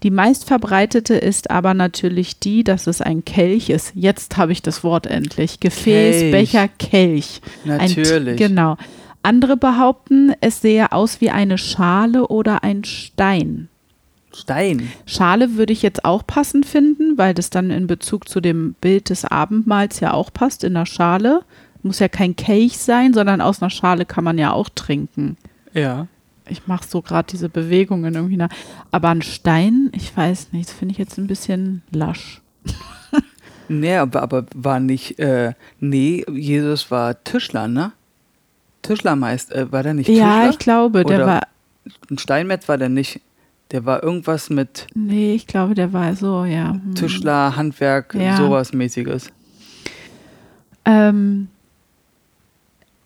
Die 0.04 0.12
meistverbreitete 0.12 1.16
ist 1.16 1.50
aber 1.50 1.74
natürlich 1.74 2.40
die, 2.40 2.64
dass 2.64 2.88
es 2.88 3.02
ein 3.02 3.24
Kelch 3.24 3.70
ist. 3.70 3.94
Jetzt 3.96 4.38
habe 4.38 4.52
ich 4.52 4.62
das 4.62 4.84
Wort 4.84 5.08
endlich. 5.08 5.60
Gefäß, 5.62 6.20
Kelch. 6.20 6.32
Becher, 6.32 6.68
Kelch. 6.68 7.42
Ein- 7.66 7.78
Natürlich. 7.78 8.38
genau. 8.38 8.78
Andere 9.22 9.56
behaupten, 9.56 10.34
es 10.42 10.60
sähe 10.62 10.92
aus 10.92 11.22
wie 11.22 11.30
eine 11.30 11.58
Schale 11.58 12.28
oder 12.28 12.64
ein 12.66 12.84
Stein. 12.84 13.70
Stein. 14.36 14.92
Schale 15.06 15.56
würde 15.56 15.72
ich 15.72 15.82
jetzt 15.82 16.04
auch 16.04 16.28
passend 16.28 16.66
finden, 16.66 17.18
weil 17.18 17.34
das 17.34 17.50
dann 17.50 17.70
in 17.70 17.88
Bezug 17.88 18.28
zu 18.28 18.42
dem 18.42 18.76
Bild 18.82 19.10
des 19.10 19.24
Abendmahls 19.24 20.02
ja 20.02 20.14
auch 20.14 20.34
passt 20.34 20.66
in 20.66 20.74
der 20.74 20.86
Schale. 20.86 21.42
Muss 21.84 22.00
ja 22.00 22.10
kein 22.10 22.36
Kelch 22.36 22.78
sein, 22.78 23.14
sondern 23.14 23.40
aus 23.40 23.62
einer 23.62 23.70
Schale 23.70 24.06
kann 24.06 24.24
man 24.26 24.38
ja 24.38 24.52
auch 24.52 24.68
trinken. 24.70 25.38
Ja. 25.74 26.08
Ich 26.50 26.68
mache 26.68 26.86
so 26.88 27.02
gerade 27.02 27.28
diese 27.32 27.50
Bewegungen 27.50 28.14
irgendwie 28.16 28.38
nach. 28.38 28.50
Aber 28.92 29.10
ein 29.10 29.22
Stein, 29.22 29.90
ich 29.94 30.16
weiß 30.16 30.52
nicht, 30.52 30.70
das 30.70 30.76
finde 30.76 30.92
ich 30.94 30.98
jetzt 30.98 31.18
ein 31.18 31.28
bisschen 31.28 31.82
lasch. 31.92 32.42
Nee, 33.70 33.96
aber, 33.96 34.22
aber 34.22 34.46
war 34.54 34.82
nicht, 34.82 35.18
äh, 35.20 35.54
nee, 35.80 36.26
Jesus 36.30 36.92
war 36.92 37.24
Tischler, 37.24 37.70
ne? 37.70 37.94
Tischlermeister, 38.82 39.56
äh, 39.56 39.72
war 39.72 39.84
der 39.84 39.94
nicht 39.94 40.10
Ja, 40.10 40.16
Tischler? 40.36 40.50
ich 40.50 40.60
glaube, 40.60 41.04
der 41.06 41.16
Oder- 41.20 41.26
war, 41.28 41.42
Ein 42.12 42.18
Steinmetz 42.18 42.68
war 42.68 42.78
der 42.78 42.90
nicht. 42.90 43.22
Der 43.72 43.86
war 43.86 44.04
irgendwas 44.04 44.50
mit 44.50 44.88
nee, 44.94 45.34
ich 45.34 45.48
glaube, 45.48 45.76
der 45.76 45.94
war 45.94 46.14
so, 46.16 46.44
ja. 46.44 46.74
hm. 46.74 46.94
Tischler, 46.94 47.56
Handwerk, 47.56 48.14
Ja. 48.16 48.36
sowas 48.36 48.74
mäßiges. 48.74 49.32
Ähm, 50.86 51.48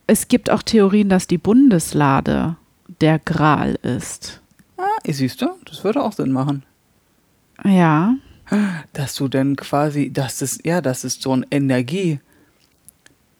es 0.08 0.28
gibt 0.28 0.50
auch 0.50 0.64
Theorien, 0.64 1.08
dass 1.08 1.28
die 1.28 1.38
Bundeslade 1.38 2.56
der 3.02 3.20
Gral 3.20 3.78
ist. 3.84 4.42
Ah, 4.78 4.84
siehst 5.08 5.42
du, 5.42 5.48
das 5.66 5.84
würde 5.84 6.04
auch 6.04 6.14
Sinn 6.14 6.32
machen. 6.32 6.64
Ja, 7.66 8.16
Dass 8.94 9.16
du 9.16 9.28
dann 9.28 9.56
quasi, 9.56 10.12
dass 10.14 10.42
es, 10.42 10.60
ja, 10.64 10.80
dass 10.82 11.04
es 11.04 11.16
so 11.20 11.36
ein 11.36 11.46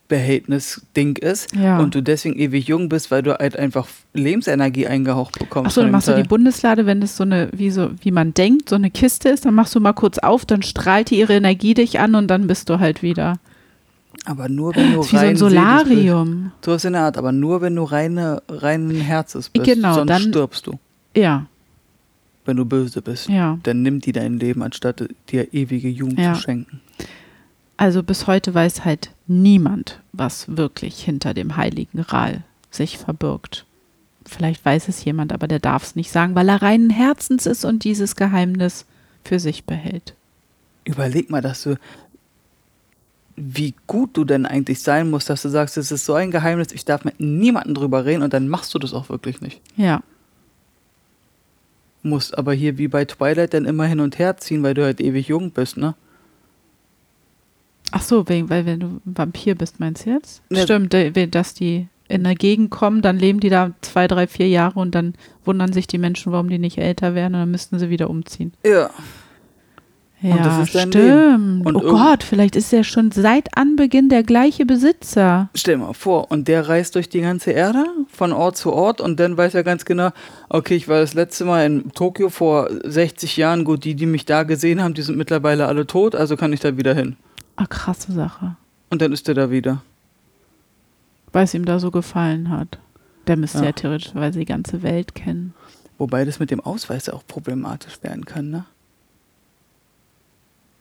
Energiebehältnis-Ding 0.10 1.18
ist 1.18 1.56
Ja. 1.56 1.80
und 1.80 1.96
du 1.96 2.02
deswegen 2.02 2.38
ewig 2.38 2.68
jung 2.68 2.90
bist, 2.90 3.12
weil 3.12 3.22
du 3.24 3.38
halt 3.38 3.58
einfach 3.58 3.88
Lebensenergie 4.14 4.88
eingehaucht 4.88 5.38
bekommst. 5.40 5.68
Achso, 5.68 5.82
dann 5.82 5.92
machst 5.92 6.08
du 6.08 6.12
die 6.14 6.22
Teil. 6.22 6.28
Bundeslade, 6.28 6.86
wenn 6.86 7.00
das 7.02 7.16
so 7.18 7.24
eine, 7.24 7.50
wie 7.54 7.70
so, 7.72 7.92
wie 8.02 8.12
man 8.12 8.34
denkt, 8.34 8.70
so 8.70 8.76
eine 8.76 8.90
Kiste 8.92 9.30
ist, 9.30 9.46
dann 9.46 9.54
machst 9.54 9.76
du 9.76 9.80
mal 9.80 9.94
kurz 9.94 10.18
auf, 10.18 10.46
dann 10.46 10.64
strahlt 10.64 11.10
die 11.10 11.20
ihre 11.20 11.36
Energie 11.36 11.74
dich 11.74 12.00
an 12.00 12.16
und 12.16 12.28
dann 12.28 12.48
bist 12.48 12.70
du 12.70 12.80
halt 12.80 13.02
wieder. 13.04 13.40
Aber 14.26 14.50
nur 14.50 14.76
wenn 14.76 14.94
du 14.94 15.00
wie 15.00 15.08
so 15.08 15.16
rein 15.18 15.28
ein 15.30 15.36
Solarium. 15.38 16.44
bist. 16.44 16.66
So 16.66 16.74
ist 16.74 16.86
in 16.86 16.94
der 16.94 17.04
Art, 17.04 17.18
aber 17.18 17.32
nur 17.32 17.62
wenn 17.62 17.76
du 17.76 17.84
reine, 17.84 18.42
reinen 18.50 18.92
Herzens 19.00 19.50
bist. 19.50 19.66
Genau, 19.66 19.94
Sonst 19.96 20.10
dann- 20.10 20.22
stirbst 20.22 20.68
du, 20.68 20.78
Ja, 21.16 21.46
wenn 22.46 22.58
du 22.58 22.66
böse 22.66 23.02
bist. 23.02 23.30
ja. 23.30 23.58
Dann 23.64 23.82
nimmt 23.84 24.06
die 24.06 24.12
dein 24.12 24.40
Leben, 24.40 24.62
anstatt 24.64 25.08
dir 25.30 25.54
ewige 25.54 25.90
Jugend 25.90 26.20
Ja. 26.20 26.34
zu 26.34 26.42
schenken. 26.42 26.82
Also 27.78 28.02
bis 28.04 28.26
heute 28.28 28.54
weiß 28.54 28.86
halt 28.86 29.12
niemand, 29.28 30.00
was 30.12 30.58
wirklich 30.58 31.00
hinter 31.04 31.34
dem 31.34 31.58
Heiligen 31.58 32.02
Gral 32.04 32.44
sich 32.72 32.98
verbirgt. 32.98 33.66
Vielleicht 34.26 34.66
weiß 34.66 34.88
es 34.90 35.06
jemand, 35.06 35.32
aber 35.32 35.48
der 35.48 35.60
darf 35.60 35.84
es 35.84 35.96
nicht 35.96 36.12
sagen, 36.12 36.36
weil 36.36 36.50
er 36.50 36.62
reinen 36.62 36.90
Herzens 36.90 37.46
ist 37.46 37.64
und 37.64 37.84
dieses 37.84 38.16
Geheimnis 38.16 38.86
für 39.24 39.40
sich 39.40 39.64
behält. 39.66 40.16
Überleg 40.86 41.30
mal, 41.30 41.42
dass 41.42 41.64
du, 41.64 41.76
wie 43.38 43.76
gut 43.86 44.18
du 44.18 44.26
denn 44.26 44.46
eigentlich 44.46 44.82
sein 44.82 45.10
musst, 45.10 45.30
dass 45.30 45.44
du 45.44 45.50
sagst, 45.50 45.78
es 45.78 45.92
ist 45.92 46.06
so 46.06 46.16
ein 46.16 46.32
Geheimnis, 46.32 46.72
ich 46.72 46.86
darf 46.86 47.06
mit 47.06 47.20
niemandem 47.20 47.76
drüber 47.76 48.04
reden 48.04 48.24
und 48.24 48.34
dann 48.34 48.50
machst 48.50 48.74
du 48.74 48.80
das 48.80 48.94
auch 48.94 49.10
wirklich 49.10 49.42
nicht. 49.42 49.62
Ja, 49.78 50.02
Musst 52.04 52.38
aber 52.38 52.54
hier 52.54 52.78
wie 52.78 52.88
bei 52.88 53.06
Twilight 53.06 53.54
dann 53.54 53.66
immer 53.66 53.86
hin 53.86 54.00
und 54.00 54.20
her 54.20 54.38
ziehen, 54.38 54.64
weil 54.64 54.74
du 54.74 54.84
halt 54.84 55.02
ewig 55.02 55.28
jung 55.28 55.52
bist, 55.52 55.78
ne? 55.78 55.96
Ach 57.92 58.02
so, 58.02 58.28
wegen, 58.28 58.50
weil 58.50 58.66
wenn 58.66 58.80
du 58.80 58.88
ein 59.06 59.18
Vampir 59.18 59.56
bist, 59.56 59.80
meinst 59.80 60.06
du 60.06 60.12
jetzt? 60.12 60.42
Ja. 60.50 60.64
Stimmt, 60.64 60.94
dass 60.94 61.54
die 61.54 61.88
in 62.10 62.24
der 62.24 62.36
Gegend 62.36 62.70
kommen, 62.70 63.02
dann 63.02 63.18
leben 63.18 63.40
die 63.40 63.50
da 63.50 63.72
zwei, 63.82 64.08
drei, 64.08 64.28
vier 64.28 64.48
Jahre 64.48 64.80
und 64.80 64.96
dann 64.96 65.16
wundern 65.44 65.74
sich 65.74 65.88
die 65.88 65.98
Menschen, 65.98 66.32
warum 66.32 66.50
die 66.50 66.60
nicht 66.60 66.78
älter 66.78 67.16
werden 67.16 67.36
und 67.36 67.42
dann 67.42 67.52
müssten 67.52 67.80
sie 67.80 67.90
wieder 67.90 68.10
umziehen. 68.10 68.54
Ja. 68.66 68.90
Ja, 70.22 70.38
das 70.38 70.70
stimmt. 70.70 70.96
Leben. 70.96 71.62
Und 71.62 71.76
oh 71.76 71.82
Gott, 71.82 72.24
vielleicht 72.24 72.56
ist 72.56 72.74
er 72.74 72.84
schon 72.84 73.12
seit 73.12 73.56
Anbeginn 73.56 74.10
der 74.10 74.24
gleiche 74.24 74.66
Besitzer. 74.66 75.50
Stell 75.54 75.78
mal 75.78 75.94
vor, 75.94 76.32
und 76.32 76.48
der 76.48 76.68
reist 76.68 76.96
durch 76.96 77.08
die 77.08 77.22
ganze 77.22 77.52
Erde 77.52 77.86
von 78.10 78.34
Ort 78.34 78.58
zu 78.58 78.74
Ort 78.74 79.00
und 79.00 79.20
dann 79.20 79.38
weiß 79.38 79.54
er 79.54 79.64
ganz 79.64 79.86
genau, 79.86 80.10
okay, 80.50 80.76
ich 80.76 80.88
war 80.88 81.02
das 81.02 81.14
letzte 81.14 81.46
Mal 81.46 81.66
in 81.68 81.92
Tokio 81.92 82.30
vor 82.30 82.68
60 82.84 83.38
Jahren, 83.38 83.64
gut, 83.64 83.84
die, 83.84 83.94
die 83.94 84.08
mich 84.08 84.26
da 84.26 84.42
gesehen 84.42 84.82
haben, 84.82 84.96
die 84.96 85.04
sind 85.04 85.18
mittlerweile 85.20 85.68
alle 85.68 85.86
tot, 85.86 86.16
also 86.16 86.36
kann 86.36 86.52
ich 86.52 86.62
da 86.62 86.78
wieder 86.78 86.96
hin. 86.96 87.16
Ah, 87.56 87.68
krasse 87.68 88.12
Sache. 88.12 88.56
Und 88.90 89.02
dann 89.04 89.12
ist 89.14 89.28
er 89.28 89.36
da 89.36 89.52
wieder. 89.52 89.84
Weil 91.32 91.44
es 91.44 91.54
ihm 91.54 91.66
da 91.66 91.80
so 91.80 91.92
gefallen 91.92 92.50
hat. 92.50 92.80
Der 93.28 93.38
müsste 93.38 93.60
ja, 93.60 93.66
Ja. 93.66 93.72
theoretischweise 93.74 94.40
die 94.40 94.46
ganze 94.46 94.82
Welt 94.82 95.14
kennen. 95.14 95.54
Wobei 96.00 96.26
das 96.26 96.40
mit 96.40 96.50
dem 96.50 96.60
Ausweis 96.62 97.10
auch 97.10 97.22
problematisch 97.28 98.02
werden 98.02 98.26
kann, 98.26 98.50
ne? 98.50 98.66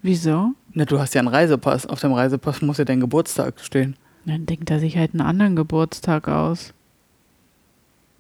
Wieso? 0.07 0.53
Na, 0.73 0.85
du 0.85 1.01
hast 1.01 1.15
ja 1.15 1.19
einen 1.19 1.27
Reisepass. 1.27 1.85
Auf 1.85 2.01
dem 2.01 2.13
Reisepass 2.13 2.63
muss 2.63 2.79
ja 2.79 2.85
dein 2.85 3.01
Geburtstag 3.01 3.59
stehen. 3.59 3.97
Dann 4.25 4.47
denkt 4.47 4.71
er 4.71 4.79
sich 4.79 4.97
halt 4.97 5.15
einen 5.15 5.21
anderen 5.21 5.57
Geburtstag 5.57 6.29
aus. 6.29 6.73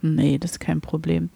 Nee, 0.03 0.38
das 0.38 0.53
ist 0.53 0.59
kein 0.59 0.81
Problem. 0.81 1.31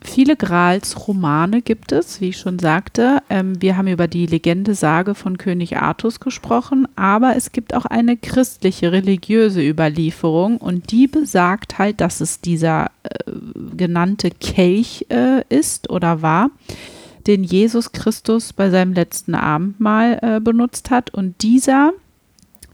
Viele 0.00 0.34
Grals-Romane 0.34 1.62
gibt 1.62 1.92
es, 1.92 2.20
wie 2.20 2.30
ich 2.30 2.38
schon 2.38 2.58
sagte. 2.58 3.22
Ähm, 3.30 3.62
wir 3.62 3.76
haben 3.76 3.86
über 3.86 4.08
die 4.08 4.26
Legende 4.26 4.74
Sage 4.74 5.14
von 5.14 5.38
König 5.38 5.76
Artus 5.76 6.18
gesprochen, 6.18 6.88
aber 6.96 7.36
es 7.36 7.52
gibt 7.52 7.74
auch 7.74 7.84
eine 7.84 8.16
christliche, 8.16 8.90
religiöse 8.90 9.62
Überlieferung 9.62 10.56
und 10.56 10.90
die 10.90 11.06
besagt 11.06 11.78
halt, 11.78 12.00
dass 12.00 12.20
es 12.20 12.40
dieser 12.40 12.86
äh, 13.04 13.30
genannte 13.76 14.30
Kelch 14.30 15.06
äh, 15.10 15.44
ist 15.48 15.90
oder 15.90 16.22
war, 16.22 16.50
den 17.26 17.44
Jesus 17.44 17.92
Christus 17.92 18.52
bei 18.52 18.70
seinem 18.70 18.92
letzten 18.92 19.34
Abendmahl 19.34 20.18
äh, 20.22 20.40
benutzt 20.40 20.90
hat 20.90 21.10
und 21.10 21.42
dieser 21.42 21.92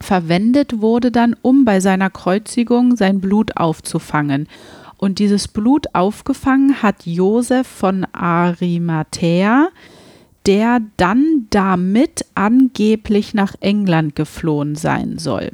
verwendet 0.01 0.81
wurde 0.81 1.11
dann, 1.11 1.37
um 1.43 1.65
bei 1.65 1.81
seiner 1.81 2.11
Kreuzigung 2.11 2.97
sein 2.97 3.21
Blut 3.21 3.57
aufzufangen. 3.57 4.49
Und 4.97 5.19
dieses 5.19 5.49
Blut 5.49 5.95
aufgefangen 5.95 6.83
hat 6.83 7.07
Josef 7.07 7.67
von 7.67 8.07
Arimathea, 8.13 9.69
der 10.47 10.81
dann 10.97 11.47
damit 11.51 12.25
angeblich 12.35 13.35
nach 13.35 13.55
England 13.61 14.17
geflohen 14.17 14.75
sein 14.75 15.19
soll. 15.19 15.53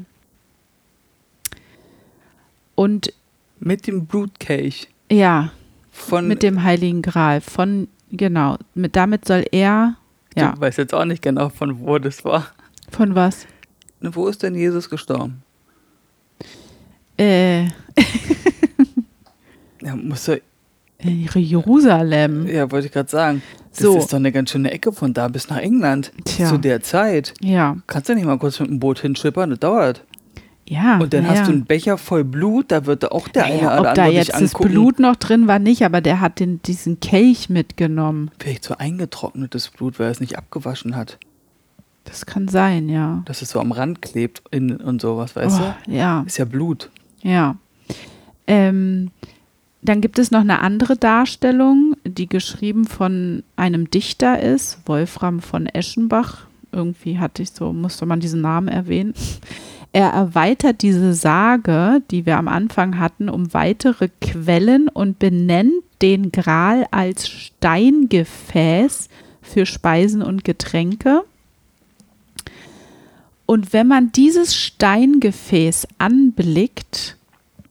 Und 2.74 3.12
Mit 3.58 3.86
dem 3.86 4.06
Blutkelch 4.06 4.88
ja, 5.10 5.52
von. 5.90 6.28
mit 6.28 6.42
dem 6.42 6.62
Heiligen 6.62 7.02
Gral 7.02 7.40
von, 7.40 7.88
genau, 8.10 8.56
mit, 8.74 8.96
damit 8.96 9.24
soll 9.26 9.44
er, 9.52 9.96
ja, 10.36 10.52
Ich 10.54 10.60
weiß 10.60 10.76
jetzt 10.78 10.94
auch 10.94 11.04
nicht 11.04 11.22
genau, 11.22 11.48
von 11.48 11.80
wo 11.80 11.98
das 11.98 12.24
war. 12.24 12.46
von 12.90 13.14
was? 13.14 13.46
Wo 14.00 14.28
ist 14.28 14.42
denn 14.42 14.54
Jesus 14.54 14.88
gestorben? 14.90 15.42
Äh, 17.18 17.66
Ja, 19.82 19.94
muss 19.94 20.26
er, 20.28 20.40
in 20.98 21.28
Jerusalem. 21.34 22.46
ja 22.48 22.70
wollte 22.70 22.86
ich 22.86 22.92
gerade 22.92 23.08
sagen. 23.10 23.42
Das 23.70 23.80
So. 23.80 23.98
ist 23.98 24.12
doch 24.12 24.16
eine 24.16 24.32
ganz 24.32 24.50
schöne 24.50 24.70
Ecke 24.70 24.90
von 24.92 25.12
da 25.14 25.28
bis 25.28 25.48
nach 25.48 25.58
England. 25.58 26.10
Tja. 26.24 26.48
Zu 26.48 26.58
der 26.58 26.80
Zeit. 26.82 27.34
Ja, 27.40 27.76
Kannst 27.86 28.08
du 28.08 28.14
nicht 28.14 28.24
mal 28.24 28.38
kurz 28.38 28.58
mit 28.58 28.70
dem 28.70 28.80
Boot 28.80 28.98
hinschippern? 29.00 29.50
Das 29.50 29.60
dauert. 29.60 30.02
Ja. 30.68 30.98
Und 30.98 31.12
dann 31.12 31.24
ja. 31.24 31.30
hast 31.30 31.46
du 31.46 31.52
einen 31.52 31.64
Becher 31.64 31.98
voll 31.98 32.24
Blut, 32.24 32.72
da 32.72 32.86
wird 32.86 33.10
auch 33.10 33.28
der 33.28 33.44
eine 33.44 33.56
Naja, 33.56 33.80
oder 33.80 33.90
ob 33.90 33.94
da 33.94 34.02
andere 34.04 34.16
jetzt 34.16 34.40
dich 34.40 34.52
das. 34.52 34.68
Blut 34.68 34.98
noch 34.98 35.16
drin 35.16 35.46
war, 35.46 35.58
nicht, 35.58 35.84
aber 35.84 36.00
der 36.00 36.20
hat 36.20 36.40
den, 36.40 36.60
diesen 36.62 37.00
Kelch 37.00 37.48
mitgenommen. 37.48 38.30
Vielleicht 38.38 38.64
so 38.64 38.76
eingetrocknetes 38.76 39.68
Blut, 39.70 39.98
weil 39.98 40.06
er 40.06 40.12
es 40.12 40.20
nicht 40.20 40.36
abgewaschen 40.36 40.96
hat. 40.96 41.18
Das 42.04 42.26
kann 42.26 42.48
sein, 42.48 42.88
ja. 42.88 43.22
Dass 43.24 43.42
es 43.42 43.50
so 43.50 43.60
am 43.60 43.72
Rand 43.72 44.00
klebt 44.02 44.42
in, 44.50 44.76
und 44.76 45.00
sowas, 45.00 45.34
weißt 45.34 45.60
oh, 45.60 45.90
Ja, 45.90 46.20
du? 46.20 46.26
Ist 46.26 46.38
ja 46.38 46.44
Blut. 46.44 46.90
ja. 47.22 47.56
Ähm, 48.48 49.10
dann 49.82 50.00
gibt 50.00 50.18
es 50.18 50.32
noch 50.32 50.40
eine 50.40 50.60
andere 50.60 50.96
Darstellung, 50.96 51.94
die 52.04 52.28
geschrieben 52.28 52.86
von 52.86 53.44
einem 53.54 53.88
Dichter 53.88 54.40
ist, 54.40 54.80
Wolfram 54.86 55.40
von 55.40 55.66
Eschenbach. 55.66 56.46
Irgendwie 56.72 57.18
hatte 57.20 57.42
ich 57.42 57.52
so, 57.52 57.72
musste 57.72 58.04
man 58.04 58.18
diesen 58.18 58.40
Namen 58.40 58.66
erwähnen. 58.66 59.14
Er 59.92 60.10
erweitert 60.10 60.82
diese 60.82 61.14
Sage, 61.14 62.02
die 62.10 62.26
wir 62.26 62.36
am 62.36 62.48
Anfang 62.48 62.98
hatten, 62.98 63.28
um 63.28 63.54
weitere 63.54 64.08
Quellen 64.20 64.88
und 64.88 65.18
benennt 65.18 65.82
den 66.02 66.32
Gral 66.32 66.86
als 66.90 67.28
Steingefäß 67.28 69.08
für 69.40 69.64
Speisen 69.64 70.22
und 70.22 70.44
Getränke. 70.44 71.22
Und 73.46 73.72
wenn 73.72 73.86
man 73.86 74.12
dieses 74.12 74.56
Steingefäß 74.56 75.86
anblickt, 75.98 77.16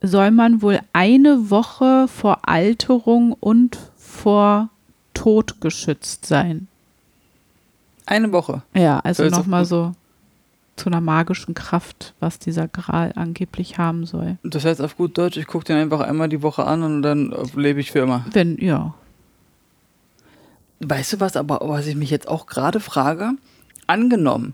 soll 0.01 0.32
man 0.32 0.62
wohl 0.62 0.80
eine 0.93 1.49
Woche 1.49 2.08
vor 2.08 2.47
Alterung 2.47 3.34
und 3.34 3.78
vor 3.97 4.69
Tod 5.13 5.62
geschützt 5.62 6.25
sein. 6.25 6.67
Eine 8.06 8.32
Woche. 8.32 8.62
Ja, 8.73 8.99
also 8.99 9.23
ist 9.23 9.32
nochmal 9.32 9.65
so 9.65 9.93
zu 10.76 10.88
einer 10.88 11.02
magischen 11.02 11.54
Kraft, 11.54 12.14
was 12.20 12.40
dieser 12.40 12.68
Gral 12.68 13.14
angeblich 13.16 13.78
haben 13.78 14.06
soll. 14.06 14.38
Das 14.44 14.66
heißt 14.66 14.82
auf 14.82 14.98
gut 14.98 15.18
Deutsch, 15.18 15.38
ich 15.38 15.48
gucke 15.48 15.66
den 15.66 15.78
einfach 15.78 16.02
einmal 16.02 16.30
die 16.30 16.42
Woche 16.42 16.66
an 16.66 16.84
und 16.84 17.02
dann 17.02 17.32
äh, 17.32 17.46
lebe 17.56 17.80
ich 17.80 17.92
für 17.92 18.00
immer. 18.00 18.26
Wenn, 18.32 18.58
ja. 18.58 18.94
Weißt 20.82 21.14
du 21.14 21.20
was, 21.20 21.38
aber 21.38 21.60
was 21.62 21.88
ich 21.88 21.96
mich 21.96 22.10
jetzt 22.10 22.28
auch 22.28 22.46
gerade 22.46 22.80
frage? 22.80 23.32
Angenommen, 23.88 24.54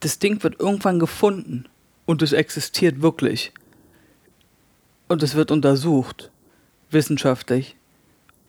das 0.00 0.18
Ding 0.18 0.42
wird 0.42 0.60
irgendwann 0.60 0.98
gefunden 0.98 1.64
und 2.04 2.20
es 2.20 2.32
existiert 2.32 3.00
wirklich. 3.00 3.52
Und 5.08 5.22
es 5.22 5.34
wird 5.34 5.50
untersucht, 5.50 6.30
wissenschaftlich. 6.90 7.76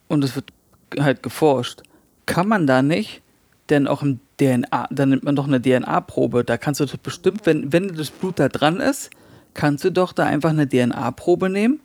Und 0.07 0.23
es 0.23 0.35
wird 0.35 0.51
halt 0.99 1.23
geforscht. 1.23 1.83
Kann 2.25 2.47
man 2.47 2.67
da 2.67 2.81
nicht, 2.81 3.21
denn 3.69 3.87
auch 3.87 4.01
im 4.01 4.19
DNA, 4.39 4.87
da 4.91 5.05
nimmt 5.05 5.23
man 5.23 5.35
doch 5.35 5.47
eine 5.47 5.61
DNA-Probe. 5.61 6.43
Da 6.43 6.57
kannst 6.57 6.79
du 6.79 6.85
doch 6.85 6.97
bestimmt, 6.97 7.45
wenn, 7.45 7.71
wenn 7.71 7.95
das 7.95 8.11
Blut 8.11 8.39
da 8.39 8.49
dran 8.49 8.79
ist, 8.79 9.09
kannst 9.53 9.83
du 9.83 9.91
doch 9.91 10.13
da 10.13 10.25
einfach 10.25 10.49
eine 10.49 10.67
DNA-Probe 10.67 11.49
nehmen 11.49 11.79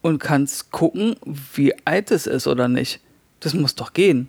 und 0.00 0.18
kannst 0.18 0.70
gucken, 0.70 1.16
wie 1.54 1.74
alt 1.84 2.10
es 2.10 2.26
ist 2.26 2.46
oder 2.46 2.68
nicht. 2.68 3.00
Das 3.40 3.54
muss 3.54 3.74
doch 3.74 3.92
gehen. 3.92 4.28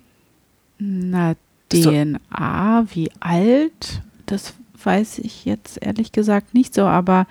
Na, 0.79 1.35
DNA, 1.71 2.87
wie 2.93 3.11
alt? 3.19 4.01
Das 4.25 4.53
weiß 4.83 5.19
ich 5.19 5.45
jetzt 5.45 5.77
ehrlich 5.81 6.11
gesagt 6.11 6.53
nicht 6.53 6.73
so, 6.73 6.83
aber 6.83 7.27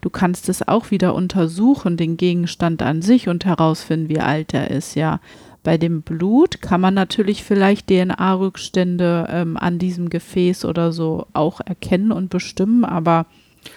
du 0.00 0.10
kannst 0.10 0.48
es 0.48 0.66
auch 0.66 0.90
wieder 0.90 1.14
untersuchen, 1.14 1.96
den 1.96 2.16
Gegenstand 2.16 2.82
an 2.82 3.02
sich 3.02 3.28
und 3.28 3.44
herausfinden, 3.44 4.08
wie 4.08 4.20
alt 4.20 4.54
er 4.54 4.70
ist, 4.70 4.94
ja. 4.94 5.20
Bei 5.62 5.78
dem 5.78 6.02
Blut 6.02 6.60
kann 6.60 6.80
man 6.80 6.94
natürlich 6.94 7.44
vielleicht 7.44 7.88
DNA-Rückstände 7.88 9.28
ähm, 9.30 9.56
an 9.56 9.78
diesem 9.78 10.10
Gefäß 10.10 10.64
oder 10.64 10.92
so 10.92 11.26
auch 11.32 11.60
erkennen 11.60 12.10
und 12.10 12.30
bestimmen, 12.30 12.84
aber 12.84 13.26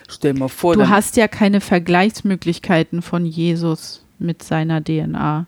Stell 0.07 0.33
mal 0.33 0.47
vor, 0.47 0.75
du 0.75 0.89
hast 0.89 1.15
ja 1.15 1.27
keine 1.27 1.61
Vergleichsmöglichkeiten 1.61 3.03
von 3.03 3.25
Jesus 3.25 4.03
mit 4.17 4.41
seiner 4.41 4.83
DNA. 4.83 5.45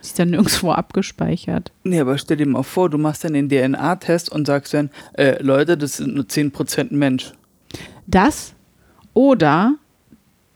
Die 0.00 0.06
ist 0.06 0.18
ja 0.18 0.26
nirgendwo 0.26 0.70
abgespeichert. 0.72 1.72
nee, 1.82 2.00
aber 2.00 2.18
stell 2.18 2.36
dir 2.36 2.46
mal 2.46 2.62
vor, 2.62 2.90
du 2.90 2.98
machst 2.98 3.24
dann 3.24 3.32
den 3.32 3.48
DNA-Test 3.48 4.30
und 4.30 4.46
sagst 4.46 4.74
dann, 4.74 4.90
äh, 5.14 5.42
Leute, 5.42 5.78
das 5.78 5.96
sind 5.96 6.14
nur 6.14 6.24
10% 6.24 6.94
Mensch. 6.94 7.32
Das 8.06 8.54
oder 9.14 9.76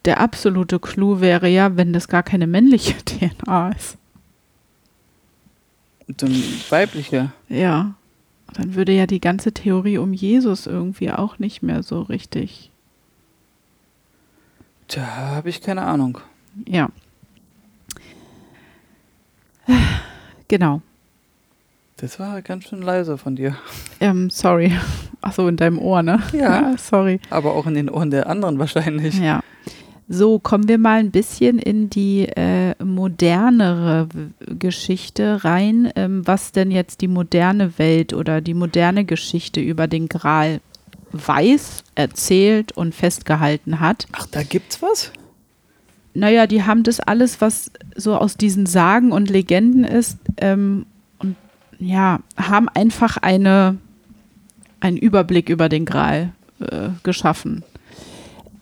der 0.04 0.20
absolute 0.20 0.78
Clou 0.78 1.20
wäre 1.20 1.48
ja, 1.48 1.76
wenn 1.76 1.92
das 1.92 2.08
gar 2.08 2.22
keine 2.22 2.46
männliche 2.46 2.94
DNA 3.04 3.70
ist. 3.70 3.96
So 6.08 6.26
ein 6.26 6.42
weiblicher. 6.70 7.32
Ja. 7.48 7.94
Dann 8.52 8.74
würde 8.74 8.92
ja 8.92 9.06
die 9.06 9.20
ganze 9.20 9.52
Theorie 9.52 9.98
um 9.98 10.12
Jesus 10.12 10.66
irgendwie 10.66 11.10
auch 11.10 11.38
nicht 11.38 11.62
mehr 11.62 11.82
so 11.82 12.02
richtig. 12.02 12.70
Tja, 14.88 15.06
habe 15.06 15.48
ich 15.48 15.60
keine 15.60 15.82
Ahnung. 15.82 16.18
Ja. 16.66 16.90
Genau. 20.48 20.82
Das 21.96 22.20
war 22.20 22.42
ganz 22.42 22.64
schön 22.64 22.82
leise 22.82 23.16
von 23.16 23.34
dir. 23.36 23.56
Ähm, 24.00 24.28
sorry. 24.28 24.72
Achso, 25.20 25.48
in 25.48 25.56
deinem 25.56 25.78
Ohr, 25.78 26.02
ne? 26.02 26.22
Ja. 26.32 26.76
sorry. 26.78 27.20
Aber 27.30 27.54
auch 27.54 27.66
in 27.66 27.74
den 27.74 27.88
Ohren 27.88 28.10
der 28.10 28.28
anderen 28.28 28.58
wahrscheinlich. 28.58 29.18
Ja. 29.18 29.40
So, 30.06 30.38
kommen 30.38 30.68
wir 30.68 30.76
mal 30.76 30.98
ein 30.98 31.10
bisschen 31.10 31.58
in 31.58 31.88
die 31.88 32.28
äh, 32.28 32.74
modernere 32.82 34.08
Geschichte 34.58 35.44
rein, 35.44 35.90
ähm, 35.96 36.26
was 36.26 36.52
denn 36.52 36.70
jetzt 36.70 37.00
die 37.00 37.08
moderne 37.08 37.78
Welt 37.78 38.12
oder 38.12 38.42
die 38.42 38.52
moderne 38.52 39.06
Geschichte 39.06 39.60
über 39.60 39.86
den 39.86 40.08
Gral 40.08 40.60
weiß, 41.12 41.84
erzählt 41.94 42.72
und 42.72 42.94
festgehalten 42.94 43.80
hat. 43.80 44.06
Ach, 44.12 44.26
da 44.26 44.42
gibt's 44.42 44.82
was? 44.82 45.10
Naja, 46.12 46.46
die 46.46 46.64
haben 46.64 46.82
das 46.82 47.00
alles, 47.00 47.40
was 47.40 47.70
so 47.96 48.16
aus 48.16 48.36
diesen 48.36 48.66
Sagen 48.66 49.10
und 49.10 49.30
Legenden 49.30 49.84
ist, 49.84 50.18
ähm, 50.36 50.84
und 51.18 51.36
ja, 51.78 52.20
haben 52.36 52.68
einfach 52.68 53.16
eine, 53.16 53.78
einen 54.80 54.96
Überblick 54.98 55.48
über 55.48 55.68
den 55.70 55.86
Gral 55.86 56.32
äh, 56.60 56.90
geschaffen. 57.02 57.64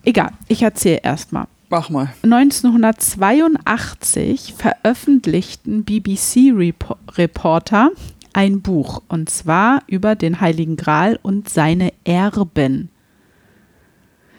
Egal, 0.03 0.31
ich 0.47 0.61
erzähle 0.61 1.01
erstmal. 1.03 1.47
Mach 1.69 1.89
mal. 1.89 2.13
1982 2.23 4.53
veröffentlichten 4.53 5.83
BBC-Reporter 5.83 7.91
ein 8.33 8.61
Buch 8.61 9.01
und 9.07 9.29
zwar 9.29 9.83
über 9.87 10.15
den 10.15 10.41
Heiligen 10.41 10.75
Gral 10.75 11.17
und 11.21 11.47
seine 11.49 11.93
Erben. 12.03 12.89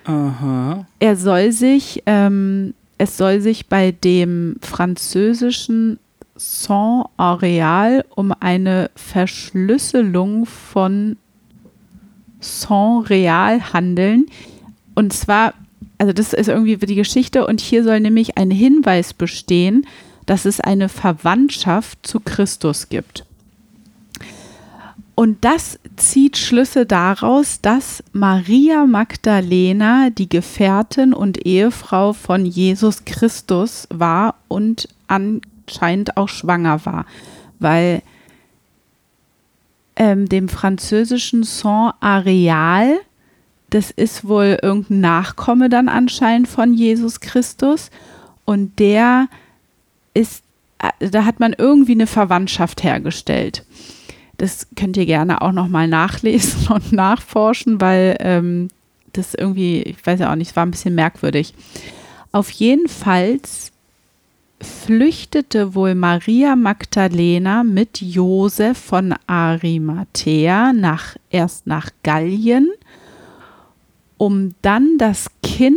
Aha. 0.05 0.87
Er 0.99 1.17
soll 1.17 1.53
sich 1.53 2.03
ähm, 2.07 2.75
es 2.99 3.17
soll 3.17 3.41
sich 3.41 3.69
bei 3.69 3.93
dem 3.93 4.57
französischen 4.61 5.99
Saint 6.37 7.07
Areal 7.17 8.05
um 8.15 8.33
eine 8.39 8.91
Verschlüsselung 8.95 10.47
von 10.47 11.17
Saint 12.41 13.11
Real 13.11 13.73
handeln. 13.73 14.27
Und 14.95 15.13
zwar, 15.13 15.55
also 15.99 16.13
das 16.13 16.33
ist 16.33 16.49
irgendwie 16.49 16.77
die 16.77 16.95
Geschichte 16.95 17.47
und 17.47 17.61
hier 17.61 17.85
soll 17.85 18.01
nämlich 18.01 18.39
ein 18.39 18.51
Hinweis 18.51 19.13
bestehen, 19.13 19.87
dass 20.27 20.45
es 20.45 20.61
eine 20.61 20.89
Verwandtschaft 20.89 22.07
zu 22.07 22.21
Christus 22.21 22.89
gibt. 22.89 23.25
Und 25.17 25.45
das 25.45 25.79
zieht 25.97 26.37
Schlüsse 26.37 26.87
daraus, 26.87 27.61
dass 27.61 28.03
Maria 28.13 28.85
Magdalena 28.85 30.11
die 30.11 30.29
Gefährtin 30.29 31.15
und 31.15 31.47
Ehefrau 31.47 32.13
von 32.13 32.45
Jesus 32.45 33.05
Christus 33.05 33.87
war 33.91 34.35
und 34.49 34.89
anscheinend 35.07 36.17
auch 36.17 36.29
schwanger 36.29 36.85
war, 36.85 37.07
weil 37.61 38.03
ähm, 39.95 40.29
dem 40.29 40.49
französischen 40.49 41.45
Saint 41.45 41.95
Areal, 42.01 42.97
das 43.75 43.91
ist 43.91 44.29
wohl 44.29 44.57
irgendein 44.63 45.01
Nachkomme 45.01 45.69
dann 45.69 45.89
anscheinend 45.89 46.47
von 46.47 46.75
Jesus 46.75 47.19
Christus 47.19 47.91
und 48.45 48.79
der 48.79 49.27
ist, 50.15 50.45
äh, 50.79 51.11
da 51.11 51.25
hat 51.25 51.41
man 51.41 51.57
irgendwie 51.59 51.93
eine 51.93 52.07
Verwandtschaft 52.07 52.85
hergestellt. 52.85 53.65
Das 54.37 54.69
könnt 54.77 54.97
ihr 54.97 55.07
gerne 55.07 55.43
auch 55.43 55.51
nochmal 55.51 55.89
nachlesen 55.89 56.69
und 56.73 56.93
nachforschen, 56.93 57.81
weil 57.81 58.17
ähm, 58.21 58.69
das 59.13 59.35
irgendwie, 59.35 59.83
ich 59.83 60.07
weiß 60.07 60.21
ja 60.21 60.31
auch 60.31 60.37
nicht, 60.37 60.51
es 60.51 60.57
war 60.57 60.65
ein 60.65 60.71
bisschen 60.71 60.95
merkwürdig. 60.95 61.53
Auf 62.31 62.51
jeden 62.51 62.87
Fall 62.87 63.41
flüchtete 64.61 65.75
wohl 65.75 65.97
Maria 65.97 66.55
Magdalena 66.55 67.65
mit 67.65 68.01
Josef 68.01 68.79
von 68.79 69.17
Arimathea 69.27 70.73
nach, 70.73 71.17
erst 71.31 71.67
nach 71.67 71.91
Gallien, 72.05 72.71
um 74.25 74.55
dann 74.63 74.97
das 74.97 75.27
Kind 75.43 75.77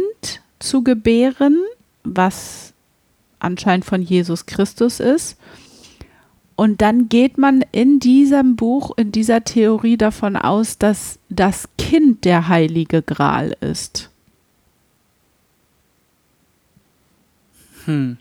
zu 0.60 0.82
gebären, 0.82 1.58
was 2.06 2.72
anscheinend 3.40 3.84
von 3.84 4.02
Jesus 4.02 4.46
Christus 4.46 5.02
ist. 5.02 5.38
Und 6.56 6.82
dann 6.82 7.10
geht 7.10 7.38
man 7.38 7.66
in 7.74 8.00
diesem 8.00 8.56
Buch, 8.56 8.98
in 8.98 9.12
dieser 9.12 9.44
Theorie 9.44 9.98
davon 9.98 10.38
aus, 10.38 10.78
dass 10.78 11.20
das 11.28 11.68
Kind 11.78 12.24
der 12.24 12.48
heilige 12.48 13.02
Gral 13.02 13.54
ist. 13.60 14.12
Hm. 17.84 18.16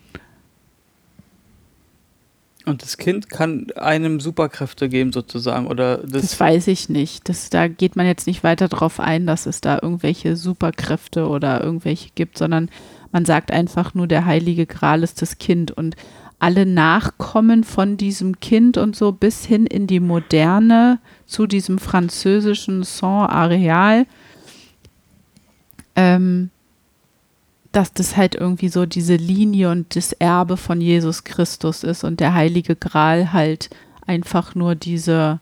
Und 2.66 2.82
das 2.82 2.96
Kind 2.96 3.30
kann 3.30 3.68
einem 3.76 4.18
Superkräfte 4.18 4.88
geben, 4.88 5.12
sozusagen, 5.12 5.68
oder 5.68 5.98
das? 5.98 6.22
Das 6.22 6.40
weiß 6.40 6.66
ich 6.66 6.88
nicht. 6.88 7.28
Das, 7.28 7.48
da 7.48 7.68
geht 7.68 7.94
man 7.94 8.06
jetzt 8.06 8.26
nicht 8.26 8.42
weiter 8.42 8.66
darauf 8.66 8.98
ein, 8.98 9.24
dass 9.24 9.46
es 9.46 9.60
da 9.60 9.78
irgendwelche 9.80 10.34
Superkräfte 10.34 11.28
oder 11.28 11.62
irgendwelche 11.62 12.10
gibt, 12.16 12.36
sondern 12.36 12.68
man 13.12 13.24
sagt 13.24 13.52
einfach 13.52 13.94
nur, 13.94 14.08
der 14.08 14.26
heilige 14.26 14.66
Gral 14.66 15.04
ist 15.04 15.22
das 15.22 15.38
Kind. 15.38 15.70
Und 15.70 15.94
alle 16.40 16.66
Nachkommen 16.66 17.62
von 17.62 17.96
diesem 17.96 18.40
Kind 18.40 18.78
und 18.78 18.96
so 18.96 19.12
bis 19.12 19.44
hin 19.44 19.66
in 19.66 19.86
die 19.86 20.00
Moderne 20.00 20.98
zu 21.24 21.46
diesem 21.46 21.78
französischen 21.78 22.82
Saint 22.82 23.30
Areal, 23.30 24.06
ähm, 25.94 26.50
dass 27.76 27.92
das 27.92 28.16
halt 28.16 28.34
irgendwie 28.34 28.70
so 28.70 28.86
diese 28.86 29.16
Linie 29.16 29.70
und 29.70 29.96
das 29.96 30.14
Erbe 30.14 30.56
von 30.56 30.80
Jesus 30.80 31.24
Christus 31.24 31.84
ist 31.84 32.04
und 32.04 32.20
der 32.20 32.32
heilige 32.32 32.74
Gral 32.74 33.34
halt 33.34 33.68
einfach 34.06 34.54
nur 34.54 34.74
diese, 34.74 35.40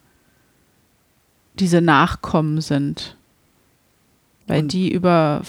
diese 1.60 1.80
Nachkommen 1.80 2.60
sind. 2.60 3.16
Weil 4.48 4.62
und 4.62 4.72
die 4.72 4.92
über 4.92 5.42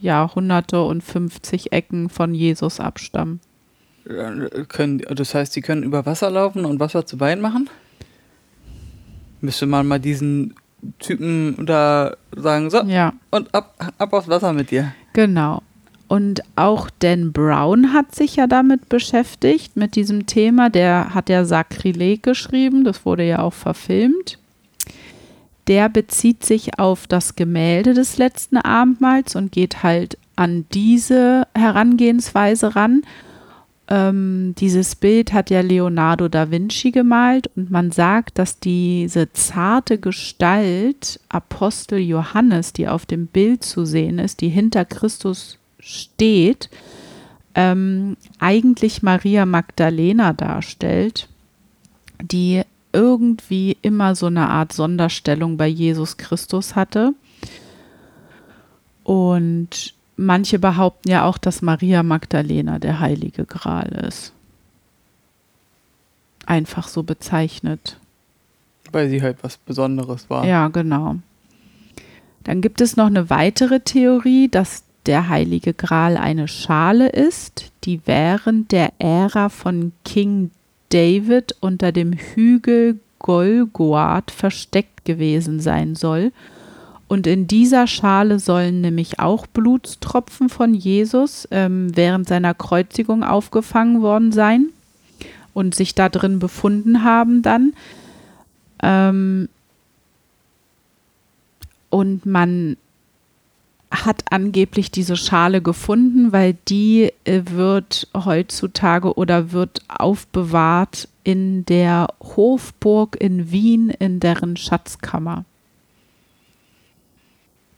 Jahrhunderte 0.00 0.82
und 0.82 1.02
50 1.02 1.72
Ecken 1.72 2.08
von 2.08 2.34
Jesus 2.34 2.80
abstammen. 2.80 3.40
Können, 4.68 5.02
das 5.14 5.34
heißt, 5.34 5.52
sie 5.52 5.60
können 5.60 5.82
über 5.82 6.06
Wasser 6.06 6.30
laufen 6.30 6.64
und 6.64 6.80
Wasser 6.80 7.04
zu 7.04 7.20
Wein 7.20 7.42
machen? 7.42 7.68
Müsste 9.42 9.66
man 9.66 9.86
mal 9.86 10.00
diesen 10.00 10.54
Typen 10.98 11.66
da 11.66 12.16
sagen, 12.34 12.70
so, 12.70 12.80
ja. 12.84 13.12
und 13.30 13.54
ab, 13.54 13.74
ab 13.98 14.12
aufs 14.14 14.28
Wasser 14.28 14.54
mit 14.54 14.70
dir. 14.70 14.94
Genau. 15.12 15.60
Und 16.10 16.42
auch 16.56 16.90
Dan 16.98 17.30
Brown 17.30 17.92
hat 17.92 18.16
sich 18.16 18.34
ja 18.34 18.48
damit 18.48 18.88
beschäftigt, 18.88 19.76
mit 19.76 19.94
diesem 19.94 20.26
Thema. 20.26 20.68
Der 20.68 21.14
hat 21.14 21.28
ja 21.28 21.44
Sakrileg 21.44 22.24
geschrieben, 22.24 22.82
das 22.82 23.06
wurde 23.06 23.22
ja 23.22 23.38
auch 23.38 23.52
verfilmt. 23.52 24.36
Der 25.68 25.88
bezieht 25.88 26.44
sich 26.44 26.80
auf 26.80 27.06
das 27.06 27.36
Gemälde 27.36 27.94
des 27.94 28.18
letzten 28.18 28.56
Abendmahls 28.56 29.36
und 29.36 29.52
geht 29.52 29.84
halt 29.84 30.18
an 30.34 30.64
diese 30.72 31.46
Herangehensweise 31.54 32.74
ran 32.74 33.02
ähm, 33.90 34.54
dieses 34.56 34.94
Bild 34.94 35.32
hat 35.32 35.50
ja 35.50 35.60
Leonardo 35.62 36.28
da 36.28 36.52
Vinci 36.52 36.92
gemalt 36.92 37.50
und 37.56 37.72
man 37.72 37.90
sagt, 37.90 38.38
dass 38.38 38.60
diese 38.60 39.32
zarte 39.32 39.98
Gestalt 39.98 41.18
Apostel 41.28 41.98
Johannes, 41.98 42.72
die 42.72 42.86
auf 42.86 43.04
dem 43.04 43.26
Bild 43.26 43.64
zu 43.64 43.84
sehen 43.84 44.20
ist, 44.20 44.42
die 44.42 44.48
hinter 44.48 44.84
Christus 44.84 45.59
steht, 45.80 46.70
ähm, 47.54 48.16
eigentlich 48.38 49.02
Maria 49.02 49.46
Magdalena 49.46 50.32
darstellt, 50.32 51.28
die 52.22 52.62
irgendwie 52.92 53.76
immer 53.82 54.14
so 54.14 54.26
eine 54.26 54.48
Art 54.48 54.72
Sonderstellung 54.72 55.56
bei 55.56 55.66
Jesus 55.66 56.16
Christus 56.16 56.76
hatte. 56.76 57.14
Und 59.04 59.94
Manche 60.22 60.58
behaupten 60.58 61.08
ja 61.08 61.24
auch, 61.24 61.38
dass 61.38 61.62
Maria 61.62 62.02
Magdalena 62.02 62.78
der 62.78 63.00
heilige 63.00 63.46
Gral 63.46 63.88
ist. 64.06 64.34
Einfach 66.44 66.88
so 66.88 67.02
bezeichnet. 67.04 67.96
Weil 68.92 69.08
sie 69.08 69.22
halt 69.22 69.38
was 69.40 69.56
Besonderes 69.56 70.28
war. 70.28 70.44
Ja, 70.44 70.68
genau. 70.68 71.16
Dann 72.44 72.60
gibt 72.60 72.82
es 72.82 72.98
noch 72.98 73.06
eine 73.06 73.30
weitere 73.30 73.80
Theorie, 73.80 74.48
dass 74.50 74.84
der 75.06 75.28
heilige 75.28 75.74
Gral 75.74 76.16
eine 76.16 76.48
Schale 76.48 77.08
ist, 77.08 77.72
die 77.84 78.00
während 78.04 78.72
der 78.72 78.92
Ära 78.98 79.48
von 79.48 79.92
King 80.04 80.50
David 80.90 81.54
unter 81.60 81.92
dem 81.92 82.12
Hügel 82.12 82.98
Golgoat 83.18 84.30
versteckt 84.30 85.04
gewesen 85.04 85.60
sein 85.60 85.94
soll 85.94 86.32
und 87.10 87.26
in 87.26 87.48
dieser 87.48 87.88
Schale 87.88 88.38
sollen 88.38 88.82
nämlich 88.82 89.18
auch 89.18 89.48
Blutstropfen 89.48 90.48
von 90.48 90.74
Jesus 90.74 91.48
ähm, 91.50 91.90
während 91.96 92.28
seiner 92.28 92.54
Kreuzigung 92.54 93.24
aufgefangen 93.24 94.00
worden 94.00 94.30
sein 94.30 94.68
und 95.52 95.74
sich 95.74 95.96
da 95.96 96.08
drin 96.08 96.38
befunden 96.38 97.02
haben 97.02 97.42
dann. 97.42 97.72
Ähm, 98.80 99.48
und 101.88 102.26
man 102.26 102.76
hat 103.90 104.24
angeblich 104.30 104.90
diese 104.90 105.16
Schale 105.16 105.60
gefunden, 105.62 106.32
weil 106.32 106.56
die 106.68 107.12
äh, 107.24 107.42
wird 107.46 108.08
heutzutage 108.14 109.14
oder 109.14 109.52
wird 109.52 109.82
aufbewahrt 109.88 111.08
in 111.24 111.64
der 111.66 112.08
Hofburg 112.20 113.16
in 113.20 113.50
Wien 113.50 113.90
in 113.90 114.20
deren 114.20 114.56
Schatzkammer. 114.56 115.44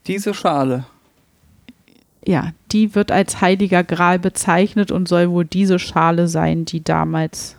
Diese 0.07 0.35
Schale. 0.35 0.85
Ja, 2.25 2.53
die 2.71 2.95
wird 2.95 3.11
als 3.11 3.41
heiliger 3.41 3.83
Gral 3.83 4.19
bezeichnet 4.19 4.93
und 4.93 5.09
soll 5.09 5.31
wohl 5.31 5.45
diese 5.45 5.79
Schale 5.79 6.29
sein, 6.29 6.65
die 6.65 6.85
damals 6.85 7.57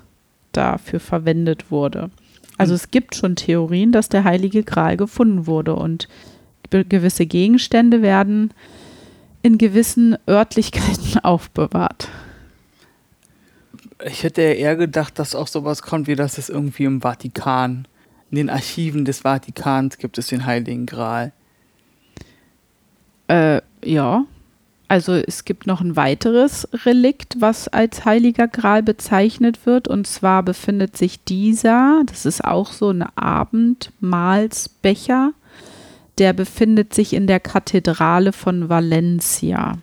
dafür 0.52 1.00
verwendet 1.00 1.72
wurde. 1.72 2.12
Also 2.58 2.76
es 2.76 2.92
gibt 2.92 3.16
schon 3.16 3.36
Theorien, 3.36 3.92
dass 3.92 4.10
der 4.10 4.24
heilige 4.24 4.64
Gral 4.64 4.96
gefunden 4.96 5.48
wurde 5.48 5.76
und 5.76 6.08
gewisse 6.84 7.26
Gegenstände 7.26 8.02
werden 8.02 8.52
in 9.44 9.58
gewissen 9.58 10.18
Örtlichkeiten 10.28 11.20
aufbewahrt. 11.24 12.10
Ich 14.06 14.24
hätte 14.24 14.42
eher 14.42 14.76
gedacht, 14.76 15.18
dass 15.20 15.36
auch 15.36 15.48
sowas 15.48 15.82
kommt, 15.82 16.08
wie 16.08 16.16
dass 16.16 16.38
es 16.38 16.50
irgendwie 16.50 16.84
im 16.86 17.02
Vatikan, 17.02 17.88
in 18.32 18.38
den 18.38 18.50
Archiven 18.50 19.06
des 19.06 19.20
Vatikans 19.20 20.00
gibt 20.00 20.18
es 20.18 20.28
den 20.28 20.46
heiligen 20.46 20.88
Gral. 20.88 21.32
Äh, 23.28 23.62
ja. 23.84 24.26
Also 24.88 25.14
es 25.14 25.46
gibt 25.46 25.68
noch 25.68 25.82
ein 25.82 25.96
weiteres 25.96 26.68
Relikt, 26.86 27.38
was 27.40 27.68
als 27.68 28.06
heiliger 28.06 28.48
Gral 28.48 28.82
bezeichnet 28.84 29.66
wird. 29.66 29.88
Und 29.88 30.06
zwar 30.08 30.44
befindet 30.44 30.98
sich 30.98 31.24
dieser, 31.24 32.04
das 32.06 32.26
ist 32.26 32.44
auch 32.44 32.72
so 32.72 32.90
ein 32.90 33.02
Abendmahlsbecher, 33.02 35.34
der 36.18 36.34
befindet 36.34 36.94
sich 36.94 37.14
in 37.14 37.28
der 37.28 37.40
Kathedrale 37.40 38.34
von 38.34 38.70
Valencia. 38.70 39.78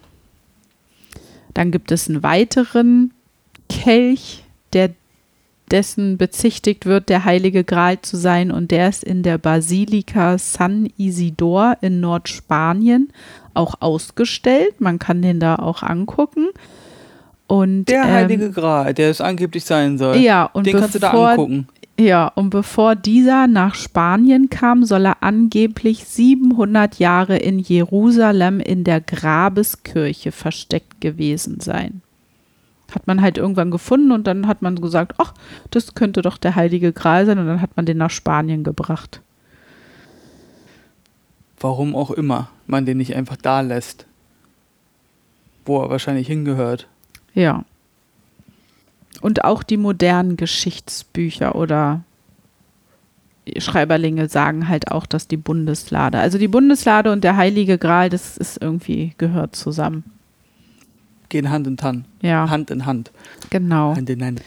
Dann 1.55 1.71
gibt 1.71 1.91
es 1.93 2.09
einen 2.09 2.23
weiteren 2.23 3.13
Kelch, 3.69 4.45
der 4.73 4.91
dessen 5.71 6.19
bezichtigt 6.19 6.87
wird, 6.87 7.09
der 7.09 7.25
heilige 7.25 7.63
Gral 7.65 8.01
zu 8.03 8.17
sein. 8.17 8.51
Und 8.51 8.71
der 8.71 8.89
ist 8.89 9.05
in 9.05 9.23
der 9.23 9.39
Basilika 9.39 10.39
San 10.39 10.89
Isidor 10.97 11.77
in 11.81 12.01
Nordspanien 12.01 13.13
auch 13.55 13.75
ausgestellt. 13.81 14.81
Man 14.81 14.99
kann 14.99 15.23
den 15.23 15.39
da 15.41 15.57
auch 15.57 15.83
angucken. 15.83 16.49
Und, 17.47 17.87
Der 17.87 18.03
ähm, 18.05 18.11
heilige 18.13 18.51
Gral, 18.53 18.95
der 18.95 19.11
es 19.11 19.21
angeblich 19.21 19.65
sein 19.65 19.99
soll. 19.99 20.17
Ja, 20.19 20.45
und 20.45 20.67
Den 20.67 20.79
kannst 20.79 20.95
du 20.95 20.99
da 21.01 21.11
bevor- 21.11 21.31
angucken. 21.31 21.69
Ja, 22.01 22.29
und 22.29 22.49
bevor 22.49 22.97
dieser 22.97 23.47
nach 23.47 23.75
Spanien 23.75 24.49
kam, 24.49 24.87
soll 24.87 25.05
er 25.05 25.23
angeblich 25.23 26.07
700 26.07 26.99
Jahre 26.99 27.37
in 27.37 27.59
Jerusalem 27.59 28.59
in 28.59 28.85
der 28.85 29.03
Grabeskirche 29.03 30.33
versteckt 30.33 31.03
gewesen 31.03 31.61
sein. 31.61 32.01
Hat 32.91 33.07
man 33.07 33.21
halt 33.21 33.37
irgendwann 33.37 33.71
gefunden 33.71 34.13
und 34.13 34.27
dann 34.27 34.47
hat 34.47 34.63
man 34.63 34.81
gesagt, 34.81 35.17
ach, 35.19 35.35
das 35.71 35.95
könnte 35.95 36.23
doch 36.23 36.39
der 36.39 36.57
heilige 36.57 36.95
Gral 36.95 37.27
sein 37.27 37.39
und 37.39 37.47
dann 37.47 37.61
hat 37.61 37.77
man 37.77 37.85
den 37.85 37.99
nach 37.99 38.09
Spanien 38.09 38.65
gebracht. 38.65 39.21
Warum 41.59 41.95
auch 41.95 42.13
immer 42.13 42.49
man 42.67 42.87
den 42.87 42.97
nicht 42.97 43.15
einfach 43.15 43.37
da 43.37 43.61
lässt. 43.61 44.07
Wo 45.67 45.83
er 45.83 45.91
wahrscheinlich 45.91 46.29
hingehört. 46.29 46.89
Ja. 47.35 47.67
Und 49.21 49.45
auch 49.45 49.63
die 49.63 49.77
modernen 49.77 50.37
Geschichtsbücher 50.37 51.55
oder 51.55 52.03
Schreiberlinge 53.59 54.29
sagen 54.29 54.69
halt 54.69 54.91
auch, 54.91 55.07
dass 55.07 55.27
die 55.29 55.37
Bundeslade, 55.37 56.19
also 56.19 56.39
die 56.39 56.49
Bundeslade 56.49 57.11
und 57.13 57.25
der 57.25 57.37
Heilige 57.37 57.79
Gral, 57.79 58.09
das 58.09 58.37
ist 58.37 58.63
irgendwie 58.63 59.15
gehört 59.19 59.57
zusammen. 59.57 60.05
Gehen 61.29 61.51
Hand 61.51 61.67
in 61.67 61.77
Hand. 61.81 62.07
Ja, 62.23 62.51
Hand 62.51 62.71
in 62.71 62.87
Hand. 62.87 63.11
genau. 63.51 63.95
Hand 63.95 64.11
in 64.11 64.25
Hand. 64.25 64.43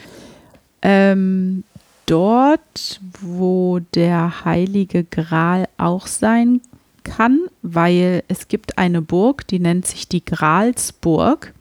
Ähm, 0.82 1.63
dort, 2.05 2.99
wo 3.21 3.80
der 3.95 4.43
Heilige 4.45 5.03
Gral 5.05 5.67
auch 5.78 6.07
sein 6.07 6.61
kann, 7.03 7.39
weil 7.61 8.24
es 8.28 8.47
gibt 8.47 8.78
eine 8.78 9.01
Burg, 9.01 9.47
die 9.47 9.59
nennt 9.59 9.86
sich 9.86 10.07
die 10.07 10.24
Gralsburg. 10.24 11.53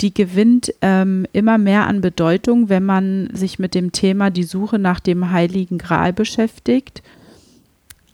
Die 0.00 0.12
gewinnt 0.12 0.74
ähm, 0.82 1.26
immer 1.32 1.56
mehr 1.58 1.86
an 1.86 2.00
Bedeutung, 2.00 2.68
wenn 2.68 2.84
man 2.84 3.30
sich 3.32 3.58
mit 3.58 3.74
dem 3.74 3.92
Thema 3.92 4.30
die 4.30 4.42
Suche 4.42 4.78
nach 4.78 5.00
dem 5.00 5.30
Heiligen 5.30 5.78
Gral 5.78 6.12
beschäftigt. 6.12 7.02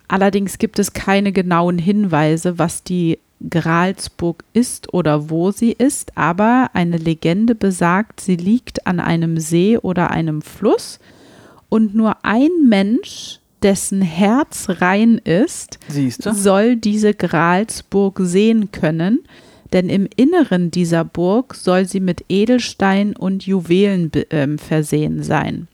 Allerdings 0.07 0.59
gibt 0.59 0.79
es 0.79 0.93
keine 0.93 1.33
genauen 1.33 1.79
Hinweise, 1.79 2.59
was 2.59 2.85
die 2.85 3.19
Gralsburg 3.49 4.45
ist 4.53 4.93
oder 4.95 5.31
wo 5.31 5.51
sie 5.51 5.73
ist, 5.73 6.17
aber 6.17 6.71
eine 6.75 6.97
Legende 6.97 7.55
besagt, 7.55 8.21
sie 8.21 8.37
liegt 8.37 8.87
an 8.87 9.01
einem 9.01 9.39
See 9.39 9.79
oder 9.79 10.11
einem 10.11 10.43
Fluss 10.43 11.01
und 11.69 11.95
nur 11.95 12.25
ein 12.25 12.51
Mensch, 12.69 13.41
dessen 13.63 14.03
Herz 14.03 14.67
rein 14.69 15.19
ist, 15.19 15.79
Siehst 15.89 16.27
du? 16.27 16.35
soll 16.35 16.77
diese 16.77 17.15
Gralsburg 17.15 18.21
sehen 18.23 18.73
können, 18.73 19.21
denn 19.73 19.89
im 19.89 20.09
Inneren 20.17 20.71
dieser 20.71 21.05
Burg 21.05 21.55
soll 21.55 21.87
sie 21.87 22.01
mit 22.01 22.25
Edelstein 22.29 23.17
und 23.17 23.47
Juwelen 23.47 24.11
ähm, 24.31 24.59
versehen 24.59 25.23
sein. 25.23 25.69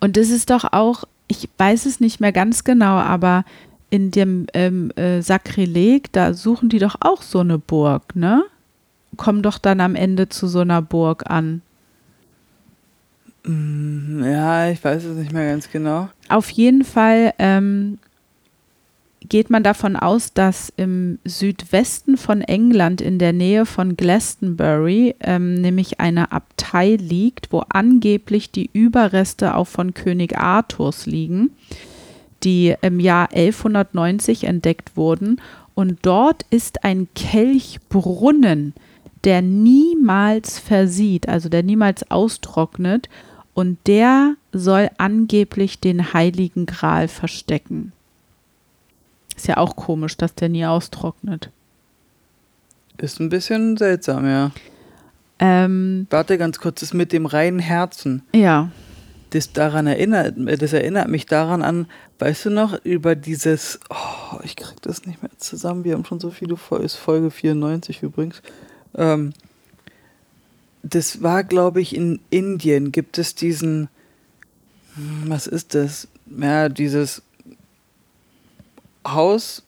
Und 0.00 0.16
das 0.16 0.30
ist 0.30 0.50
doch 0.50 0.64
auch, 0.72 1.04
ich 1.28 1.48
weiß 1.58 1.86
es 1.86 2.00
nicht 2.00 2.20
mehr 2.20 2.32
ganz 2.32 2.64
genau, 2.64 2.96
aber 2.96 3.44
in 3.90 4.10
dem 4.10 4.46
ähm, 4.54 4.90
äh, 4.96 5.22
Sakrileg, 5.22 6.12
da 6.12 6.34
suchen 6.34 6.68
die 6.68 6.78
doch 6.78 6.96
auch 7.00 7.22
so 7.22 7.40
eine 7.40 7.58
Burg, 7.58 8.14
ne? 8.14 8.44
Kommen 9.16 9.42
doch 9.42 9.58
dann 9.58 9.80
am 9.80 9.94
Ende 9.94 10.28
zu 10.28 10.46
so 10.46 10.60
einer 10.60 10.82
Burg 10.82 11.28
an. 11.30 11.62
Mm, 13.44 14.22
Ja, 14.24 14.68
ich 14.70 14.82
weiß 14.84 15.04
es 15.04 15.16
nicht 15.16 15.32
mehr 15.32 15.50
ganz 15.50 15.70
genau. 15.70 16.08
Auf 16.28 16.50
jeden 16.50 16.84
Fall 16.84 17.32
ähm, 17.38 17.98
geht 19.20 19.50
man 19.50 19.62
davon 19.62 19.96
aus, 19.96 20.32
dass 20.32 20.72
im 20.76 21.18
Südwesten 21.24 22.16
von 22.16 22.40
England 22.40 23.00
in 23.00 23.18
der 23.18 23.32
Nähe 23.32 23.66
von 23.66 23.96
Glastonbury 23.96 25.16
ähm, 25.20 25.54
nämlich 25.54 26.00
eine 26.00 26.32
Abtei 26.32 26.96
liegt, 26.96 27.52
wo 27.52 27.64
angeblich 27.68 28.50
die 28.50 28.70
Überreste 28.72 29.54
auch 29.54 29.66
von 29.66 29.94
König 29.94 30.38
Arthurs 30.38 31.06
liegen, 31.06 31.50
die 32.44 32.74
im 32.80 33.00
Jahr 33.00 33.30
1190 33.32 34.44
entdeckt 34.44 34.96
wurden. 34.96 35.40
Und 35.74 35.98
dort 36.02 36.44
ist 36.50 36.84
ein 36.84 37.08
Kelchbrunnen, 37.14 38.74
der 39.24 39.42
niemals 39.42 40.58
versieht, 40.58 41.28
also 41.28 41.48
der 41.48 41.62
niemals 41.62 42.10
austrocknet. 42.10 43.08
Und 43.54 43.78
der 43.88 44.34
soll 44.52 44.88
angeblich 44.98 45.80
den 45.80 46.12
Heiligen 46.12 46.66
Gral 46.66 47.08
verstecken. 47.08 47.92
Ist 49.38 49.46
ja 49.46 49.56
auch 49.58 49.76
komisch, 49.76 50.16
dass 50.16 50.34
der 50.34 50.48
nie 50.48 50.66
austrocknet. 50.66 51.50
Ist 52.96 53.20
ein 53.20 53.28
bisschen 53.28 53.76
seltsam, 53.76 54.26
ja. 54.26 54.50
Ähm, 55.38 56.08
Warte 56.10 56.36
ganz 56.38 56.58
kurz, 56.58 56.80
das 56.80 56.92
mit 56.92 57.12
dem 57.12 57.24
reinen 57.24 57.60
Herzen. 57.60 58.22
ja, 58.34 58.72
Das 59.30 59.52
daran 59.52 59.86
erinnert, 59.86 60.34
das 60.60 60.72
erinnert 60.72 61.06
mich 61.06 61.26
daran 61.26 61.62
an, 61.62 61.86
weißt 62.18 62.46
du 62.46 62.50
noch, 62.50 62.84
über 62.84 63.14
dieses, 63.14 63.78
oh, 63.90 64.40
ich 64.42 64.56
krieg 64.56 64.82
das 64.82 65.06
nicht 65.06 65.22
mehr 65.22 65.30
zusammen, 65.36 65.84
wir 65.84 65.94
haben 65.94 66.04
schon 66.04 66.18
so 66.18 66.30
viele 66.30 66.56
Folgen, 66.56 66.84
ist 66.84 66.96
Folge 66.96 67.30
94 67.30 68.02
übrigens. 68.02 68.42
Ähm, 68.96 69.32
das 70.82 71.22
war, 71.22 71.44
glaube 71.44 71.80
ich, 71.80 71.94
in 71.94 72.18
Indien 72.30 72.90
gibt 72.90 73.18
es 73.18 73.36
diesen, 73.36 73.88
hm, 74.96 75.26
was 75.26 75.46
ist 75.46 75.76
das? 75.76 76.08
Ja, 76.26 76.68
dieses 76.68 77.22
Haus, 79.14 79.62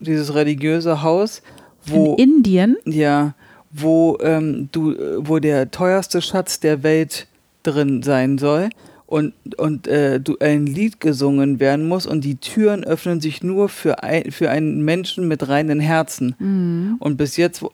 dieses 0.00 0.34
religiöse 0.34 1.02
Haus, 1.02 1.42
wo 1.86 2.14
in 2.14 2.36
Indien. 2.36 2.76
ja, 2.84 3.34
wo 3.70 4.18
ähm, 4.20 4.68
du, 4.72 4.92
äh, 4.92 5.16
wo 5.18 5.38
der 5.38 5.70
teuerste 5.70 6.22
Schatz 6.22 6.60
der 6.60 6.82
Welt 6.82 7.26
drin 7.62 8.02
sein 8.02 8.38
soll 8.38 8.70
und, 9.06 9.34
und 9.58 9.86
äh, 9.86 10.20
du 10.20 10.38
ein 10.38 10.66
Lied 10.66 11.00
gesungen 11.00 11.60
werden 11.60 11.88
muss 11.88 12.06
und 12.06 12.24
die 12.24 12.36
Türen 12.36 12.84
öffnen 12.84 13.20
sich 13.20 13.42
nur 13.42 13.68
für, 13.68 14.02
ein, 14.02 14.30
für 14.30 14.50
einen 14.50 14.84
Menschen 14.84 15.28
mit 15.28 15.48
reinen 15.48 15.80
Herzen. 15.80 16.34
Mhm. 16.38 16.96
Und 17.00 17.16
bis 17.16 17.36
jetzt 17.36 17.64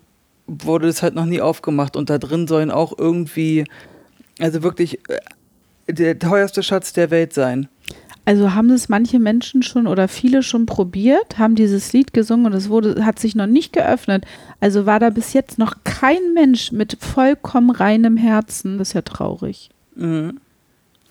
wurde 0.47 0.89
es 0.89 1.03
halt 1.03 1.15
noch 1.15 1.27
nie 1.27 1.41
aufgemacht 1.41 1.97
und 1.97 2.11
da 2.11 2.19
drin 2.19 2.47
sollen 2.47 2.71
auch 2.71 2.93
irgendwie, 2.99 3.65
also 4.39 4.63
wirklich 4.63 4.99
äh, 5.09 5.93
der 5.93 6.19
teuerste 6.19 6.63
Schatz 6.63 6.93
der 6.93 7.11
Welt 7.11 7.33
sein. 7.33 7.69
Also 8.25 8.55
haben 8.55 8.69
das 8.69 8.89
manche 8.89 9.19
Menschen 9.19 9.63
schon 9.63 9.87
oder 9.87 10.07
viele 10.07 10.43
schon 10.43 10.67
probiert, 10.67 11.39
haben 11.39 11.55
dieses 11.55 11.93
Lied 11.93 12.13
gesungen 12.13 12.47
und 12.47 12.53
es 12.53 12.69
wurde, 12.69 13.05
hat 13.05 13.19
sich 13.19 13.35
noch 13.35 13.47
nicht 13.47 13.73
geöffnet. 13.73 14.25
Also 14.61 14.87
war 14.87 15.01
da 15.01 15.11
bis 15.11 15.33
jetzt 15.33 15.59
noch 15.59 15.77
kein 15.85 16.35
Mensch 16.35 16.73
mit 16.73 16.99
vollkommen 17.01 17.71
reinem 17.71 18.17
Herzen. 18.17 18.79
Das 18.79 18.89
ist 18.89 18.95
ja 18.95 19.03
traurig. 19.03 19.71
Mhm. 19.97 20.39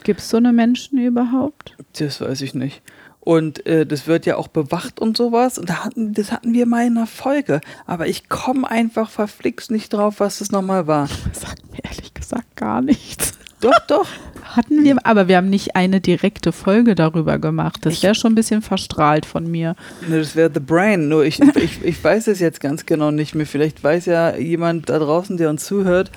Gibt 0.04 0.22
es 0.22 0.30
so 0.30 0.38
eine 0.38 0.54
Menschen 0.54 0.98
überhaupt? 1.00 1.76
Das 1.98 2.22
weiß 2.22 2.42
ich 2.42 2.54
nicht. 2.54 2.82
Und 3.20 3.66
äh, 3.66 3.86
das 3.86 4.08
wird 4.08 4.26
ja 4.26 4.38
auch 4.38 4.48
bewacht 4.48 5.00
und 5.00 5.18
sowas. 5.18 5.58
Und 5.58 5.70
da 5.70 5.84
hatten, 5.84 6.14
das 6.14 6.32
hatten 6.32 6.54
wir 6.54 6.66
mal 6.66 6.88
in 6.88 6.98
einer 6.98 7.08
Folge. 7.08 7.60
Aber 7.86 8.08
ich 8.08 8.30
komme 8.30 8.70
einfach 8.70 9.10
verflixt 9.10 9.72
nicht 9.72 9.94
drauf, 9.94 10.20
was 10.20 10.40
das 10.40 10.52
nochmal 10.52 10.88
war. 10.88 11.10
Das 11.32 11.42
sagt 11.42 11.70
mir 11.72 11.84
ehrlich 11.84 12.14
gesagt 12.14 12.56
gar 12.56 12.82
nichts. 12.82 13.34
Doch, 13.62 13.80
doch. 13.88 14.08
Hatten 14.44 14.84
wir, 14.84 14.98
aber 15.06 15.28
wir 15.28 15.38
haben 15.38 15.50
nicht 15.50 15.76
eine 15.76 16.02
direkte 16.02 16.52
Folge 16.52 16.96
darüber 16.96 17.38
gemacht. 17.38 17.86
Das 17.86 18.02
wäre 18.02 18.16
schon 18.16 18.32
ein 18.32 18.36
bisschen 18.36 18.62
verstrahlt 18.62 19.26
von 19.26 19.50
mir. 19.50 19.76
Ne, 20.08 20.18
das 20.20 20.36
wäre 20.36 20.50
The 20.54 20.60
Brain. 20.60 21.08
Nur 21.08 21.24
ich, 21.26 21.40
ich, 21.56 21.84
ich 21.84 22.04
weiß 22.04 22.28
es 22.28 22.40
jetzt 22.40 22.60
ganz 22.62 22.86
genau 22.86 23.12
nicht 23.12 23.36
mehr. 23.36 23.46
Vielleicht 23.46 23.84
weiß 23.84 24.06
ja 24.06 24.36
jemand 24.38 24.90
da 24.90 24.98
draußen, 24.98 25.38
der 25.38 25.50
uns 25.50 25.66
zuhört, 25.66 26.10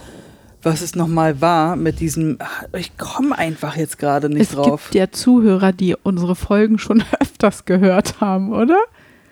was 0.62 0.80
es 0.80 0.94
nochmal 0.94 1.40
war 1.40 1.76
mit 1.76 2.00
diesem. 2.00 2.38
Ich 2.76 2.96
komme 2.96 3.36
einfach 3.36 3.76
jetzt 3.76 3.98
gerade 3.98 4.28
nicht 4.30 4.40
es 4.42 4.50
drauf. 4.52 4.84
gibt 4.84 4.94
ja 4.94 5.10
Zuhörer, 5.10 5.72
die 5.72 5.96
unsere 6.02 6.36
Folgen 6.36 6.78
schon 6.78 7.02
öfters 7.20 7.64
gehört 7.64 8.20
haben, 8.20 8.52
oder? 8.52 8.78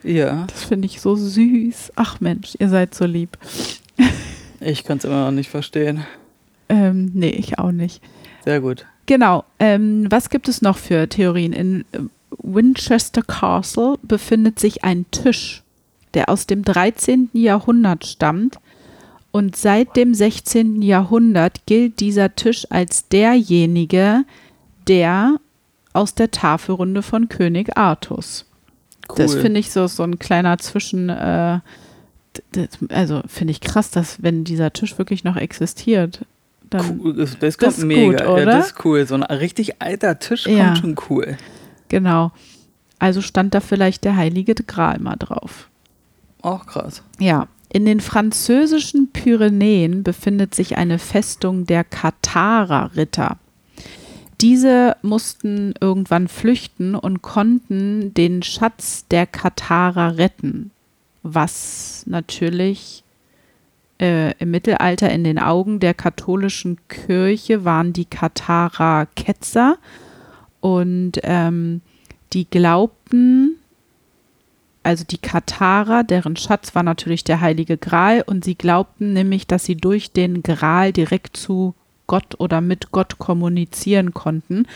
Ja, 0.02 0.46
Das 0.48 0.64
finde 0.64 0.86
ich 0.86 1.00
so 1.00 1.14
süß. 1.14 1.92
Ach 1.96 2.20
Mensch, 2.20 2.54
ihr 2.58 2.68
seid 2.68 2.94
so 2.94 3.04
lieb. 3.06 3.38
ich 4.60 4.84
kann 4.84 4.98
es 4.98 5.04
immer 5.04 5.24
noch 5.26 5.30
nicht 5.30 5.50
verstehen. 5.50 6.04
Ähm, 6.70 7.10
nee, 7.12 7.30
ich 7.30 7.58
auch 7.58 7.72
nicht. 7.72 8.00
Sehr 8.44 8.60
gut. 8.60 8.86
Genau. 9.06 9.44
Ähm, 9.58 10.06
was 10.08 10.30
gibt 10.30 10.48
es 10.48 10.62
noch 10.62 10.78
für 10.78 11.08
Theorien? 11.08 11.52
In 11.52 11.84
äh, 11.92 11.98
Winchester 12.42 13.22
Castle 13.22 13.96
befindet 14.02 14.60
sich 14.60 14.84
ein 14.84 15.04
Tisch, 15.10 15.64
der 16.14 16.28
aus 16.28 16.46
dem 16.46 16.62
13. 16.62 17.28
Jahrhundert 17.32 18.06
stammt. 18.06 18.58
Und 19.32 19.56
seit 19.56 19.96
dem 19.96 20.14
16. 20.14 20.80
Jahrhundert 20.80 21.66
gilt 21.66 22.00
dieser 22.00 22.34
Tisch 22.34 22.66
als 22.70 23.08
derjenige, 23.08 24.24
der 24.88 25.36
aus 25.92 26.14
der 26.14 26.30
Tafelrunde 26.30 27.02
von 27.02 27.28
König 27.28 27.76
Artus. 27.76 28.46
Cool. 29.08 29.16
Das 29.16 29.34
finde 29.34 29.58
ich 29.58 29.72
so, 29.72 29.88
so 29.88 30.04
ein 30.04 30.20
kleiner 30.20 30.58
Zwischen, 30.58 31.08
äh, 31.08 31.58
also 32.90 33.22
finde 33.26 33.50
ich 33.50 33.60
krass, 33.60 33.90
dass 33.90 34.22
wenn 34.22 34.44
dieser 34.44 34.72
Tisch 34.72 34.98
wirklich 34.98 35.24
noch 35.24 35.36
existiert, 35.36 36.24
dann 36.70 37.14
das, 37.16 37.38
das 37.38 37.38
das 37.38 37.58
kommt 37.58 37.78
ist 37.78 37.84
mega. 37.84 38.10
gut, 38.12 38.20
Ja, 38.20 38.28
oder? 38.32 38.44
das 38.46 38.66
ist 38.68 38.84
cool. 38.84 39.06
So 39.06 39.14
ein 39.14 39.22
richtig 39.22 39.80
alter 39.82 40.18
Tisch 40.18 40.46
Ja. 40.46 40.66
kommt 40.66 40.78
schon 40.78 40.96
cool. 41.10 41.36
genau. 41.88 42.32
Also 42.98 43.22
stand 43.22 43.54
da 43.54 43.60
vielleicht 43.60 44.04
der 44.04 44.14
heilige 44.16 44.54
Gral 44.54 44.98
mal 44.98 45.16
drauf. 45.16 45.68
Auch 46.42 46.66
krass. 46.66 47.02
Ja, 47.18 47.48
in 47.72 47.86
den 47.86 48.00
französischen 48.00 49.10
Pyrenäen 49.12 50.02
befindet 50.02 50.54
sich 50.54 50.76
eine 50.76 50.98
Festung 50.98 51.64
der 51.66 51.82
Katharer-Ritter. 51.84 53.38
Diese 54.40 54.96
mussten 55.02 55.74
irgendwann 55.80 56.28
flüchten 56.28 56.94
und 56.94 57.20
konnten 57.22 58.14
den 58.14 58.42
Schatz 58.42 59.06
der 59.10 59.26
Katharer 59.26 60.16
retten, 60.18 60.70
was 61.22 62.04
natürlich 62.06 63.04
äh, 64.00 64.32
im 64.38 64.50
Mittelalter 64.50 65.10
in 65.10 65.24
den 65.24 65.38
Augen 65.38 65.78
der 65.78 65.94
katholischen 65.94 66.78
Kirche 66.88 67.64
waren 67.64 67.92
die 67.92 68.06
Katharer 68.06 69.06
Ketzer 69.14 69.76
und 70.60 71.20
ähm, 71.22 71.82
die 72.32 72.48
glaubten, 72.48 73.56
also 74.82 75.04
die 75.04 75.18
Katharer, 75.18 76.04
deren 76.04 76.36
Schatz 76.36 76.74
war 76.74 76.82
natürlich 76.82 77.24
der 77.24 77.40
heilige 77.40 77.76
Gral 77.76 78.22
und 78.26 78.44
sie 78.44 78.54
glaubten 78.54 79.12
nämlich, 79.12 79.46
dass 79.46 79.64
sie 79.64 79.76
durch 79.76 80.12
den 80.12 80.42
Gral 80.42 80.92
direkt 80.92 81.36
zu 81.36 81.74
Gott 82.06 82.36
oder 82.38 82.60
mit 82.60 82.90
Gott 82.90 83.18
kommunizieren 83.18 84.12
konnten. 84.12 84.66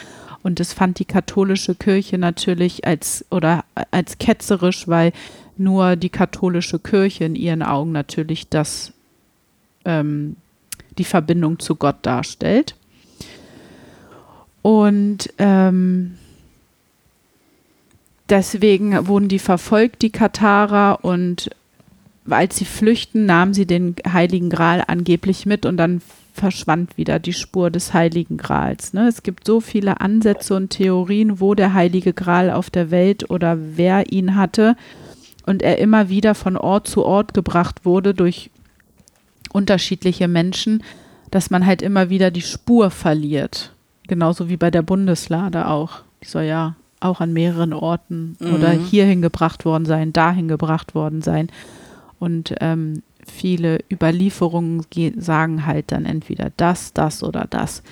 Und 0.42 0.60
das 0.60 0.72
fand 0.72 0.98
die 0.98 1.04
katholische 1.04 1.74
Kirche 1.74 2.18
natürlich 2.18 2.86
als 2.86 3.24
oder 3.30 3.64
als 3.90 4.18
ketzerisch, 4.18 4.86
weil 4.86 5.12
nur 5.56 5.96
die 5.96 6.10
katholische 6.10 6.78
Kirche 6.78 7.24
in 7.24 7.34
ihren 7.34 7.62
Augen 7.62 7.92
natürlich 7.92 8.48
das 8.48 8.93
ähm, 9.84 10.36
die 10.98 11.04
Verbindung 11.04 11.58
zu 11.58 11.76
Gott 11.76 11.96
darstellt. 12.02 12.76
Und 14.62 15.32
ähm, 15.38 16.16
deswegen 18.28 19.06
wurden 19.06 19.28
die 19.28 19.38
verfolgt, 19.38 20.02
die 20.02 20.10
Katharer, 20.10 21.00
und 21.02 21.50
als 22.28 22.56
sie 22.56 22.64
flüchten, 22.64 23.26
nahmen 23.26 23.52
sie 23.52 23.66
den 23.66 23.96
Heiligen 24.10 24.50
Gral 24.50 24.82
angeblich 24.86 25.44
mit 25.44 25.66
und 25.66 25.76
dann 25.76 26.00
verschwand 26.32 26.96
wieder 26.96 27.20
die 27.20 27.32
Spur 27.32 27.70
des 27.70 27.94
Heiligen 27.94 28.38
Grals. 28.38 28.92
Ne? 28.92 29.06
Es 29.06 29.22
gibt 29.22 29.46
so 29.46 29.60
viele 29.60 30.00
Ansätze 30.00 30.56
und 30.56 30.70
Theorien, 30.70 31.40
wo 31.40 31.54
der 31.54 31.74
Heilige 31.74 32.12
Gral 32.12 32.50
auf 32.50 32.70
der 32.70 32.90
Welt 32.90 33.30
oder 33.30 33.56
wer 33.76 34.12
ihn 34.12 34.34
hatte 34.34 34.76
und 35.46 35.62
er 35.62 35.78
immer 35.78 36.08
wieder 36.08 36.34
von 36.34 36.56
Ort 36.56 36.88
zu 36.88 37.04
Ort 37.04 37.34
gebracht 37.34 37.84
wurde 37.84 38.14
durch 38.14 38.50
unterschiedliche 39.54 40.28
Menschen, 40.28 40.82
dass 41.30 41.48
man 41.50 41.64
halt 41.64 41.80
immer 41.80 42.10
wieder 42.10 42.30
die 42.30 42.42
Spur 42.42 42.90
verliert. 42.90 43.72
Genauso 44.08 44.48
wie 44.48 44.56
bei 44.58 44.70
der 44.70 44.82
Bundeslade 44.82 45.68
auch. 45.68 46.02
Die 46.22 46.28
soll 46.28 46.42
ja 46.44 46.74
auch 47.00 47.20
an 47.20 47.32
mehreren 47.32 47.72
Orten 47.72 48.36
oder 48.40 48.74
Mhm. 48.74 48.84
hierhin 48.84 49.22
gebracht 49.22 49.64
worden 49.64 49.86
sein, 49.86 50.12
dahin 50.12 50.48
gebracht 50.48 50.94
worden 50.94 51.22
sein. 51.22 51.48
Und 52.18 52.54
ähm, 52.60 53.02
viele 53.26 53.78
Überlieferungen 53.92 54.84
ge- 54.90 55.12
sagen 55.18 55.66
halt 55.66 55.92
dann 55.92 56.04
entweder 56.04 56.50
das, 56.56 56.92
das 56.92 57.22
oder 57.22 57.46
das. 57.48 57.82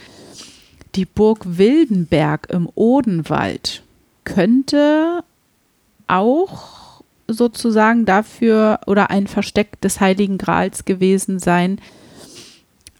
Die 0.95 1.05
Burg 1.07 1.41
Wildenberg 1.59 2.49
im 2.51 2.69
Odenwald 2.75 3.83
könnte 4.25 5.23
auch 6.09 6.82
sozusagen 7.29 8.05
dafür 8.05 8.81
oder 8.87 9.11
ein 9.11 9.27
Versteck 9.27 9.81
des 9.81 10.01
Heiligen 10.01 10.39
Grals 10.39 10.85
gewesen 10.85 11.39
sein, 11.39 11.79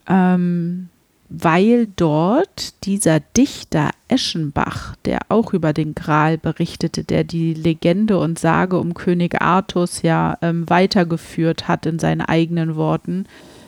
ähm, 0.07 0.89
weil 1.29 1.87
dort 1.95 2.85
dieser 2.85 3.19
Dichter 3.19 3.89
Eschenbach, 4.07 4.95
der 5.05 5.19
auch 5.29 5.53
über 5.53 5.73
den 5.73 5.95
Gral 5.95 6.37
berichtete, 6.37 7.03
der 7.03 7.23
die 7.23 7.53
Legende 7.53 8.19
und 8.19 8.37
Sage 8.37 8.77
um 8.77 8.93
König 8.93 9.41
Artus 9.41 10.03
ja 10.03 10.37
ähm, 10.41 10.69
weitergeführt 10.69 11.67
hat 11.67 11.87
in 11.87 11.97
seinen 11.97 12.21
eigenen 12.21 12.75
Worten, 12.75 13.25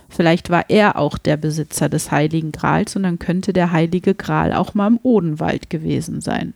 vielleicht 0.10 0.52
war 0.52 0.70
er 0.70 0.98
auch 0.98 1.18
der 1.18 1.38
Besitzer 1.38 1.90
des 1.90 2.12
Heiligen 2.12 2.52
Grals 2.52 2.96
und 2.96 3.04
dann 3.04 3.18
könnte 3.18 3.52
der 3.52 3.72
Heilige 3.72 4.14
Gral 4.14 4.54
auch 4.54 4.76
mal 4.76 4.88
im 4.88 5.00
Odenwald 5.02 5.72
gewesen 5.72 6.22
sein. 6.22 6.54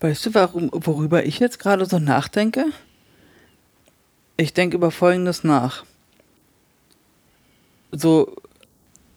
Weißt 0.00 0.26
du, 0.26 0.34
warum, 0.34 0.70
worüber 0.72 1.24
ich 1.24 1.40
jetzt 1.40 1.58
gerade 1.58 1.84
so 1.86 1.98
nachdenke? 1.98 2.66
Ich 4.36 4.54
denke 4.54 4.76
über 4.76 4.90
Folgendes 4.90 5.42
nach. 5.42 5.84
So, 7.90 8.36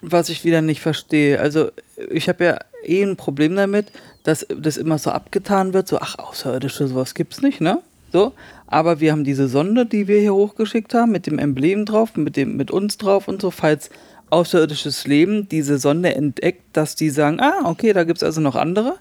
was 0.01 0.29
ich 0.29 0.43
wieder 0.43 0.61
nicht 0.61 0.81
verstehe. 0.81 1.39
Also, 1.39 1.69
ich 2.09 2.27
habe 2.27 2.43
ja 2.43 2.59
eh 2.83 3.03
ein 3.03 3.15
Problem 3.15 3.55
damit, 3.55 3.91
dass 4.23 4.47
das 4.49 4.77
immer 4.77 4.97
so 4.97 5.11
abgetan 5.11 5.73
wird, 5.73 5.87
so, 5.87 5.99
ach, 5.99 6.17
Außerirdische, 6.17 6.87
sowas 6.87 7.13
gibt's 7.13 7.41
nicht, 7.41 7.61
ne? 7.61 7.81
So, 8.11 8.33
aber 8.67 8.99
wir 8.99 9.11
haben 9.11 9.23
diese 9.23 9.47
Sonde, 9.47 9.85
die 9.85 10.07
wir 10.07 10.19
hier 10.19 10.33
hochgeschickt 10.33 10.93
haben, 10.93 11.11
mit 11.11 11.27
dem 11.27 11.39
Emblem 11.39 11.85
drauf, 11.85 12.15
mit 12.15 12.35
dem, 12.35 12.57
mit 12.57 12.71
uns 12.71 12.97
drauf 12.97 13.27
und 13.27 13.41
so, 13.41 13.51
falls 13.51 13.89
außerirdisches 14.31 15.07
Leben 15.07 15.47
diese 15.47 15.77
Sonde 15.77 16.15
entdeckt, 16.15 16.63
dass 16.73 16.95
die 16.95 17.09
sagen, 17.09 17.39
ah, 17.39 17.69
okay, 17.69 17.93
da 17.93 18.03
gibt's 18.03 18.23
also 18.23 18.41
noch 18.41 18.55
andere. 18.55 18.97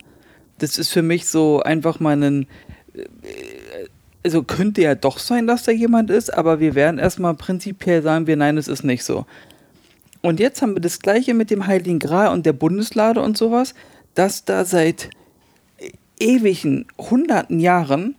Das 0.61 0.79
ist 0.79 0.91
für 0.91 1.03
mich 1.03 1.27
so 1.27 1.61
einfach 1.61 2.01
mal 2.01 2.23
ein, 2.23 2.47
äh, 2.95 3.05
also 4.23 4.43
könnte 4.43 4.83
ja 4.83 4.95
doch 4.95 5.19
sein, 5.19 5.47
dass 5.47 5.65
da 5.65 5.73
jemand 5.73 6.11
ist, 6.11 6.33
aber 6.33 6.61
wir 6.61 6.75
werden 6.75 6.99
erstmal 6.99 7.35
prinzipiell 7.35 8.03
sagen 8.03 8.27
wir, 8.27 8.37
nein, 8.37 8.57
es 8.57 8.69
ist 8.69 8.85
nicht 8.85 9.05
so. 9.05 9.27
Und 10.23 10.39
jetzt 10.39 10.63
haben 10.63 10.75
wir 10.75 10.81
das 10.81 11.01
gleiche 11.01 11.35
mit 11.35 11.51
dem 11.51 11.67
Heiligen 11.67 11.99
Gral 11.99 12.33
und 12.33 12.45
der 12.47 12.53
Bundeslade 12.53 13.21
und 13.23 13.39
sowas, 13.39 13.75
dass 14.15 14.45
da 14.45 14.65
seit 14.65 15.11
ewigen, 16.19 16.87
hunderten 16.99 17.59
Jahren 17.59 18.15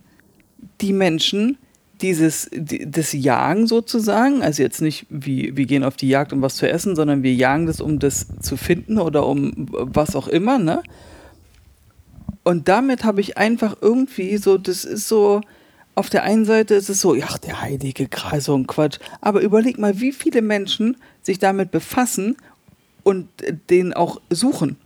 die 0.80 0.92
Menschen 0.92 1.58
dieses, 2.02 2.50
die, 2.52 2.90
das 2.90 3.12
Jagen 3.12 3.68
sozusagen, 3.68 4.42
also 4.42 4.62
jetzt 4.62 4.82
nicht, 4.82 5.06
wie, 5.08 5.56
wir 5.56 5.66
gehen 5.66 5.84
auf 5.84 5.96
die 5.96 6.08
Jagd, 6.08 6.32
um 6.32 6.42
was 6.42 6.56
zu 6.56 6.68
essen, 6.68 6.96
sondern 6.96 7.22
wir 7.22 7.32
jagen 7.32 7.66
das, 7.66 7.80
um 7.80 8.00
das 8.00 8.26
zu 8.40 8.56
finden 8.56 8.98
oder 8.98 9.24
um 9.26 9.52
was 9.70 10.16
auch 10.16 10.26
immer, 10.26 10.58
ne? 10.58 10.82
Und 12.44 12.68
damit 12.68 13.04
habe 13.04 13.20
ich 13.20 13.38
einfach 13.38 13.76
irgendwie 13.80 14.36
so, 14.36 14.58
das 14.58 14.84
ist 14.84 15.08
so, 15.08 15.40
auf 15.94 16.10
der 16.10 16.24
einen 16.24 16.44
Seite 16.44 16.74
ist 16.74 16.88
es 16.88 17.00
so, 17.00 17.14
ja, 17.14 17.28
der 17.44 17.60
heilige 17.60 18.08
Gral, 18.08 18.40
so 18.40 18.56
ein 18.56 18.66
Quatsch. 18.66 18.98
Aber 19.20 19.40
überleg 19.40 19.78
mal, 19.78 20.00
wie 20.00 20.12
viele 20.12 20.42
Menschen 20.42 20.96
sich 21.22 21.38
damit 21.38 21.70
befassen 21.70 22.36
und 23.02 23.28
äh, 23.42 23.56
den 23.70 23.92
auch 23.92 24.20
suchen. 24.30 24.76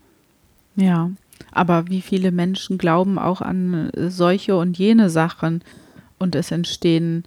Ja, 0.74 1.10
aber 1.52 1.88
wie 1.88 2.02
viele 2.02 2.32
Menschen 2.32 2.76
glauben 2.76 3.18
auch 3.18 3.40
an 3.40 3.90
äh, 3.90 4.10
solche 4.10 4.56
und 4.56 4.76
jene 4.76 5.08
Sachen 5.08 5.62
und 6.18 6.34
es 6.34 6.50
entstehen 6.50 7.24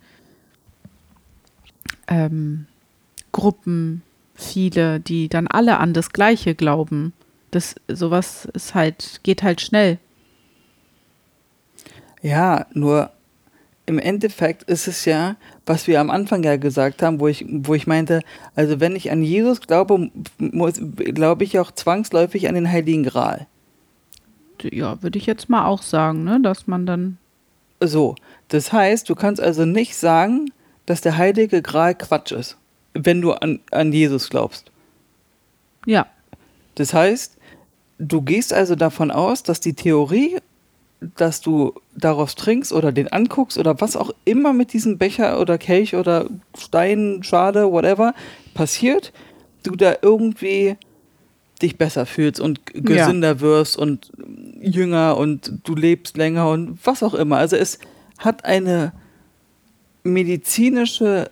ähm, 2.07 2.65
Gruppen, 3.31 4.01
viele, 4.35 4.99
die 4.99 5.29
dann 5.29 5.47
alle 5.47 5.77
an 5.77 5.93
das 5.93 6.11
Gleiche 6.11 6.55
glauben. 6.55 7.13
Das 7.51 7.75
sowas 7.87 8.47
ist 8.53 8.75
halt 8.75 9.21
geht 9.23 9.41
halt 9.43 9.61
schnell. 9.61 9.97
Ja, 12.21 12.65
nur 12.73 13.11
im 13.85 13.97
Endeffekt 13.97 14.63
ist 14.63 14.87
es 14.87 15.05
ja, 15.05 15.35
was 15.65 15.87
wir 15.87 15.99
am 15.99 16.11
Anfang 16.11 16.43
ja 16.43 16.57
gesagt 16.57 17.01
haben, 17.01 17.19
wo 17.19 17.27
ich, 17.27 17.43
wo 17.49 17.73
ich 17.73 17.87
meinte, 17.87 18.21
also 18.55 18.79
wenn 18.79 18.95
ich 18.95 19.11
an 19.11 19.23
Jesus 19.23 19.61
glaube, 19.61 20.11
glaube 20.37 21.43
ich 21.43 21.57
auch 21.57 21.71
zwangsläufig 21.71 22.47
an 22.47 22.55
den 22.55 22.71
Heiligen 22.71 23.03
Gral. 23.03 23.47
Ja, 24.61 25.01
würde 25.01 25.17
ich 25.17 25.25
jetzt 25.25 25.49
mal 25.49 25.65
auch 25.65 25.81
sagen, 25.81 26.23
ne, 26.23 26.39
dass 26.41 26.67
man 26.67 26.85
dann 26.85 27.17
So, 27.79 28.15
das 28.49 28.71
heißt, 28.71 29.09
du 29.09 29.15
kannst 29.15 29.41
also 29.41 29.65
nicht 29.65 29.95
sagen, 29.95 30.51
dass 30.85 31.01
der 31.01 31.17
Heilige 31.17 31.61
Gral 31.61 31.95
Quatsch 31.95 32.31
ist, 32.31 32.57
wenn 32.93 33.21
du 33.21 33.31
an, 33.31 33.59
an 33.71 33.93
Jesus 33.93 34.29
glaubst. 34.29 34.71
ja, 35.85 36.05
Das 36.75 36.93
heißt, 36.93 37.37
du 37.97 38.21
gehst 38.21 38.53
also 38.53 38.75
davon 38.75 39.11
aus, 39.11 39.43
dass 39.43 39.59
die 39.59 39.73
Theorie, 39.73 40.37
dass 41.01 41.39
du 41.41 41.73
daraus 41.95 42.35
trinkst 42.35 42.73
oder 42.73 42.91
den 42.91 43.07
anguckst 43.07 43.57
oder 43.57 43.79
was 43.79 43.95
auch 43.95 44.11
immer 44.25 44.51
mit 44.53 44.73
diesem 44.73 44.97
Becher 44.97 45.39
oder 45.39 45.57
Kelch 45.57 45.95
oder 45.95 46.25
Stein, 46.57 47.19
Schale, 47.23 47.71
whatever 47.71 48.13
passiert, 48.53 49.13
du 49.63 49.75
da 49.75 49.95
irgendwie 50.01 50.75
dich 51.61 51.77
besser 51.77 52.05
fühlst 52.05 52.39
und 52.41 52.65
g- 52.65 52.79
Ja. 52.79 53.05
gesünder 53.05 53.39
wirst 53.39 53.77
und 53.77 54.11
jünger 54.61 55.17
und 55.17 55.53
du 55.63 55.75
lebst 55.75 56.17
länger 56.17 56.49
und 56.49 56.77
was 56.83 57.01
auch 57.03 57.13
immer. 57.13 57.37
Also 57.37 57.55
es 57.55 57.79
hat 58.17 58.43
eine 58.45 58.91
medizinische 60.03 61.29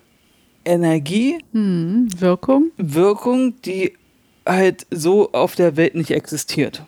Energie, 0.64 1.38
hm, 1.52 2.08
Wirkung. 2.18 2.70
Wirkung, 2.76 3.60
die 3.62 3.94
halt 4.46 4.86
so 4.90 5.32
auf 5.32 5.54
der 5.54 5.76
Welt 5.76 5.94
nicht 5.94 6.10
existiert. 6.10 6.84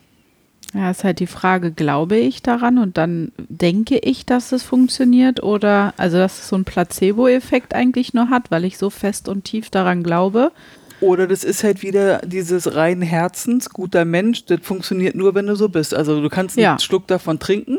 Ja, 0.75 0.91
ist 0.91 1.03
halt 1.03 1.19
die 1.19 1.27
Frage, 1.27 1.73
glaube 1.73 2.17
ich 2.17 2.43
daran 2.43 2.79
und 2.79 2.97
dann 2.97 3.33
denke 3.49 3.99
ich, 3.99 4.25
dass 4.25 4.53
es 4.53 4.63
funktioniert 4.63 5.43
oder 5.43 5.95
also 5.97 6.19
dass 6.19 6.39
es 6.39 6.49
so 6.49 6.55
einen 6.55 6.65
Placebo-Effekt 6.65 7.75
eigentlich 7.75 8.15
nur 8.15 8.31
hat, 8.31 8.51
weil 8.53 8.65
ich 8.65 8.79
so 8.79 8.89
fest 8.89 9.29
und 9.29 9.45
tief 9.45 9.71
daran 9.71 10.05
glaube. 10.05 10.53
Oder 11.01 11.27
das 11.27 11.43
ist 11.45 11.65
halt 11.65 11.83
wieder 11.83 12.19
dieses 12.19 12.77
rein 12.77 13.03
Herzens, 13.03 13.71
guter 13.71 14.05
Mensch, 14.05 14.45
das 14.45 14.61
funktioniert 14.63 15.17
nur, 15.17 15.35
wenn 15.35 15.47
du 15.47 15.57
so 15.57 15.69
bist. 15.69 15.93
Also 15.95 16.21
du 16.21 16.29
kannst 16.29 16.57
einen 16.57 16.65
Ja. 16.65 16.79
Schluck 16.79 17.09
davon 17.09 17.41
trinken, 17.41 17.79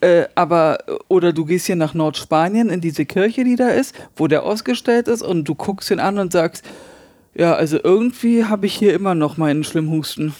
äh, 0.00 0.24
aber 0.34 0.78
oder 1.08 1.32
du 1.34 1.44
gehst 1.44 1.66
hier 1.66 1.76
nach 1.76 1.92
Nordspanien 1.92 2.70
in 2.70 2.80
diese 2.80 3.04
Kirche, 3.04 3.44
die 3.44 3.56
da 3.56 3.68
ist, 3.68 3.94
wo 4.16 4.28
der 4.28 4.44
ausgestellt 4.44 5.08
ist 5.08 5.22
und 5.22 5.44
du 5.44 5.54
guckst 5.54 5.90
ihn 5.90 6.00
an 6.00 6.18
und 6.18 6.32
sagst, 6.32 6.64
ja, 7.34 7.54
also 7.54 7.78
irgendwie 7.82 8.44
habe 8.44 8.64
ich 8.66 8.74
hier 8.74 8.94
immer 8.94 9.14
noch 9.14 9.36
meinen 9.36 9.64
Schlimmhusten 9.64 10.34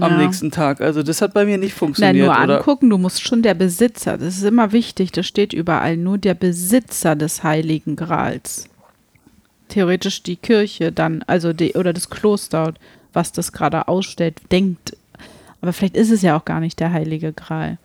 am 0.00 0.16
nächsten 0.18 0.50
Tag. 0.50 0.80
Also 0.80 1.02
das 1.02 1.20
hat 1.20 1.34
bei 1.34 1.44
mir 1.44 1.58
nicht 1.58 1.72
Nein, 1.72 1.78
funktioniert. 1.78 2.26
nur 2.26 2.34
oder? 2.42 2.58
angucken, 2.58 2.88
du 2.90 2.96
musst 2.98 3.22
schon 3.22 3.42
der 3.42 3.54
Besitzer, 3.54 4.16
das 4.16 4.36
ist 4.36 4.44
immer 4.44 4.72
wichtig, 4.72 5.12
das 5.12 5.26
steht 5.26 5.52
überall, 5.52 5.96
nur 5.96 6.16
der 6.18 6.34
Besitzer 6.34 7.16
des 7.16 7.42
Heiligen 7.42 7.94
Grals. 7.96 8.68
Theoretisch 9.68 10.22
die 10.22 10.36
Kirche 10.36 10.92
dann, 10.92 11.22
also 11.26 11.52
die, 11.52 11.74
oder 11.74 11.92
das 11.92 12.08
Kloster, 12.10 12.74
was 13.12 13.32
das 13.32 13.52
gerade 13.52 13.88
ausstellt, 13.88 14.36
denkt. 14.52 14.96
Aber 15.60 15.72
vielleicht 15.72 15.96
ist 15.96 16.10
es 16.10 16.22
ja 16.22 16.36
auch 16.36 16.44
gar 16.44 16.60
nicht 16.60 16.80
der 16.80 16.92
Heilige 16.92 17.32
Gral. 17.32 17.78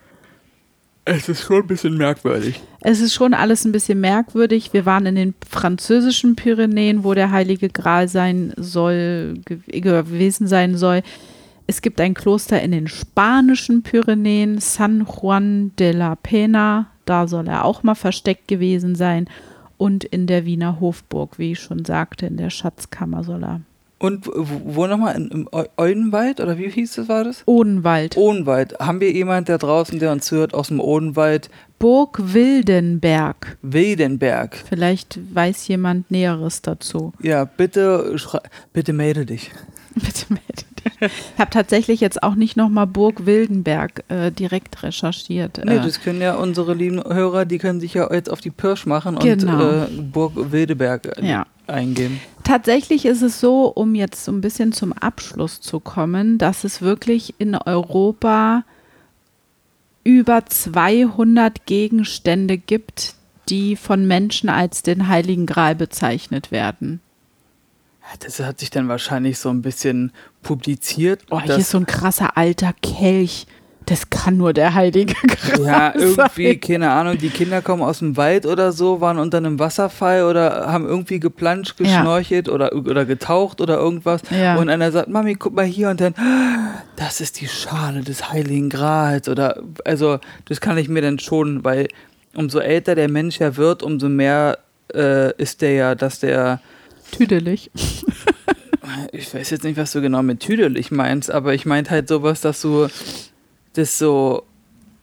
Es 1.05 1.27
ist 1.29 1.41
schon 1.43 1.61
ein 1.63 1.67
bisschen 1.67 1.97
merkwürdig. 1.97 2.59
Es 2.81 2.99
ist 2.99 3.13
schon 3.13 3.33
alles 3.33 3.65
ein 3.65 3.71
bisschen 3.71 3.99
merkwürdig. 3.99 4.73
Wir 4.73 4.85
waren 4.85 5.05
in 5.05 5.15
den 5.15 5.33
französischen 5.49 6.35
Pyrenäen, 6.35 7.03
wo 7.03 7.13
der 7.13 7.31
Heilige 7.31 7.69
Gral 7.69 8.07
sein 8.07 8.53
soll, 8.57 9.39
ge- 9.45 9.79
gewesen 9.81 10.47
sein 10.47 10.77
soll. 10.77 11.01
Es 11.69 11.83
gibt 11.83 12.01
ein 12.01 12.15
Kloster 12.15 12.59
in 12.63 12.71
den 12.71 12.87
spanischen 12.87 13.83
Pyrenäen, 13.83 14.57
San 14.59 15.05
Juan 15.05 15.71
de 15.77 15.91
la 15.91 16.15
Pena. 16.15 16.87
Da 17.05 17.27
soll 17.27 17.47
er 17.47 17.63
auch 17.63 17.83
mal 17.83 17.93
versteckt 17.93 18.47
gewesen 18.47 18.95
sein. 18.95 19.27
Und 19.77 20.03
in 20.03 20.25
der 20.25 20.45
Wiener 20.45 20.79
Hofburg, 20.79 21.37
wie 21.37 21.51
ich 21.51 21.59
schon 21.59 21.85
sagte, 21.85 22.25
in 22.25 22.37
der 22.37 22.49
Schatzkammer 22.49 23.23
soll 23.23 23.43
er. 23.43 23.61
Und 23.99 24.27
wo, 24.33 24.87
nochmal? 24.87 25.13
Im 25.15 25.47
Eulenwald? 25.77 26.39
Oder 26.39 26.57
wie 26.57 26.69
hieß 26.69 26.95
das, 26.95 27.07
war 27.07 27.23
das? 27.23 27.43
Odenwald. 27.45 28.17
Odenwald. 28.17 28.79
Haben 28.79 28.99
wir 28.99 29.11
jemand 29.11 29.47
da 29.47 29.59
draußen, 29.59 29.99
der 29.99 30.11
uns 30.11 30.31
hört, 30.31 30.55
aus 30.55 30.69
dem 30.69 30.79
Odenwald? 30.79 31.51
Burg 31.77 32.19
Wildenberg. 32.33 33.59
Wildenberg. 33.61 34.57
Vielleicht 34.67 35.19
weiß 35.35 35.67
jemand 35.67 36.09
Näheres 36.09 36.63
dazu. 36.63 37.13
Ja, 37.21 37.45
bitte, 37.45 38.15
bitte 38.73 38.91
melde 38.91 39.27
dich. 39.27 39.51
Bitte 39.95 40.25
melde 40.29 40.68
Ich 41.01 41.39
habe 41.39 41.49
tatsächlich 41.51 41.99
jetzt 42.01 42.21
auch 42.23 42.35
nicht 42.35 42.57
nochmal 42.57 42.87
Burg 42.87 43.25
Wildenberg 43.25 44.03
äh, 44.09 44.31
direkt 44.31 44.83
recherchiert. 44.83 45.61
Nee, 45.63 45.75
äh, 45.77 45.81
das 45.81 46.01
können 46.01 46.21
ja 46.21 46.35
unsere 46.35 46.73
lieben 46.73 47.03
Hörer, 47.03 47.45
die 47.45 47.57
können 47.57 47.79
sich 47.79 47.93
ja 47.93 48.11
jetzt 48.13 48.29
auf 48.29 48.41
die 48.41 48.49
Pirsch 48.51 48.85
machen 48.85 49.17
Genau. 49.19 49.53
und 49.53 49.99
äh, 49.99 50.01
Burg 50.01 50.33
Wildeberg 50.51 51.17
äh, 51.17 51.27
Ja. 51.29 51.45
eingeben. 51.67 52.19
Tatsächlich 52.43 53.05
ist 53.05 53.21
es 53.21 53.39
so, 53.39 53.65
um 53.67 53.93
jetzt 53.95 54.25
so 54.25 54.31
ein 54.31 54.41
bisschen 54.41 54.71
zum 54.71 54.91
Abschluss 54.93 55.61
zu 55.61 55.79
kommen, 55.79 56.37
dass 56.37 56.63
es 56.63 56.81
wirklich 56.81 57.35
in 57.37 57.55
Europa 57.55 58.63
über 60.03 60.45
200 60.45 61.65
Gegenstände 61.65 62.57
gibt, 62.57 63.13
die 63.49 63.75
von 63.75 64.07
Menschen 64.07 64.49
als 64.49 64.81
den 64.83 65.07
Heiligen 65.07 65.45
Gral 65.45 65.75
bezeichnet 65.75 66.51
werden. 66.51 67.01
Ja, 68.09 68.15
Das 68.19 68.39
hat 68.39 68.59
sich 68.59 68.69
dann 68.69 68.87
wahrscheinlich 68.87 69.37
so 69.39 69.49
ein 69.49 69.61
bisschen 69.61 70.11
publiziert. 70.41 71.21
Oh, 71.29 71.39
hier 71.39 71.57
ist 71.57 71.69
so 71.71 71.77
ein 71.77 71.85
krasser 71.85 72.35
alter 72.37 72.73
Kelch. 72.81 73.45
Das 73.85 74.09
kann 74.11 74.37
nur 74.37 74.53
der 74.53 74.75
Heilige 74.75 75.15
Gral 75.27 75.65
Ja, 75.65 75.93
irgendwie, 75.95 76.47
sein. 76.51 76.59
keine 76.59 76.91
Ahnung, 76.91 77.17
die 77.17 77.29
Kinder 77.29 77.63
kommen 77.63 77.81
aus 77.81 77.99
dem 77.99 78.17
Wald 78.17 78.45
oder 78.45 78.71
so, 78.71 79.01
waren 79.01 79.17
unter 79.17 79.37
einem 79.37 79.57
Wasserfall 79.57 80.25
oder 80.25 80.71
haben 80.71 80.85
irgendwie 80.85 81.19
geplanscht, 81.19 81.79
Ja. 81.79 81.85
geschnorchelt 82.01 82.49
oder, 82.49 82.73
oder 82.75 83.05
getaucht 83.05 83.61
oder 83.61 83.77
irgendwas. 83.77 84.21
Ja. 84.29 84.57
Und 84.57 84.69
einer 84.69 84.91
sagt, 84.91 85.09
Mami, 85.09 85.33
guck 85.35 85.55
mal 85.55 85.65
hier 85.65 85.89
und 85.89 86.01
dann, 86.01 86.13
"Ah, 86.17 86.83
das 86.97 87.19
ist 87.19 87.41
die 87.41 87.47
Schale 87.47 88.01
des 88.01 88.31
Heiligen 88.31 88.69
Grals. 88.69 89.27
Oder, 89.27 89.59
also, 89.85 90.19
das 90.45 90.61
kann 90.61 90.77
ich 90.77 90.87
mir 90.87 91.01
dann 91.01 91.17
schon, 91.17 91.63
weil 91.63 91.87
umso 92.35 92.59
älter 92.59 92.93
der 92.93 93.09
Mensch 93.09 93.39
ja 93.39 93.57
wird, 93.57 93.81
umso 93.81 94.07
mehr 94.07 94.59
äh, 94.93 95.33
ist 95.41 95.61
der 95.63 95.73
ja, 95.73 95.95
dass 95.95 96.19
der, 96.19 96.61
Tüdelig. 97.11 97.71
ich 99.11 99.33
weiß 99.33 99.49
jetzt 99.49 99.63
nicht, 99.63 99.77
was 99.77 99.91
du 99.91 100.01
genau 100.01 100.23
mit 100.23 100.39
tüdelig 100.39 100.91
meinst, 100.91 101.31
aber 101.31 101.53
ich 101.53 101.65
meinte 101.65 101.91
halt 101.91 102.07
sowas, 102.07 102.41
dass 102.41 102.61
du 102.61 102.87
das 103.73 103.97
so, 103.97 104.43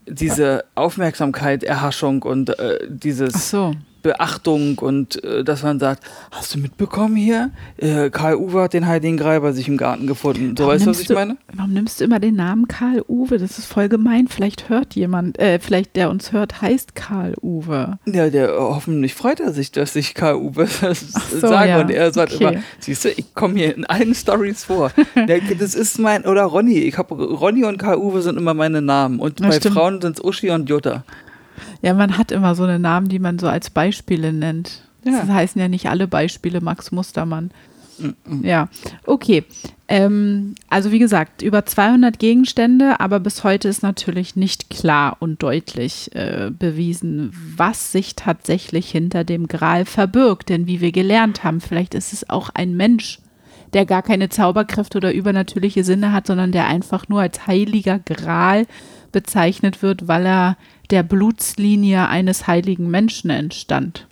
diese 0.07 0.65
Aufmerksamkeit, 0.75 1.65
Erhaschung 1.65 2.23
und 2.23 2.59
äh, 2.59 2.79
dieses 2.89 3.35
Ach 3.35 3.41
so. 3.41 3.75
Beachtung 4.07 4.79
und 4.79 5.23
äh, 5.25 5.43
dass 5.45 5.63
man 5.63 5.79
sagt, 5.79 6.05
hast 6.31 6.55
du 6.55 6.59
mitbekommen 6.59 7.17
hier? 7.17 7.51
Äh, 7.77 8.11
Karl 8.11 8.37
Uwe 8.37 8.63
hat 8.63 8.73
den 8.73 8.87
Heiligen 8.87 9.17
Gral 9.17 9.41
bei 9.41 9.53
sich 9.53 9.69
im 9.69 9.77
Garten 9.77 10.07
gefunden. 10.07 10.55
So, 10.57 10.65
Warum 10.65 10.75
weißt 10.75 10.87
du, 10.87 10.91
was 10.91 10.97
nimmst 10.97 11.01
ich 11.03 11.09
du- 11.09 11.15
meine? 11.15 11.37
Warum 11.53 11.73
nimmst 11.73 12.01
du 12.01 12.05
immer 12.05 12.21
den 12.21 12.37
Namen 12.37 12.69
Karl 12.69 13.03
Uwe? 13.09 13.39
Das 13.39 13.59
ist 13.59 13.67
voll 13.67 13.89
gemein. 13.89 14.29
Vielleicht 14.29 14.69
hört 14.69 14.95
jemand, 14.95 15.39
äh, 15.39 15.59
vielleicht 15.59 15.97
der 15.97 16.09
uns 16.11 16.33
hört, 16.33 16.63
heißt 16.63 16.95
Karl 16.95 17.35
Uwe. 17.43 17.99
Ja, 18.07 18.31
der 18.31 18.51
äh, 18.51 18.59
hoffentlich 18.59 19.15
freut 19.15 19.41
er 19.41 19.53
sich, 19.53 19.73
dass 19.73 19.97
ich 19.97 20.15
Karl 20.15 20.37
Uwe 20.37 20.67
das 20.81 21.01
so, 21.31 21.41
sage 21.41 21.69
ja. 21.71 21.81
und 21.81 21.91
er 21.91 22.13
sagt 22.13 22.35
Okay. 22.35 22.45
immer, 22.55 22.63
siehst 22.79 23.05
du, 23.05 23.09
ich 23.11 23.35
komme 23.35 23.55
hier 23.59 23.77
in 23.77 23.85
allen 23.85 24.15
Stories 24.15 24.65
vor. 24.65 24.91
Das 25.59 25.75
ist 25.75 25.99
mein, 25.99 26.25
oder 26.25 26.45
Ronny, 26.45 26.79
ich 26.79 26.97
habe 26.99 27.15
Ronny 27.15 27.65
und 27.65 27.79
Karl 27.79 27.97
Uwe 27.99 28.23
sind 28.23 28.37
immer 28.39 28.55
meine 28.55 28.81
Namen 28.83 29.19
und 29.19 29.41
Ja, 29.41 29.49
bei 29.49 29.55
stimmt. 29.57 29.75
Frauen 29.75 30.01
sind 30.01 30.19
es 30.19 30.25
Uschi 30.25 30.51
und 30.51 30.69
Jutta. 30.69 31.05
Ja, 31.83 31.95
man 31.95 32.19
hat 32.19 32.33
immer 32.33 32.55
so 32.55 32.65
eine 32.65 32.79
Namen, 32.79 33.09
die 33.09 33.19
man 33.19 33.39
so 33.39 33.49
als 33.49 33.71
Beispiele 33.71 34.33
nennt. 34.33 34.83
Ja. 35.05 35.21
Das 35.21 35.29
heißen 35.29 35.61
ja 35.61 35.69
nicht 35.69 35.89
alle 35.89 36.09
Beispiele 36.09 36.61
Max 36.61 36.91
Mustermann. 36.93 37.51
Mhm. 37.99 38.45
Ja, 38.45 38.69
okay. 39.07 39.45
Ähm, 39.89 40.55
also 40.69 40.91
wie 40.91 40.99
gesagt, 40.99 41.43
über 41.43 41.65
200 41.65 42.19
Gegenstände, 42.19 43.01
aber 43.01 43.21
bis 43.21 43.45
heute 43.45 43.69
ist 43.69 43.83
natürlich 43.83 44.37
nicht 44.37 44.69
klar 44.69 45.17
und 45.21 45.43
deutlich 45.43 46.15
äh, 46.15 46.51
bewiesen, 46.51 47.33
was 47.57 47.93
sich 47.93 48.17
tatsächlich 48.17 48.91
hinter 48.91 49.25
dem 49.25 49.47
Gral 49.47 49.85
verbirgt. 49.85 50.49
Denn 50.49 50.67
wie 50.67 50.81
wir 50.81 50.93
gelernt 50.93 51.45
haben, 51.45 51.61
vielleicht 51.61 51.95
ist 51.95 52.13
es 52.13 52.29
auch 52.29 52.51
ein 52.51 52.77
Mensch, 52.77 53.21
der 53.73 53.87
gar 53.87 54.03
keine 54.03 54.29
Zauberkräfte 54.29 54.99
oder 54.99 55.13
übernatürliche 55.13 55.85
Sinne 55.85 56.13
hat, 56.13 56.27
sondern 56.27 56.53
der 56.53 56.67
einfach 56.67 57.09
nur 57.09 57.21
als 57.21 57.47
heiliger 57.47 57.99
Gral 57.99 58.67
bezeichnet 59.13 59.83
wird, 59.83 60.09
weil 60.09 60.27
er 60.27 60.57
der 60.89 61.03
Blutslinie 61.03 62.09
eines 62.09 62.47
heiligen 62.47 62.91
Menschen 62.91 63.31
entstand. 63.31 64.07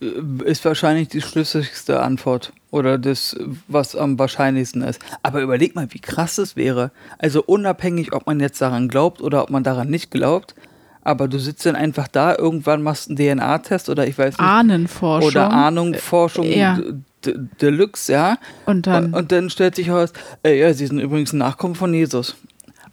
Äh, 0.00 0.06
Ist 0.44 0.64
wahrscheinlich 0.64 1.08
die 1.08 1.20
schlüssigste 1.20 2.00
Antwort 2.00 2.52
oder 2.70 2.98
das, 2.98 3.36
was 3.66 3.96
am 3.96 4.18
wahrscheinlichsten 4.18 4.82
ist. 4.82 5.00
Aber 5.22 5.40
überleg 5.40 5.74
mal, 5.74 5.88
wie 5.90 6.00
krass 6.00 6.36
das 6.36 6.56
wäre. 6.56 6.90
Also 7.18 7.42
unabhängig, 7.42 8.12
ob 8.12 8.26
man 8.26 8.40
jetzt 8.40 8.60
daran 8.60 8.88
glaubt 8.88 9.20
oder 9.20 9.42
ob 9.42 9.50
man 9.50 9.62
daran 9.62 9.88
nicht 9.88 10.10
glaubt, 10.10 10.54
aber 11.02 11.26
du 11.28 11.38
sitzt 11.38 11.64
dann 11.64 11.76
einfach 11.76 12.08
da, 12.08 12.36
irgendwann 12.36 12.82
machst 12.82 13.08
einen 13.08 13.16
DNA-Test 13.16 13.88
oder 13.88 14.06
ich 14.06 14.18
weiß 14.18 14.36
nicht, 14.36 14.40
Ahnenforschung. 14.40 15.30
oder 15.30 15.50
Ahnung, 15.50 15.94
Forschung 15.94 16.44
ja. 16.44 16.78
Deluxe, 17.24 18.12
ja. 18.12 18.38
Und 18.66 18.86
dann, 18.86 19.14
und 19.14 19.32
dann 19.32 19.48
stellt 19.50 19.74
sich 19.74 19.88
heraus, 19.88 20.12
äh, 20.44 20.58
ja, 20.58 20.72
sie 20.74 20.86
sind 20.86 20.98
übrigens 21.00 21.32
ein 21.32 21.38
Nachkommen 21.38 21.74
von 21.74 21.94
Jesus. 21.94 22.36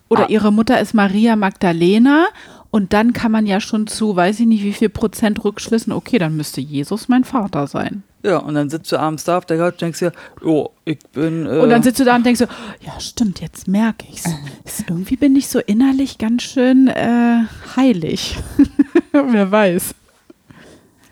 oder 0.08 0.24
ah. 0.24 0.30
ihre 0.30 0.52
Mutter 0.52 0.80
ist 0.80 0.94
Maria 0.94 1.36
Magdalena. 1.36 2.28
Und 2.72 2.92
dann 2.94 3.14
kann 3.14 3.32
man 3.32 3.46
ja 3.46 3.62
schon 3.62 3.88
zu, 3.88 4.16
weiß 4.16 4.40
ich 4.42 4.46
nicht, 4.48 4.64
wie 4.64 4.74
viel 4.74 4.90
Prozent 4.90 5.44
rückschlüssen, 5.46 5.94
okay, 5.94 6.18
dann 6.20 6.36
müsste 6.36 6.60
Jesus 6.60 7.08
mein 7.08 7.24
Vater 7.24 7.68
sein. 7.68 8.04
Ja, 8.24 8.38
und 8.38 8.56
dann 8.56 8.70
sitzt 8.70 8.92
du 8.92 8.98
abends 9.00 9.24
da 9.24 9.38
auf 9.38 9.46
der 9.46 9.58
Couch 9.58 9.74
und 9.74 9.82
denkst 9.82 10.00
dir, 10.00 10.12
oh, 10.44 10.70
ich 10.84 11.00
bin. 11.14 11.46
Äh, 11.46 11.60
Und 11.60 11.70
dann 11.70 11.84
sitzt 11.84 12.00
du 12.00 12.04
da 12.06 12.16
und 12.16 12.26
denkst 12.26 12.40
so, 12.40 12.48
ja 12.82 13.00
stimmt, 13.00 13.40
jetzt 13.40 13.68
merke 13.68 14.06
ich's. 14.12 14.26
Ist- 14.66 14.86
Irgendwie 14.90 15.16
bin 15.16 15.36
ich 15.36 15.48
so 15.48 15.60
innerlich 15.60 16.18
ganz 16.18 16.44
schön 16.44 16.88
äh, 16.88 17.44
heilig. 17.78 18.38
Wer 19.12 19.52
weiß. 19.52 19.94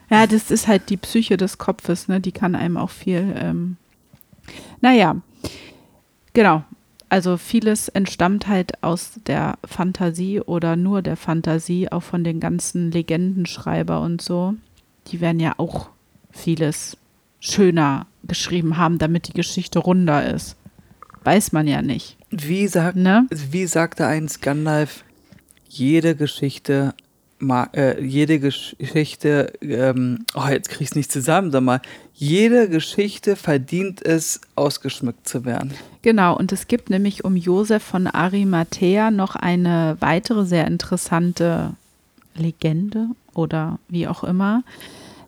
Ja, 0.10 0.28
das 0.28 0.52
ist 0.52 0.68
halt 0.68 0.90
die 0.90 0.98
Psyche 0.98 1.38
des 1.38 1.58
Kopfes, 1.60 2.08
ne? 2.08 2.20
Die 2.20 2.32
kann 2.32 2.56
einem 2.56 2.78
auch 2.78 2.90
viel. 2.90 3.34
Ähm 3.38 3.78
naja, 4.82 5.16
genau. 6.34 6.64
Also 7.14 7.38
vieles 7.38 7.90
entstammt 7.90 8.48
halt 8.48 8.84
aus 8.84 9.20
der 9.28 9.60
Fantasie 9.64 10.42
oder 10.42 10.76
nur 10.76 11.04
der 11.04 11.16
Fantasie, 11.16 11.88
auch 11.92 12.02
von 12.02 12.24
den 12.24 12.40
ganzen 12.40 12.90
Legendenschreiber 12.90 14.02
und 14.02 14.20
so. 14.20 14.56
Die 15.10 15.22
werden 15.22 15.40
ja 15.40 15.54
auch 15.58 15.90
vieles 16.32 16.98
schöner 17.40 18.08
geschrieben 18.24 18.78
haben, 18.78 18.98
damit 18.98 19.28
die 19.28 19.34
Geschichte 19.34 19.78
runder 19.78 20.34
ist. 20.34 20.56
Weiß 21.24 21.52
man 21.52 21.68
ja 21.68 21.84
nicht. 21.84 22.18
wie 22.32 22.66
sagt 22.66 22.96
Ne? 22.96 23.28
wie 23.30 23.68
sagte 23.68 24.08
einst 24.08 24.42
Gandalf, 24.42 25.04
jede 25.70 26.16
Geschichte 26.16 26.96
ma- 27.44 27.70
äh, 27.74 28.02
jede 28.04 28.40
Geschichte, 28.40 29.54
ähm, 29.62 30.26
oh, 30.36 30.48
jetzt 30.50 30.70
krieg 30.70 30.82
ich 30.82 30.90
es 30.90 30.96
nicht 30.96 31.12
zusammen, 31.12 31.52
sag 31.52 31.62
mal, 31.62 31.82
jede 32.14 32.70
Geschichte 32.70 33.36
verdient 33.36 34.06
es, 34.06 34.42
ausgeschmückt 34.56 35.28
zu 35.28 35.46
werden. 35.46 35.72
Genau, 36.02 36.36
und 36.38 36.52
es 36.52 36.68
gibt 36.68 36.90
nämlich 36.90 37.24
um 37.26 37.36
Josef 37.36 37.84
von 37.84 38.08
Arimathea 38.08 39.12
noch 39.12 39.36
eine 39.36 39.98
weitere 40.00 40.46
sehr 40.46 40.68
interessante 40.68 41.72
Legende 42.36 43.08
oder 43.34 43.80
wie 43.90 44.08
auch 44.08 44.24
immer, 44.24 44.64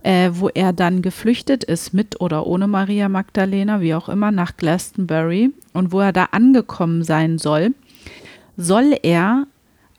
äh, 0.04 0.32
wo 0.34 0.50
er 0.50 0.74
dann 0.74 1.02
geflüchtet 1.02 1.64
ist, 1.64 1.94
mit 1.94 2.22
oder 2.22 2.46
ohne 2.46 2.68
Maria 2.68 3.10
Magdalena, 3.10 3.82
wie 3.82 3.96
auch 3.96 4.10
immer, 4.10 4.32
nach 4.32 4.58
Glastonbury 4.58 5.52
und 5.74 5.92
wo 5.92 6.00
er 6.00 6.14
da 6.14 6.26
angekommen 6.32 7.04
sein 7.04 7.38
soll, 7.38 7.74
soll 8.58 8.98
er 9.02 9.48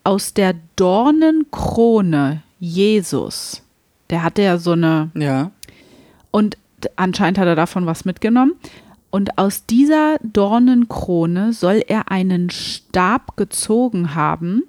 aus 0.07 0.33
der 0.33 0.55
Dornenkrone 0.77 2.41
Jesus, 2.59 3.61
der 4.09 4.23
hatte 4.23 4.41
ja 4.41 4.57
so 4.57 4.71
eine 4.71 5.11
Ja. 5.13 5.51
und 6.31 6.57
anscheinend 6.95 7.37
hat 7.37 7.47
er 7.47 7.57
davon 7.57 7.85
was 7.85 8.05
mitgenommen. 8.05 8.53
Und 9.09 9.37
aus 9.37 9.65
dieser 9.65 10.17
Dornenkrone 10.23 11.51
soll 11.51 11.83
er 11.85 12.09
einen 12.09 12.49
Stab 12.49 13.35
gezogen 13.35 14.15
haben, 14.15 14.63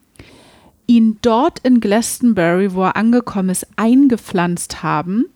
ihn 0.88 1.18
dort 1.22 1.60
in 1.60 1.78
Glastonbury, 1.78 2.74
wo 2.74 2.82
er 2.82 2.96
angekommen 2.96 3.50
ist, 3.50 3.68
eingepflanzt 3.76 4.82
haben. 4.82 5.26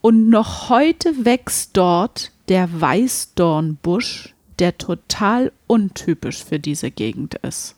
Und 0.00 0.30
noch 0.30 0.68
heute 0.68 1.24
wächst 1.24 1.76
dort 1.76 2.32
der 2.48 2.80
Weißdornbusch, 2.80 4.34
der 4.58 4.78
total 4.78 5.52
untypisch 5.68 6.42
für 6.42 6.58
diese 6.58 6.90
Gegend 6.90 7.36
ist. 7.36 7.76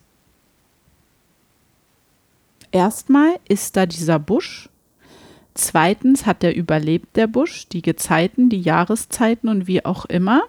Erstmal 2.76 3.36
ist 3.48 3.78
da 3.78 3.86
dieser 3.86 4.18
Busch. 4.18 4.68
Zweitens 5.54 6.26
hat 6.26 6.44
er 6.44 6.54
überlebt, 6.54 7.16
der 7.16 7.26
Busch, 7.26 7.66
die 7.68 7.80
Gezeiten, 7.80 8.50
die 8.50 8.60
Jahreszeiten 8.60 9.48
und 9.48 9.66
wie 9.66 9.82
auch 9.86 10.04
immer. 10.04 10.42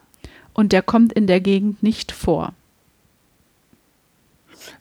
Und 0.51 0.73
der 0.73 0.81
kommt 0.81 1.13
in 1.13 1.25
der 1.25 1.39
Gegend 1.39 1.81
nicht 1.83 2.11
vor. 2.11 2.53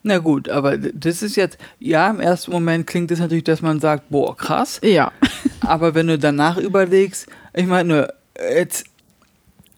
Na 0.03 0.19
gut, 0.19 0.49
aber 0.49 0.77
das 0.77 1.23
ist 1.23 1.37
jetzt, 1.37 1.57
ja, 1.79 2.11
im 2.11 2.19
ersten 2.19 2.51
Moment 2.51 2.85
klingt 2.85 3.13
es 3.13 3.21
natürlich, 3.21 3.45
dass 3.45 3.63
man 3.63 3.79
sagt, 3.79 4.11
boah, 4.11 4.37
krass. 4.37 4.81
Ja. 4.83 5.13
Aber 5.61 5.95
wenn 5.95 6.09
du 6.09 6.19
danach 6.19 6.57
überlegst, 6.57 7.29
ich 7.55 7.67
meine, 7.67 8.13
jetzt 8.37 8.87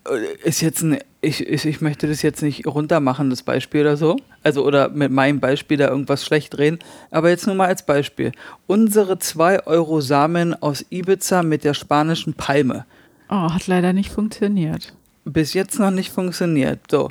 äh, 0.08 0.36
ist 0.42 0.62
jetzt 0.62 0.80
ein, 0.80 1.00
ich, 1.20 1.46
ich, 1.46 1.64
ich 1.66 1.80
möchte 1.80 2.06
das 2.06 2.22
jetzt 2.22 2.42
nicht 2.42 2.66
runtermachen, 2.66 3.30
das 3.30 3.42
Beispiel 3.42 3.80
oder 3.80 3.96
so. 3.96 4.16
Also, 4.42 4.64
oder 4.64 4.88
mit 4.88 5.10
meinem 5.10 5.40
Beispiel 5.40 5.76
da 5.76 5.88
irgendwas 5.88 6.24
schlecht 6.24 6.56
drehen. 6.56 6.78
Aber 7.10 7.28
jetzt 7.28 7.46
nur 7.46 7.56
mal 7.56 7.66
als 7.66 7.84
Beispiel. 7.84 8.32
Unsere 8.66 9.18
2 9.18 9.66
Euro 9.66 10.00
Samen 10.00 10.54
aus 10.62 10.84
Ibiza 10.90 11.42
mit 11.42 11.64
der 11.64 11.74
spanischen 11.74 12.34
Palme. 12.34 12.84
Oh, 13.28 13.52
hat 13.52 13.66
leider 13.66 13.92
nicht 13.92 14.10
funktioniert. 14.10 14.94
Bis 15.24 15.54
jetzt 15.54 15.78
noch 15.78 15.90
nicht 15.90 16.10
funktioniert. 16.10 16.80
So. 16.90 17.10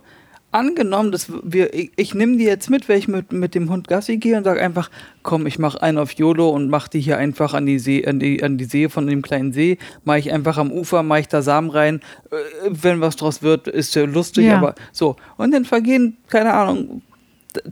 Angenommen, 0.57 1.11
dass 1.11 1.31
wir, 1.43 1.71
ich, 1.73 1.91
ich 1.95 2.15
nehme 2.15 2.37
die 2.37 2.45
jetzt 2.45 2.69
mit, 2.71 2.87
wenn 2.89 2.97
ich 2.97 3.07
mit, 3.07 3.31
mit 3.31 3.53
dem 3.53 3.69
Hund 3.69 3.87
Gassi 3.87 4.17
gehe 4.17 4.35
und 4.37 4.43
sage 4.43 4.59
einfach, 4.59 4.89
komm, 5.21 5.45
ich 5.45 5.59
mache 5.59 5.81
einen 5.83 5.99
auf 5.99 6.13
YOLO 6.13 6.49
und 6.49 6.69
mache 6.69 6.89
die 6.89 6.99
hier 6.99 7.17
einfach 7.19 7.53
an 7.53 7.67
die 7.67 7.77
See, 7.77 8.05
an 8.07 8.19
die, 8.19 8.41
an 8.43 8.57
die 8.57 8.65
See 8.65 8.89
von 8.89 9.05
dem 9.05 9.21
kleinen 9.21 9.53
See, 9.53 9.77
mache 10.03 10.17
ich 10.19 10.31
einfach 10.31 10.57
am 10.57 10.71
Ufer, 10.71 11.03
mache 11.03 11.19
ich 11.19 11.27
da 11.27 11.43
Samen 11.43 11.69
rein, 11.69 12.01
äh, 12.31 12.35
wenn 12.69 13.01
was 13.01 13.15
draus 13.17 13.43
wird, 13.43 13.67
ist 13.67 13.93
ja 13.93 14.05
lustig, 14.05 14.45
Ja. 14.45 14.57
aber 14.57 14.73
so. 14.91 15.15
Und 15.37 15.51
dann 15.53 15.63
vergehen, 15.63 16.17
keine 16.27 16.53
Ahnung, 16.53 17.03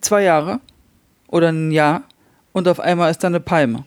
zwei 0.01 0.21
Jahre 0.23 0.59
oder 1.27 1.49
ein 1.49 1.71
Jahr 1.71 2.03
und 2.53 2.67
auf 2.67 2.79
einmal 2.79 3.09
ist 3.09 3.23
da 3.23 3.27
eine 3.29 3.39
Palme. 3.39 3.85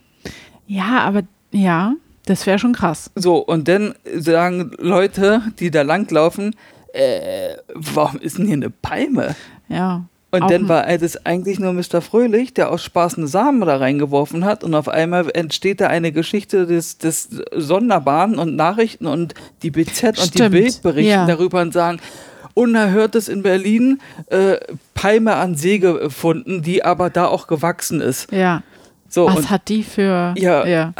Ja, 0.66 0.98
aber 1.00 1.22
ja, 1.52 1.94
das 2.26 2.46
wäre 2.46 2.58
schon 2.58 2.72
krass. 2.74 3.10
So, 3.14 3.36
und 3.38 3.68
dann 3.68 3.94
sagen 4.16 4.72
Leute, 4.78 5.42
die 5.60 5.70
da 5.70 5.82
langlaufen, 5.82 6.54
äh, 6.98 7.56
warum 7.74 8.20
ist 8.20 8.38
denn 8.38 8.46
hier 8.46 8.54
eine 8.54 8.70
Palme? 8.70 9.36
Ja. 9.68 10.04
Und 10.30 10.50
dann 10.50 10.68
war 10.68 10.86
es 10.86 11.24
eigentlich 11.24 11.58
nur 11.58 11.72
Mr. 11.72 12.02
Fröhlich, 12.02 12.52
der 12.52 12.70
aus 12.70 12.84
Spaß 12.84 13.16
eine 13.16 13.26
Samen 13.26 13.62
da 13.62 13.78
reingeworfen 13.78 14.44
hat 14.44 14.62
und 14.62 14.74
auf 14.74 14.88
einmal 14.88 15.30
entsteht 15.32 15.80
da 15.80 15.86
eine 15.86 16.12
Geschichte 16.12 16.66
des, 16.66 16.98
des 16.98 17.30
Sonderbaren 17.54 18.38
und 18.38 18.54
Nachrichten 18.54 19.06
und 19.06 19.32
die 19.62 19.70
BZ 19.70 20.18
und 20.18 20.34
die 20.34 20.38
Stimmt, 20.38 20.50
Bild 20.50 20.82
berichten 20.82 21.10
ja. 21.10 21.26
darüber 21.26 21.62
und 21.62 21.72
sagen, 21.72 22.00
Unerhörtes 22.52 23.28
in 23.28 23.42
Berlin, 23.42 24.00
äh, 24.26 24.58
Palme 24.92 25.36
an 25.36 25.54
See 25.54 25.78
gefunden, 25.78 26.60
die 26.60 26.84
aber 26.84 27.08
da 27.08 27.26
auch 27.26 27.46
gewachsen 27.46 28.02
ist. 28.02 28.30
Ja. 28.30 28.62
So, 29.10 29.26
Was 29.26 29.48
hat 29.48 29.68
die 29.68 29.82
für. 29.82 30.34
ja, 30.36 30.66
ja. 30.66 30.92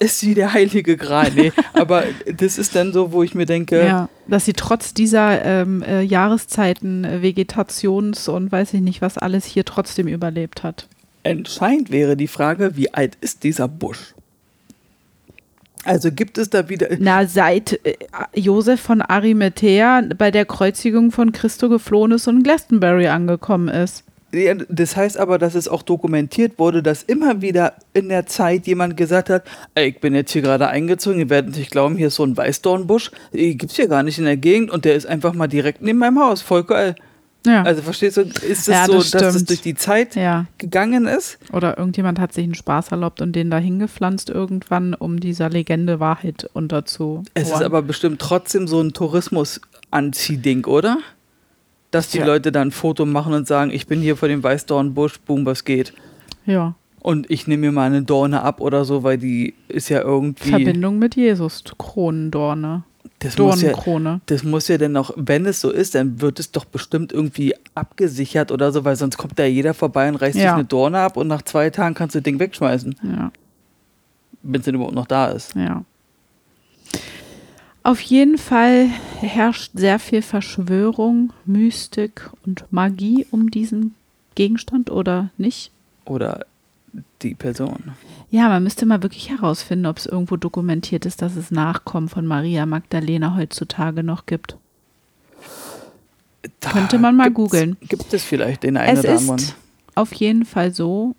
ist 0.00 0.18
sie 0.18 0.34
der 0.34 0.52
heilige 0.52 0.96
Gral? 0.96 1.30
Nee, 1.34 1.52
aber 1.74 2.04
das 2.36 2.58
ist 2.58 2.74
dann 2.74 2.92
so, 2.92 3.12
wo 3.12 3.22
ich 3.22 3.34
mir 3.34 3.46
denke, 3.46 3.86
Ja, 3.86 4.08
dass 4.26 4.44
sie 4.46 4.52
trotz 4.52 4.94
dieser 4.94 5.44
ähm, 5.44 5.82
äh, 5.82 6.02
Jahreszeiten, 6.02 7.04
äh, 7.04 7.20
Vegetations- 7.22 8.28
und 8.28 8.50
weiß 8.50 8.74
ich 8.74 8.80
nicht 8.80 9.00
was 9.00 9.16
alles 9.16 9.44
hier 9.44 9.64
trotzdem 9.64 10.08
überlebt 10.08 10.64
hat. 10.64 10.88
Entscheidend 11.22 11.92
wäre 11.92 12.16
die 12.16 12.26
Frage, 12.26 12.76
wie 12.76 12.92
alt 12.92 13.16
ist 13.20 13.44
dieser 13.44 13.68
Busch? 13.68 14.14
Also 15.84 16.10
gibt 16.12 16.38
es 16.38 16.50
da 16.50 16.68
wieder. 16.68 16.88
Na, 16.98 17.26
seit 17.26 17.84
äh, 17.84 17.94
Josef 18.34 18.80
von 18.80 19.02
Arimathea 19.02 20.02
bei 20.16 20.30
der 20.32 20.46
Kreuzigung 20.46 21.12
von 21.12 21.30
Christo 21.32 21.68
geflohen 21.68 22.12
ist 22.12 22.26
und 22.26 22.38
in 22.38 22.42
Glastonbury 22.42 23.08
angekommen 23.08 23.68
ist. 23.68 24.04
Das 24.68 24.96
heißt 24.96 25.18
aber, 25.18 25.38
dass 25.38 25.54
es 25.54 25.68
auch 25.68 25.82
dokumentiert 25.82 26.58
wurde, 26.58 26.82
dass 26.82 27.02
immer 27.02 27.42
wieder 27.42 27.74
in 27.92 28.08
der 28.08 28.24
Zeit 28.26 28.66
jemand 28.66 28.96
gesagt 28.96 29.28
hat, 29.28 29.44
ey, 29.74 29.90
ich 29.90 30.00
bin 30.00 30.14
jetzt 30.14 30.32
hier 30.32 30.40
gerade 30.40 30.68
eingezogen, 30.68 31.18
ihr 31.18 31.28
werdet 31.28 31.54
nicht 31.56 31.70
glauben, 31.70 31.96
hier 31.96 32.06
ist 32.06 32.14
so 32.14 32.24
ein 32.24 32.34
Weißdornbusch, 32.36 33.10
äh, 33.32 33.54
gibt's 33.54 33.76
hier 33.76 33.88
gar 33.88 34.02
nicht 34.02 34.18
in 34.18 34.24
der 34.24 34.38
Gegend 34.38 34.70
und 34.70 34.86
der 34.86 34.94
ist 34.94 35.04
einfach 35.06 35.34
mal 35.34 35.48
direkt 35.48 35.82
neben 35.82 35.98
meinem 35.98 36.18
Haus, 36.18 36.40
voll 36.40 36.64
geil. 36.64 36.94
Ja. 37.44 37.62
Also 37.64 37.82
verstehst 37.82 38.16
du, 38.16 38.22
ist 38.22 38.42
es 38.42 38.66
Ja, 38.68 38.86
so, 38.86 38.94
das 38.94 39.10
dass 39.10 39.22
es 39.22 39.32
stimmt. 39.34 39.50
durch 39.50 39.60
die 39.62 39.74
Zeit 39.74 40.14
ja. 40.16 40.46
gegangen 40.58 41.06
ist? 41.06 41.38
Oder 41.52 41.76
irgendjemand 41.76 42.18
hat 42.20 42.32
sich 42.32 42.44
einen 42.44 42.54
Spaß 42.54 42.92
erlaubt 42.92 43.20
und 43.20 43.32
den 43.34 43.50
da 43.50 43.58
hingepflanzt 43.58 44.30
irgendwann, 44.30 44.94
um 44.94 45.18
dieser 45.20 45.50
Legende 45.50 45.98
Wahrheit 46.00 46.48
unterzu. 46.52 47.24
Es 47.34 47.50
ist 47.50 47.62
aber 47.62 47.82
bestimmt 47.82 48.20
trotzdem 48.20 48.68
so 48.68 48.80
ein 48.80 48.92
Tourismus-Anziehding, 48.92 50.64
oder? 50.66 50.98
Dass 51.92 52.08
die 52.08 52.18
Ja. 52.18 52.26
Leute 52.26 52.50
dann 52.50 52.68
ein 52.68 52.72
Foto 52.72 53.06
machen 53.06 53.32
und 53.34 53.46
sagen, 53.46 53.70
ich 53.70 53.86
bin 53.86 54.00
hier 54.00 54.16
vor 54.16 54.26
dem 54.28 54.42
Weißdornbusch, 54.42 55.20
boom, 55.20 55.46
was 55.46 55.64
geht. 55.64 55.92
Ja. 56.46 56.74
Und 57.00 57.30
ich 57.30 57.46
nehme 57.46 57.66
mir 57.66 57.72
mal 57.72 57.86
eine 57.86 58.02
Dorne 58.02 58.42
ab 58.42 58.60
oder 58.60 58.84
so, 58.84 59.02
weil 59.04 59.18
die 59.18 59.54
ist 59.68 59.88
ja 59.88 60.00
irgendwie. 60.02 60.50
Verbindung 60.50 60.98
mit 60.98 61.14
Jesus, 61.16 61.62
Kronendorne. 61.78 62.82
Das 63.18 63.38
muss 63.38 63.60
ja, 63.62 63.68
Dornenkrone. 63.70 64.20
das 64.26 64.42
muss 64.42 64.66
ja 64.68 64.78
dann 64.78 64.92
noch, 64.92 65.12
wenn 65.16 65.46
es 65.46 65.60
so 65.60 65.70
ist, 65.70 65.94
dann 65.94 66.20
wird 66.20 66.40
es 66.40 66.50
doch 66.50 66.64
bestimmt 66.64 67.12
irgendwie 67.12 67.54
abgesichert 67.74 68.50
oder 68.50 68.72
so, 68.72 68.84
weil 68.84 68.96
sonst 68.96 69.16
kommt 69.16 69.38
da 69.38 69.44
jeder 69.44 69.74
vorbei 69.74 70.08
und 70.08 70.16
reißt 70.16 70.34
sich 70.34 70.42
Ja. 70.42 70.54
eine 70.54 70.64
Dorne 70.64 70.98
ab 70.98 71.16
und 71.16 71.28
nach 71.28 71.42
zwei 71.42 71.70
Tagen 71.70 71.94
kannst 71.94 72.14
du 72.16 72.18
das 72.20 72.24
Ding 72.24 72.40
wegschmeißen, 72.40 72.96
Ja. 73.04 73.30
wenn 74.42 74.60
es 74.60 74.64
denn 74.64 74.74
überhaupt 74.74 74.94
noch 74.96 75.06
da 75.06 75.26
ist. 75.26 75.54
Ja. 75.54 75.84
Auf 77.84 78.00
jeden 78.00 78.38
Fall 78.38 78.86
herrscht 79.20 79.72
sehr 79.74 79.98
viel 79.98 80.22
Verschwörung, 80.22 81.32
Mystik 81.44 82.30
und 82.46 82.64
Magie 82.70 83.26
um 83.30 83.50
diesen 83.50 83.94
Gegenstand 84.34 84.90
oder 84.90 85.30
nicht? 85.36 85.70
Oder 86.04 86.46
die 87.22 87.34
Person. 87.34 87.92
Ja, 88.30 88.48
man 88.48 88.62
müsste 88.62 88.86
mal 88.86 89.02
wirklich 89.02 89.30
herausfinden, 89.30 89.86
ob 89.86 89.98
es 89.98 90.06
irgendwo 90.06 90.36
dokumentiert 90.36 91.06
ist, 91.06 91.22
dass 91.22 91.36
es 91.36 91.50
Nachkommen 91.50 92.08
von 92.08 92.26
Maria 92.26 92.66
Magdalena 92.66 93.36
heutzutage 93.36 94.02
noch 94.02 94.26
gibt. 94.26 94.56
Da 96.60 96.70
Könnte 96.70 96.98
man 96.98 97.16
mal 97.16 97.30
googeln. 97.30 97.76
Gibt 97.88 98.12
es 98.12 98.24
vielleicht 98.24 98.62
den 98.62 98.76
einen 98.76 98.98
Es 98.98 99.04
oder 99.04 99.16
anderen? 99.16 99.38
ist 99.38 99.56
auf 99.94 100.12
jeden 100.14 100.44
Fall 100.44 100.72
so, 100.72 101.14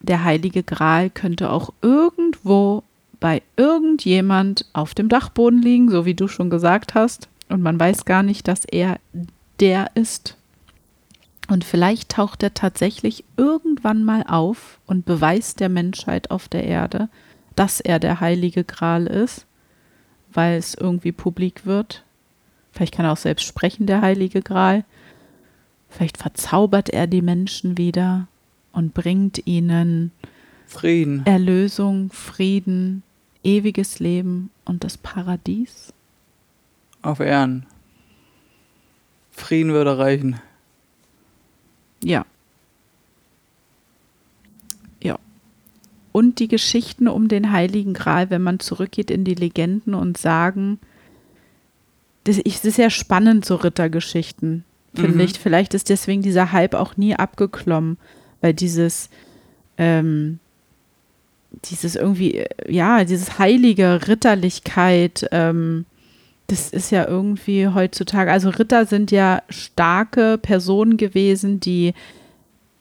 der 0.00 0.24
heilige 0.24 0.62
Gral 0.62 1.10
könnte 1.10 1.50
auch 1.50 1.72
irgendwo 1.82 2.82
bei 3.24 3.40
irgendjemand 3.56 4.66
auf 4.74 4.92
dem 4.92 5.08
Dachboden 5.08 5.62
liegen, 5.62 5.90
so 5.90 6.04
wie 6.04 6.12
du 6.12 6.28
schon 6.28 6.50
gesagt 6.50 6.94
hast. 6.94 7.30
Und 7.48 7.62
man 7.62 7.80
weiß 7.80 8.04
gar 8.04 8.22
nicht, 8.22 8.46
dass 8.48 8.66
er 8.66 8.98
der 9.60 9.92
ist. 9.94 10.36
Und 11.48 11.64
vielleicht 11.64 12.10
taucht 12.10 12.42
er 12.42 12.52
tatsächlich 12.52 13.24
irgendwann 13.38 14.04
mal 14.04 14.24
auf 14.28 14.78
und 14.84 15.06
beweist 15.06 15.60
der 15.60 15.70
Menschheit 15.70 16.30
auf 16.30 16.48
der 16.48 16.64
Erde, 16.64 17.08
dass 17.56 17.80
er 17.80 17.98
der 17.98 18.20
heilige 18.20 18.62
Gral 18.62 19.06
ist, 19.06 19.46
weil 20.34 20.58
es 20.58 20.74
irgendwie 20.74 21.12
publik 21.12 21.64
wird. 21.64 22.04
Vielleicht 22.72 22.94
kann 22.94 23.06
er 23.06 23.12
auch 23.12 23.16
selbst 23.16 23.46
sprechen, 23.46 23.86
der 23.86 24.02
heilige 24.02 24.42
Gral. 24.42 24.84
Vielleicht 25.88 26.18
verzaubert 26.18 26.90
er 26.90 27.06
die 27.06 27.22
Menschen 27.22 27.78
wieder 27.78 28.28
und 28.74 28.92
bringt 28.92 29.46
ihnen 29.46 30.12
Frieden. 30.66 31.24
Erlösung, 31.24 32.10
Frieden, 32.12 33.02
ewiges 33.44 33.98
Leben 34.00 34.50
und 34.64 34.82
das 34.84 34.96
Paradies. 34.98 35.92
Auf 37.02 37.20
Ehren. 37.20 37.66
Frieden 39.30 39.72
würde 39.72 39.98
reichen. 39.98 40.40
Ja. 42.02 42.24
Ja. 45.02 45.18
und 46.12 46.38
die 46.38 46.48
Geschichten 46.48 47.08
um 47.08 47.28
den 47.28 47.50
Heiligen 47.50 47.92
Gral, 47.94 48.30
wenn 48.30 48.42
man 48.42 48.60
zurückgeht 48.60 49.10
in 49.10 49.24
die 49.24 49.34
Legenden 49.34 49.94
und 49.94 50.16
sagen, 50.16 50.78
das 52.24 52.38
ist 52.38 52.62
sehr 52.62 52.88
spannend, 52.90 53.44
so 53.44 53.56
Rittergeschichten, 53.56 54.64
finde 54.94 55.14
Mhm. 55.14 55.20
ich. 55.20 55.38
Vielleicht 55.38 55.74
ist 55.74 55.90
deswegen 55.90 56.22
dieser 56.22 56.52
Hype 56.52 56.74
auch 56.74 56.96
nie 56.96 57.14
abgeklommen, 57.16 57.98
weil 58.40 58.54
dieses, 58.54 59.10
ähm, 59.76 60.38
dieses 61.64 61.96
irgendwie, 61.96 62.44
ja, 62.68 63.04
dieses 63.04 63.38
heilige 63.38 64.06
Ritterlichkeit, 64.08 65.26
ähm, 65.32 65.86
das 66.46 66.70
ist 66.70 66.90
ja 66.90 67.08
irgendwie 67.08 67.68
heutzutage, 67.68 68.30
also 68.30 68.50
Ritter 68.50 68.86
sind 68.86 69.10
ja 69.10 69.42
starke 69.48 70.38
Personen 70.38 70.96
gewesen, 70.96 71.60
die 71.60 71.94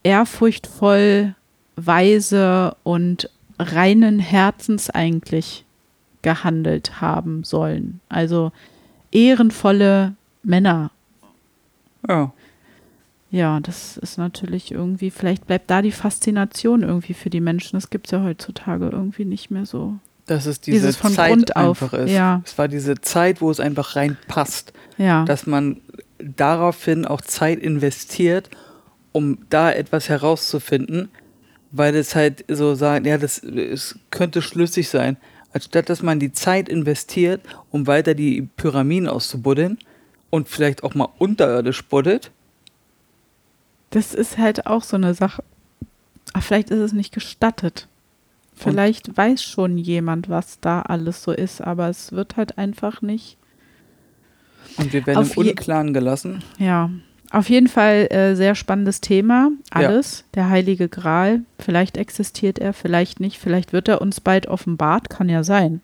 ehrfurchtvoll, 0.03 1.35
weise 1.75 2.75
und 2.83 3.29
reinen 3.57 4.19
Herzens 4.19 4.89
eigentlich 4.89 5.65
gehandelt 6.21 7.01
haben 7.01 7.43
sollen. 7.43 7.99
Also 8.09 8.51
ehrenvolle 9.11 10.15
Männer. 10.43 10.91
Ja. 12.07 12.31
Ja, 13.33 13.59
das 13.61 13.97
ist 13.97 14.19
natürlich 14.19 14.71
irgendwie, 14.71 15.09
vielleicht 15.09 15.47
bleibt 15.47 15.71
da 15.71 15.81
die 15.81 15.91
Faszination 15.91 16.83
irgendwie 16.83 17.15
für 17.15 17.31
die 17.31 17.41
Menschen. 17.41 17.77
Das 17.77 17.89
gibt 17.89 18.05
es 18.05 18.11
ja 18.11 18.21
heutzutage 18.21 18.89
irgendwie 18.91 19.25
nicht 19.25 19.49
mehr 19.49 19.65
so. 19.65 19.95
Dass 20.27 20.45
es 20.45 20.61
diese 20.61 20.77
Dieses 20.77 20.97
von 20.97 21.13
Zeit 21.13 21.31
Grund 21.31 21.55
auf, 21.55 21.81
einfach 21.81 21.97
ist. 21.97 22.11
ja. 22.11 22.43
Es 22.45 22.55
war 22.59 22.67
diese 22.67 23.01
Zeit, 23.01 23.41
wo 23.41 23.49
es 23.49 23.59
einfach 23.59 23.95
reinpasst. 23.95 24.71
Ja, 24.99 25.25
Dass 25.25 25.47
man 25.47 25.81
daraufhin 26.19 27.05
auch 27.05 27.21
Zeit 27.21 27.57
investiert, 27.57 28.51
um 29.13 29.39
da 29.49 29.71
etwas 29.71 30.09
herauszufinden, 30.09 31.09
weil 31.71 31.95
es 31.95 32.13
halt 32.13 32.45
so 32.47 32.75
sagen, 32.75 33.05
ja, 33.05 33.17
das 33.17 33.39
es 33.39 33.97
könnte 34.11 34.43
schlüssig 34.43 34.89
sein. 34.89 35.17
Anstatt 35.53 35.89
dass 35.89 36.03
man 36.03 36.19
die 36.19 36.33
Zeit 36.33 36.69
investiert, 36.69 37.41
um 37.71 37.87
weiter 37.87 38.13
die 38.13 38.43
Pyramiden 38.43 39.09
auszubuddeln 39.09 39.79
und 40.29 40.49
vielleicht 40.49 40.83
auch 40.83 40.93
mal 40.93 41.09
unterirdisch 41.17 41.83
buddelt. 41.85 42.29
Das 43.93 44.13
ist 44.13 44.39
halt 44.39 44.65
auch 44.65 44.83
so 44.83 44.95
eine 44.95 45.13
Sache. 45.13 45.43
Ach, 46.33 46.41
vielleicht 46.41 46.71
ist 46.71 46.79
es 46.79 46.93
nicht 46.93 47.13
gestattet. 47.13 47.87
Vielleicht 48.55 49.15
weiß 49.15 49.43
schon 49.43 49.77
jemand, 49.77 50.29
was 50.29 50.59
da 50.59 50.81
alles 50.81 51.23
so 51.23 51.31
ist, 51.31 51.61
aber 51.61 51.89
es 51.89 52.11
wird 52.11 52.37
halt 52.37 52.57
einfach 52.57 53.01
nicht. 53.01 53.37
Und 54.77 54.93
wir 54.93 55.05
werden 55.05 55.19
Auf 55.19 55.37
im 55.37 55.47
Unklaren 55.47 55.93
gelassen. 55.93 56.43
Ja, 56.57 56.89
auf 57.31 57.49
jeden 57.49 57.67
Fall 57.67 58.07
äh, 58.11 58.35
sehr 58.35 58.55
spannendes 58.55 59.01
Thema. 59.01 59.51
Alles. 59.69 60.23
Der 60.33 60.49
Heilige 60.49 60.89
Gral. 60.89 61.41
Vielleicht 61.59 61.97
existiert 61.97 62.59
er, 62.59 62.73
vielleicht 62.73 63.19
nicht. 63.19 63.39
Vielleicht 63.39 63.73
wird 63.73 63.87
er 63.87 64.01
uns 64.01 64.21
bald 64.21 64.47
offenbart. 64.47 65.09
Kann 65.09 65.29
ja 65.29 65.43
sein. 65.43 65.81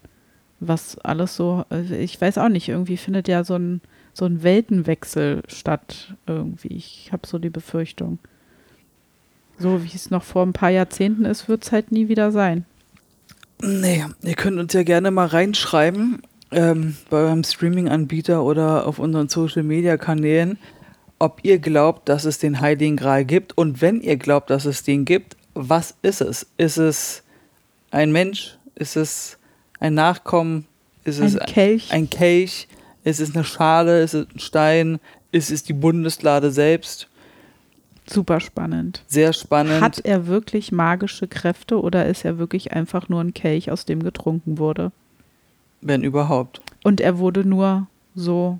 Was 0.59 0.97
alles 0.99 1.35
so, 1.35 1.65
also 1.69 1.93
ich 1.93 2.19
weiß 2.19 2.39
auch 2.39 2.49
nicht. 2.49 2.69
Irgendwie 2.69 2.97
findet 2.97 3.27
ja 3.27 3.43
so 3.43 3.55
ein, 3.55 3.81
so 4.13 4.25
ein 4.25 4.43
Weltenwechsel 4.43 5.43
statt. 5.47 6.15
Irgendwie. 6.27 6.69
Ich 6.69 7.09
habe 7.11 7.27
so 7.27 7.37
die 7.39 7.49
Befürchtung. 7.49 8.19
So 9.57 9.83
wie 9.83 9.91
es 9.93 10.09
noch 10.09 10.23
vor 10.23 10.45
ein 10.45 10.53
paar 10.53 10.69
Jahrzehnten 10.69 11.25
ist, 11.25 11.49
wird 11.49 11.63
es 11.63 11.71
halt 11.71 11.91
nie 11.91 12.07
wieder 12.07 12.31
sein. 12.31 12.65
Nee, 13.61 14.05
ihr 14.23 14.35
könnt 14.35 14.57
uns 14.57 14.71
ja 14.73 14.83
gerne 14.83 15.11
mal 15.11 15.27
reinschreiben 15.27 16.21
ähm, 16.51 16.95
bei 17.09 17.17
eurem 17.17 17.43
Streaming-Anbieter 17.43 18.41
oder 18.43 18.87
auf 18.87 18.99
unseren 18.99 19.27
Social-Media-Kanälen, 19.27 20.57
ob 21.19 21.39
ihr 21.43 21.59
glaubt, 21.59 22.07
dass 22.07 22.23
es 22.23 22.39
den 22.39 22.61
Heiligen 22.61 22.95
Gral 22.95 23.25
gibt. 23.25 23.57
Und 23.57 23.81
wenn 23.81 23.99
ihr 23.99 24.15
glaubt, 24.15 24.49
dass 24.49 24.63
es 24.63 24.83
den 24.83 25.03
gibt, 25.03 25.35
was 25.55 25.95
ist 26.01 26.21
es? 26.21 26.47
Ist 26.57 26.77
es 26.77 27.23
ein 27.91 28.13
Mensch? 28.13 28.57
Ist 28.75 28.95
es 28.95 29.37
ein 29.81 29.93
Nachkommen? 29.93 30.65
Ist 31.03 31.19
es 31.19 31.37
Ein 31.37 31.45
Kelch. 31.47 31.91
ein 31.91 32.09
Kelch? 32.09 32.67
Ist 33.03 33.19
es 33.19 33.35
eine 33.35 33.43
Schale? 33.43 34.01
Ist 34.01 34.13
es 34.13 34.27
ein 34.33 34.39
Stein? 34.39 34.99
Ist 35.31 35.51
es 35.51 35.63
die 35.63 35.73
Bundeslade 35.73 36.51
selbst? 36.51 37.07
Super 38.07 38.39
spannend. 38.39 39.03
Sehr 39.07 39.33
spannend. 39.33 39.81
Hat 39.81 39.99
er 40.03 40.27
wirklich 40.27 40.71
magische 40.71 41.27
Kräfte 41.27 41.79
oder 41.79 42.07
ist 42.07 42.25
er 42.25 42.39
wirklich 42.39 42.73
einfach 42.73 43.07
nur 43.07 43.21
ein 43.21 43.33
Kelch, 43.33 43.71
aus 43.71 43.85
dem 43.85 44.01
getrunken 44.01 44.57
wurde? 44.57 44.91
wenn 45.81 46.03
überhaupt. 46.03 46.61
Und 46.83 47.01
er 47.01 47.17
wurde 47.17 47.45
nur 47.47 47.87
so 48.15 48.59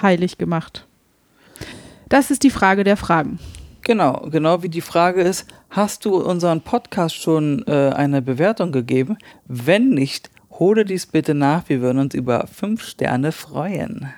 heilig 0.00 0.38
gemacht. 0.38 0.86
Das 2.08 2.30
ist 2.30 2.42
die 2.42 2.50
Frage 2.50 2.84
der 2.84 2.96
Fragen. 2.96 3.38
Genau, 3.82 4.28
genau 4.30 4.62
wie 4.62 4.68
die 4.68 4.80
Frage 4.80 5.20
ist, 5.22 5.46
hast 5.70 6.04
du 6.04 6.16
unseren 6.16 6.62
Podcast 6.62 7.16
schon 7.16 7.64
äh, 7.66 7.90
eine 7.90 8.22
Bewertung 8.22 8.72
gegeben? 8.72 9.18
Wenn 9.46 9.90
nicht, 9.90 10.30
hole 10.58 10.84
dies 10.84 11.06
bitte 11.06 11.34
nach, 11.34 11.68
wir 11.68 11.80
würden 11.80 11.98
uns 11.98 12.14
über 12.14 12.46
fünf 12.46 12.84
Sterne 12.84 13.32
freuen. 13.32 14.08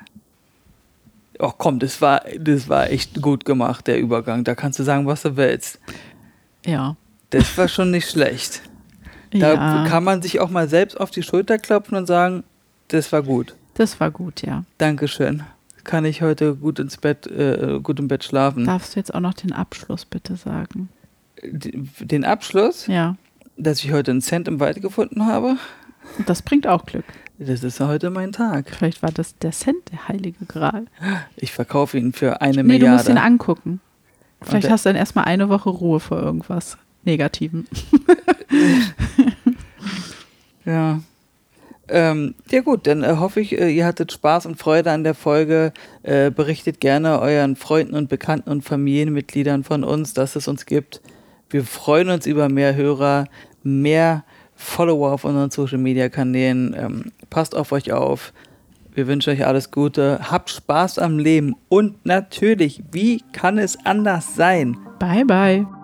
Oh 1.39 1.53
komm, 1.57 1.78
das 1.78 2.01
war, 2.01 2.22
das 2.39 2.68
war 2.68 2.91
echt 2.91 3.20
gut 3.20 3.45
gemacht, 3.45 3.87
der 3.87 3.99
Übergang. 3.99 4.45
Da 4.45 4.55
kannst 4.55 4.78
du 4.78 4.82
sagen, 4.82 5.07
was 5.07 5.22
du 5.22 5.37
willst. 5.37 5.78
Ja. 6.64 6.97
Das 7.30 7.57
war 7.59 7.68
schon 7.68 7.91
nicht 7.91 8.09
schlecht. 8.09 8.62
Da 9.32 9.55
ja, 9.55 9.87
kann 9.89 10.05
man 10.05 10.22
sich 10.22 10.41
auch 10.41 10.49
mal 10.49 10.68
selbst 10.68 10.99
auf 10.99 11.11
die 11.11 11.22
Schulter 11.22 11.59
klopfen 11.59 11.97
und 11.99 12.07
sagen, 12.07 12.45
das 12.89 13.12
war 13.12 13.22
gut. 13.22 13.55
das 13.74 13.99
war 14.01 14.11
gut, 14.11 14.43
ja. 14.43 14.64
Dankeschön. 14.78 15.43
Kann 15.84 16.05
ich 16.05 16.22
heute 16.22 16.55
gut 16.55 16.78
ins 16.78 16.97
Bett, 16.97 17.26
äh, 17.26 17.78
gut 17.82 17.99
im 17.99 18.09
Bett 18.09 18.24
schlafen. 18.24 18.64
Darfst 18.64 18.95
du 18.95 19.01
jetzt 19.01 19.14
auch 19.14 19.20
noch 19.20 19.34
den 19.34 19.53
Abschluss 19.53 20.05
bitte 20.05 20.37
sagen? 20.37 20.89
Den 21.43 22.24
Abschluss, 22.24 22.87
Ja. 22.87 23.16
dass 23.57 23.84
ich 23.84 23.93
heute 23.93 24.12
einen 24.12 24.22
Cent 24.22 24.49
im 24.49 24.59
Wald 24.59 24.80
gefunden 24.80 25.26
habe, 25.26 25.57
das 26.26 26.42
bringt 26.42 26.66
auch 26.66 26.86
Glück. 26.86 27.04
das 27.38 27.62
ist 27.62 27.80
heute 27.80 28.11
mein 28.11 28.32
Tag. 28.32 28.70
Vielleicht 28.70 29.02
war 29.02 29.11
das 29.12 29.36
der 29.38 29.52
Cent, 29.52 29.90
der 29.92 30.09
heilige 30.09 30.44
Gral. 30.46 30.86
Ich 31.36 31.52
verkaufe 31.52 31.98
ihn 31.98 32.12
für 32.12 32.40
eine 32.40 32.62
Nee, 32.64 32.78
du 32.78 32.88
musst 32.88 33.09
ihn 33.09 33.14
Milliarde. 33.14 33.26
angucken. 33.26 33.80
Vielleicht 34.42 34.64
der- 34.64 34.72
hast 34.72 34.84
du 34.84 34.90
dann 34.90 34.96
erstmal 34.96 35.24
eine 35.26 35.48
Woche 35.48 35.70
Ruhe 35.70 36.00
vor 36.00 36.20
irgendwas 36.20 36.76
Negativem. 37.04 37.66
Ja. 40.64 41.00
Ähm, 41.88 42.34
ja 42.50 42.61
gut, 42.62 42.88
dann 42.88 43.04
äh, 43.04 43.16
hoffe 43.18 43.40
ich, 43.40 43.57
äh, 43.57 43.70
ihr 43.70 43.86
hattet 43.86 44.11
Spaß 44.11 44.46
und 44.46 44.59
Freude 44.59 44.90
an 44.90 45.04
der 45.04 45.14
Folge. 45.14 45.72
Äh, 46.02 46.32
berichtet 46.32 46.80
gerne 46.80 47.20
euren 47.20 47.54
Freunden 47.54 47.94
und 47.94 48.09
Bekannten 48.09 48.50
und 48.50 48.62
Familienmitgliedern 48.62 49.62
von 49.62 49.84
uns, 49.84 50.12
dass 50.12 50.34
es 50.34 50.48
uns 50.48 50.66
gibt. 50.66 51.00
Wir 51.48 51.62
freuen 51.64 52.11
uns 52.11 52.26
über 52.26 52.48
mehr 52.48 52.74
Hörer, 52.74 53.28
mehr 53.62 54.24
Follower 54.57 55.12
auf 55.12 55.24
unseren 55.24 55.50
Social 55.50 55.78
Media 55.78 56.09
Kanälen. 56.09 56.74
Ähm, 56.76 57.12
passt 57.30 57.54
auf 57.54 57.72
euch 57.72 57.92
auf. 57.92 58.32
Wir 58.94 59.07
wünschen 59.07 59.34
euch 59.34 59.46
alles 59.46 59.70
Gute. 59.70 60.18
Habt 60.30 60.50
Spaß 60.50 60.98
am 60.98 61.18
Leben. 61.18 61.54
Und 61.68 62.04
natürlich, 62.07 62.82
wie 62.92 63.22
kann 63.32 63.59
es 63.59 63.76
anders 63.84 64.34
sein? 64.34 64.76
Bye, 64.98 65.24
bye. 65.24 65.76